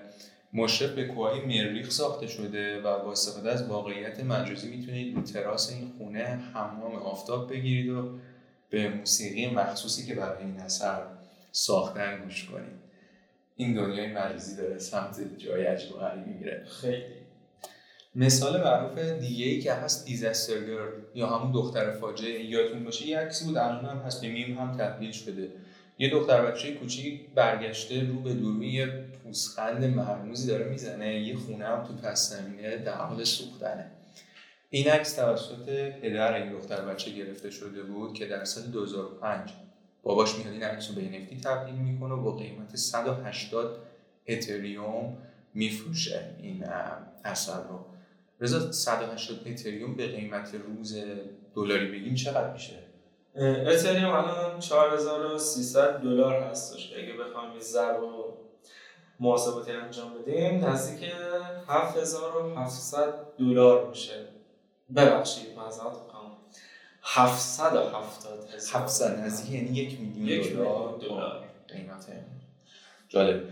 مشرف 0.52 0.90
به 0.90 1.04
کوههای 1.04 1.40
مریخ 1.40 1.90
ساخته 1.90 2.26
شده 2.26 2.80
و 2.80 2.82
با 2.82 3.12
استفاده 3.12 3.52
از 3.52 3.68
واقعیت 3.68 4.24
مجازی 4.24 4.76
می‌تونید 4.76 5.16
رو 5.16 5.22
تراس 5.22 5.72
این 5.72 5.92
خونه 5.98 6.24
حمام 6.54 6.94
آفتاب 6.94 7.50
بگیرید 7.50 7.90
و 7.90 8.18
به 8.70 8.88
موسیقی 8.88 9.46
مخصوصی 9.50 10.06
که 10.06 10.14
برای 10.14 10.44
این 10.44 10.60
اثر 10.60 11.02
ساختن 11.52 12.24
گوش 12.24 12.44
کنید. 12.44 12.82
این 13.56 13.74
دنیای 13.74 14.12
مجازی 14.12 14.56
داره 14.56 14.78
سمت 14.78 15.38
جای 15.38 15.66
عجیب 15.66 15.92
و 15.92 15.98
غریبی 15.98 16.30
میره 16.30 16.64
خیلی. 16.80 17.22
مثال 18.14 18.60
معروف 18.64 18.98
دیگه 18.98 19.46
ای 19.46 19.60
که 19.60 19.72
هست 19.72 20.06
دیزاستر 20.06 20.54
یا 21.14 21.26
همون 21.26 21.52
دختر 21.52 21.90
فاجعه. 21.90 22.44
یادتون 22.44 22.84
باشه 22.84 23.06
یه 23.06 23.18
عکسی 23.18 23.44
بود 23.44 23.56
الان 23.56 23.84
هم 23.84 23.98
هست 23.98 24.20
به 24.20 24.28
میم 24.28 24.58
هم 24.58 24.76
تبدیل 24.76 25.12
شده. 25.12 25.48
یه 26.02 26.10
دختر 26.10 26.42
بچه 26.42 26.74
کوچیک 26.74 27.20
برگشته 27.34 28.06
رو 28.06 28.14
به 28.14 28.34
دوربین 28.34 28.70
یه 28.70 28.86
پوزخند 29.24 29.84
مرموزی 29.84 30.46
داره 30.46 30.68
می‌زنه 30.68 31.20
یه 31.20 31.36
خونه 31.36 31.66
هم 31.66 31.84
تو 31.84 31.94
پس 31.94 32.30
زمینه 32.30 32.76
در 32.76 32.94
حال 32.94 33.24
سوختنه. 33.24 33.86
این 34.70 34.88
عکس 34.88 35.12
توسط 35.12 35.68
پدر 36.02 36.34
این 36.34 36.52
دختر 36.52 36.84
بچه 36.84 37.10
گرفته 37.10 37.50
شده 37.50 37.82
بود 37.82 38.14
که 38.14 38.26
در 38.26 38.44
سال 38.44 38.64
2005 38.64 39.50
باباش 40.02 40.36
میاد 40.36 40.52
این 40.52 40.62
عکس 40.62 40.88
رو 40.88 40.94
به 40.94 41.00
NFT 41.02 41.44
تبدیل 41.44 41.74
می‌کنه 41.74 42.14
و 42.14 42.22
با 42.22 42.36
قیمت 42.36 42.76
180 42.76 43.78
اتریوم 44.28 45.16
میفروشه 45.54 46.30
این 46.42 46.64
اثر 47.24 47.62
رو. 47.68 47.84
رضا 48.40 48.72
180 48.72 49.40
اتریوم 49.46 49.94
به 49.94 50.06
قیمت 50.06 50.54
روز 50.54 50.96
دلاری 51.54 51.98
بگیم 51.98 52.14
چقدر 52.14 52.52
میشه؟ 52.52 52.91
اتریوم 53.36 54.10
الان 54.10 54.60
4300 54.60 56.00
دلار 56.00 56.42
هستش. 56.42 56.92
اگه 56.92 57.12
بخوایم 57.12 57.54
یه 57.54 57.60
ضرب 57.60 58.02
و 58.02 58.24
محاسباتی 59.20 59.72
انجام 59.72 60.14
بدیم 60.14 60.64
نزدیک 60.64 61.10
7700 61.68 63.14
دلار 63.38 63.88
میشه. 63.88 64.26
ببخشید 64.96 65.56
معذرت 65.56 65.86
می‌خوام. 65.86 66.36
770 67.02 68.48
هزار. 68.54 68.82
700 68.82 69.18
نزدیک 69.18 69.54
یعنی 69.54 69.70
یک 69.70 70.00
میلیون 70.00 70.48
دلار. 70.48 70.92
میلیون 70.92 70.98
دلار. 70.98 71.44
قیمت 71.68 72.06
جالب. 73.08 73.42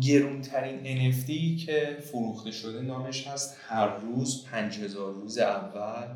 گرونترین 0.00 1.12
NFT 1.12 1.30
که 1.66 1.98
فروخته 2.12 2.50
شده 2.50 2.80
نامش 2.80 3.26
هست. 3.26 3.56
هر 3.68 3.96
روز 3.96 4.44
5000 4.44 5.12
روز 5.12 5.38
اول. 5.38 6.06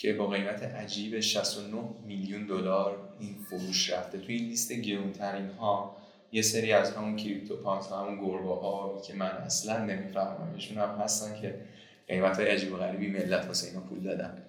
که 0.00 0.12
با 0.12 0.26
قیمت 0.26 0.62
عجیب 0.62 1.20
69 1.20 1.82
میلیون 2.06 2.46
دلار 2.46 3.08
این 3.20 3.34
فروش 3.50 3.90
رفته. 3.90 4.18
توی 4.18 4.34
این 4.34 4.48
لیست 4.48 4.72
گرونترین 4.72 5.50
ها 5.50 5.96
یه 6.32 6.42
سری 6.42 6.72
از 6.72 6.96
همون 6.96 7.16
CryptoPunk 7.16 7.92
و 7.92 7.94
همون 7.94 8.26
گربه 8.26 8.54
ها 8.54 9.02
که 9.06 9.14
من 9.14 9.26
اصلا 9.26 9.84
نمیفهممشون 9.84 10.78
هم 10.78 10.88
هستن 10.88 11.40
که 11.40 11.60
قیمت 12.08 12.40
های 12.40 12.48
عجیب 12.48 12.72
و 12.72 12.76
غریبی 12.76 13.10
ملت 13.10 13.46
واسه 13.46 13.68
اینا 13.68 13.80
پول 13.80 14.00
دادن. 14.00 14.42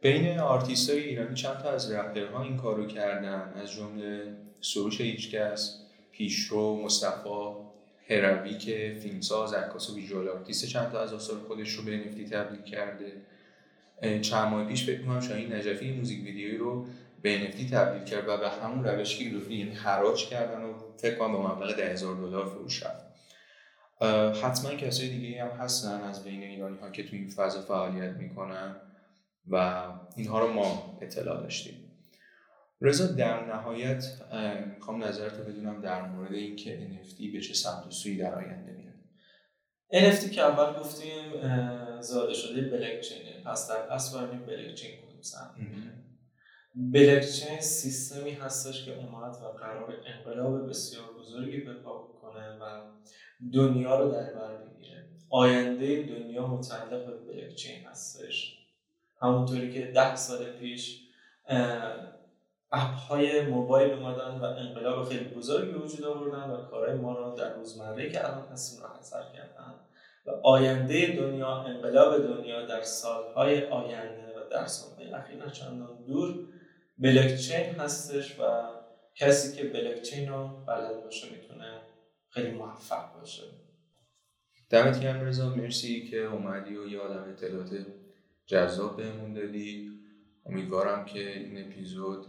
بین 0.00 0.38
آرتیست 0.38 0.90
های 0.90 1.00
ایرانی 1.00 1.34
چند 1.34 1.58
تا 1.58 1.70
از 1.70 1.92
رپرها 1.92 2.42
این 2.42 2.56
کارو 2.56 2.86
کردن؟ 2.86 3.52
از 3.62 3.72
جمله 3.72 4.36
سروش 4.60 5.00
هیچکس 5.00 5.80
پیشرو 6.12 6.84
مصطفی 6.84 7.54
هروی 8.10 8.58
که 8.58 8.98
فیلمساز 9.02 9.52
عکاس 9.52 9.90
و 9.90 9.94
visual 9.94 10.28
artist. 10.28 10.66
چند 10.66 10.92
تا 10.92 11.00
از 11.00 11.12
آثار 11.12 11.38
خودش 11.38 11.70
رو 11.70 11.84
به 11.84 12.04
NFT 12.04 12.30
تبدیل 12.30 12.62
کرده. 12.62 13.12
چند 14.02 14.48
ماه 14.48 14.68
پیش 14.68 14.86
فکر 14.86 15.00
می‌کنم 15.00 15.20
شاهین 15.20 15.52
نجفی 15.52 15.92
موزیک 15.92 16.24
ویدیویی 16.24 16.56
رو 16.56 16.86
به 17.22 17.38
NFT 17.38 17.70
تبدیل 17.70 18.04
کرد 18.04 18.28
و 18.28 18.36
به 18.36 18.50
همون 18.50 18.84
روش 18.84 19.18
که 19.18 19.24
یعنی 19.24 19.74
حراج 19.74 20.26
کردن 20.26 20.62
و 20.62 20.72
فکر 20.96 21.14
کنم 21.14 21.32
به 21.32 21.38
مبلغ 21.38 21.76
10000 21.76 22.16
دلار 22.16 22.46
فروش 22.46 22.82
رفت. 22.82 23.04
حتما 24.44 24.74
کسای 24.74 25.08
دیگه 25.08 25.44
هم 25.44 25.48
هستن 25.48 26.00
از 26.00 26.24
بین 26.24 26.42
ایرانی 26.42 26.78
ها 26.78 26.90
که 26.90 27.02
تو 27.04 27.16
این 27.16 27.28
فضا 27.28 27.60
فعالیت 27.60 28.16
می‌کنن 28.16 28.76
و 29.48 29.84
اینها 30.16 30.40
رو 30.40 30.52
ما 30.52 30.98
اطلاع 31.02 31.42
داشتیم. 31.42 31.90
رضا 32.80 33.06
در 33.06 33.46
نهایت 33.46 34.04
می‌خوام 34.74 35.04
نظرتو 35.04 35.42
بدونم 35.42 35.80
در 35.80 36.02
مورد 36.02 36.32
اینکه 36.32 36.78
NFT 36.78 37.32
به 37.32 37.40
چه 37.40 37.54
سمت 37.54 37.86
و 37.86 37.90
سوی 37.90 38.16
در 38.16 38.34
آینده 38.34 38.83
NFT 39.94 40.30
که 40.30 40.42
اول 40.42 40.80
گفتیم 40.80 41.24
زاده 42.00 42.34
شده 42.34 42.60
بلاکچینه. 42.60 43.42
پس 43.44 43.70
در 43.70 43.76
اصل 43.76 44.18
باید 44.18 44.46
بلاکچین 44.46 44.90
کنیم 45.00 45.14
بلاکچین 46.74 47.60
سیستمی 47.60 48.30
هستش 48.30 48.84
که 48.84 48.96
اومد 48.96 49.34
و 49.34 49.58
قرار 49.58 49.96
انقلاب 50.06 50.68
بسیار 50.68 51.04
بزرگی 51.20 51.60
به 51.60 51.74
پا 51.74 52.08
کنه 52.22 52.58
و 52.60 52.80
دنیا 53.52 54.00
رو 54.00 54.10
در 54.10 54.32
بر 54.32 54.56
بگیره. 54.56 55.08
آینده 55.30 56.02
دنیا 56.02 56.46
متعلق 56.46 57.06
به 57.06 57.32
بلاکچین 57.32 57.86
هستش. 57.86 58.58
همونطوری 59.22 59.72
که 59.72 59.86
ده 59.86 60.16
سال 60.16 60.52
پیش 60.52 61.00
اپ 62.72 62.94
های 62.94 63.46
موبایل 63.46 63.92
اومدن 63.92 64.38
و 64.38 64.44
انقلاب 64.44 65.08
خیلی 65.08 65.24
بزرگی 65.24 65.72
وجود 65.72 66.04
آوردن 66.04 66.50
و 66.50 66.64
کارهای 66.64 66.94
ما 66.94 67.18
رو 67.18 67.36
در 67.36 67.54
روزمره 67.54 68.10
که 68.10 68.28
الان 68.28 68.48
هستیم 68.52 68.82
راحت 68.82 69.02
سر 69.02 69.22
کردن. 69.34 69.74
و 70.26 70.30
آینده 70.30 71.16
دنیا 71.16 71.48
انقلاب 71.48 72.26
دنیا 72.26 72.66
در 72.66 72.82
سالهای 72.82 73.66
آینده 73.66 74.22
و 74.22 74.48
در 74.50 74.66
سالهای 74.66 75.12
اخیر 75.12 75.48
چندان 75.48 76.04
دور 76.06 76.48
بلاکچین 76.98 77.74
هستش 77.74 78.40
و 78.40 78.42
کسی 79.14 79.56
که 79.56 79.68
بلاکچین 79.68 80.28
رو 80.28 80.64
بلد 80.66 81.04
باشه 81.04 81.26
می‌تونه 81.30 81.80
خیلی 82.28 82.50
موفق 82.50 83.14
باشه. 83.14 83.42
دمت 84.70 85.00
گرم 85.00 85.20
رضا 85.20 85.48
مرسی 85.48 86.08
که 86.10 86.16
اومدی 86.16 86.76
و 86.76 86.88
یه 86.88 87.00
آدم 87.00 87.30
اطلاعات 87.30 87.70
جذاب 88.46 88.96
بهمون 88.96 89.32
دادی. 89.32 89.90
امیدوارم 90.46 91.04
که 91.04 91.38
این 91.38 91.66
اپیزود 91.66 92.26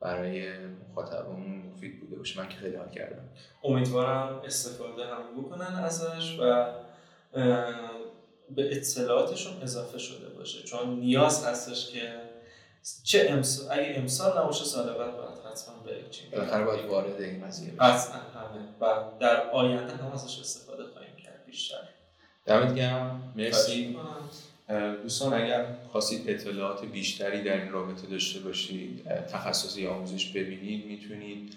برای 0.00 0.58
مخاطبمون 0.66 1.56
مفید 1.56 2.00
بوده 2.00 2.16
باشه. 2.16 2.40
من 2.40 2.48
که 2.48 2.56
خیلی 2.56 2.76
حال 2.76 2.90
کردم. 2.90 3.28
امیدوارم 3.64 4.42
استفاده 4.44 5.06
هم 5.06 5.42
بکنن 5.42 5.74
ازش 5.74 6.38
و 6.40 6.74
به 8.56 8.76
اطلاعاتشون 8.76 9.62
اضافه 9.62 9.98
شده 9.98 10.28
باشه. 10.28 10.62
چون 10.62 11.00
نیاز 11.00 11.44
هستش 11.44 11.90
که 11.90 12.12
چه 13.04 13.26
امسال 13.30 13.78
اگه 13.78 13.92
امسال 13.96 14.38
نباشه 14.38 14.64
سال 14.64 14.86
بعد 14.86 15.16
باید 15.16 15.38
حتما 15.52 15.74
بلاکچین 15.86 16.30
بالاخره 16.30 16.64
باید 16.64 16.86
وارد 16.86 17.20
این 17.20 17.46
قضیه 17.46 17.70
قطعا 17.70 18.16
همه. 18.16 18.68
و 18.80 19.18
در 19.20 19.50
آینده 19.50 19.96
هم 19.96 20.12
ازش 20.12 20.40
استفاده 20.40 20.84
خواهیم 20.92 21.16
کرد 21.16 21.44
بیشتر. 21.46 21.88
دمت 22.46 22.74
گرم. 22.74 23.32
مرسی. 23.36 23.96
دوستان 25.02 25.34
اگر 25.34 25.66
خواستید 25.92 26.30
اطلاعات 26.30 26.84
بیشتری 26.84 27.42
در 27.42 27.62
این 27.62 27.72
رابطه 27.72 28.06
داشته 28.06 28.40
باشید 28.40 29.08
تخصصی 29.08 29.86
آموزش 29.86 30.28
ببینید 30.32 30.86
می‌تونید 30.86 31.54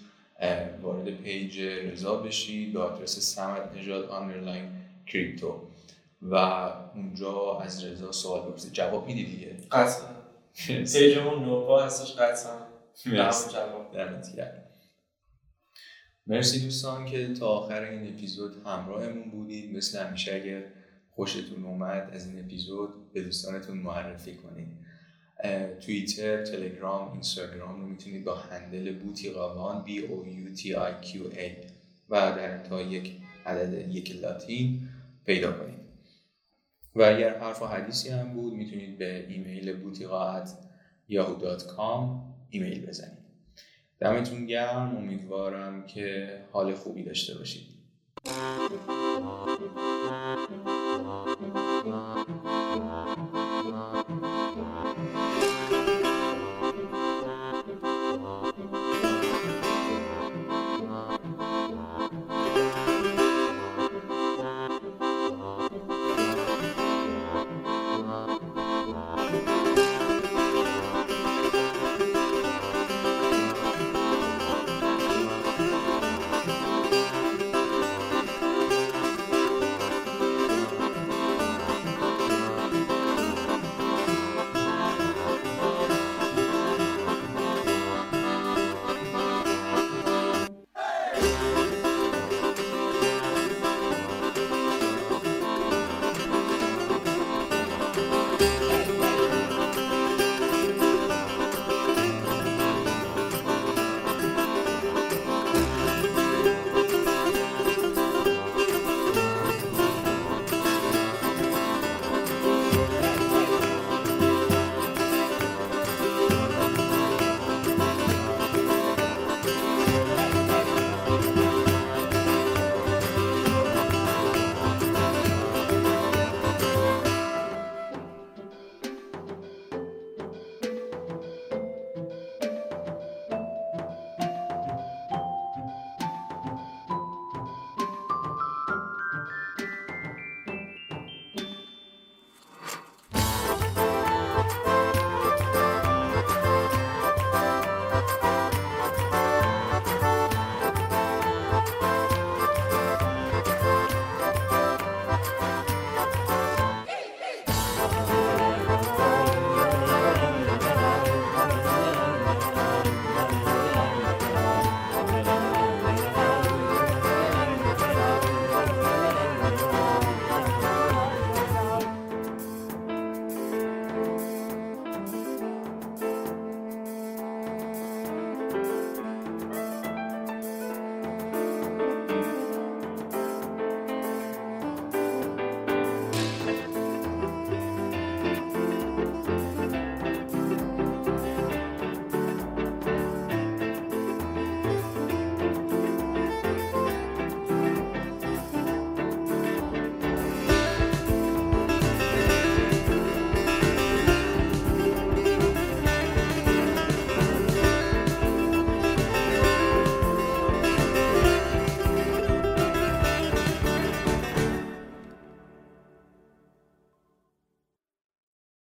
وارد 0.82 1.10
page 1.10 1.60
رضا 1.60 2.14
بشید 2.14 2.72
به 2.72 2.80
آدرس 2.80 3.18
سمت 3.18 3.76
نژاد 3.76 4.08
underline 4.08 4.68
crypto 5.06 5.68
و 6.22 6.34
اونجا 6.94 7.58
از 7.58 7.84
رضا 7.84 8.12
سوال 8.12 8.48
بپرسید 8.48 8.72
جواب 8.72 9.06
میدی 9.06 9.24
دیگه؟ 9.24 9.56
قطعا. 9.72 10.08
page 10.66 11.11
مون 11.11 11.44
نوپا 11.44 11.84
هستش 11.84 12.12
قطعا. 12.12 12.58
مرسی. 13.06 13.48
دمت 16.26 16.64
دوستان 16.64 17.06
که 17.06 17.34
تا 17.34 17.48
آخر 17.48 17.82
این 17.82 18.14
اپیزود 18.14 18.66
همراهمون 18.66 19.30
بودید. 19.30 19.76
مثل 19.76 20.06
همیشه 20.06 20.34
اگر 20.34 20.64
خوشتون 21.10 21.64
اومد 21.64 22.10
از 22.12 22.26
این 22.26 22.44
اپیزود 22.44 23.12
به 23.12 23.22
دوستانتون 23.22 23.78
معرفی 23.78 24.34
کنید. 24.34 24.68
توییتر، 25.80 26.44
تلگرام، 26.44 27.12
اینستاگرام 27.12 27.80
رو 27.80 27.86
می‌تونید 27.86 28.24
با 28.24 28.34
هندل 28.34 28.98
بوتی 28.98 29.30
قاوان 29.30 29.84
B 29.86 29.90
O 29.90 30.26
U 30.26 30.58
T 30.60 30.62
I 30.64 31.06
Q 31.06 31.36
A 31.36 31.50
و 32.08 32.16
در 32.16 32.54
انتها 32.54 32.82
یک 32.82 33.12
عدد 33.46 33.94
یک 33.94 34.16
لاتین 34.22 34.88
پیدا 35.24 35.52
کنید. 35.52 35.80
و 36.94 37.02
اگر 37.02 37.38
حرف 37.38 37.62
و 37.62 37.66
حدیثی 37.66 38.08
هم 38.08 38.32
بود 38.32 38.52
می‌تونید 38.52 38.98
به 38.98 39.26
ایمیل 39.28 39.76
بوتیقا 39.76 40.44
yahoo.com 41.10 42.02
ایمیل 42.50 42.86
بزنید. 42.86 43.22
دمتون 44.00 44.46
گرم. 44.46 44.96
امیدوارم 44.96 45.86
که 45.86 46.38
حال 46.52 46.74
خوبی 46.74 47.02
داشته 47.02 47.38
باشید. 47.38 47.66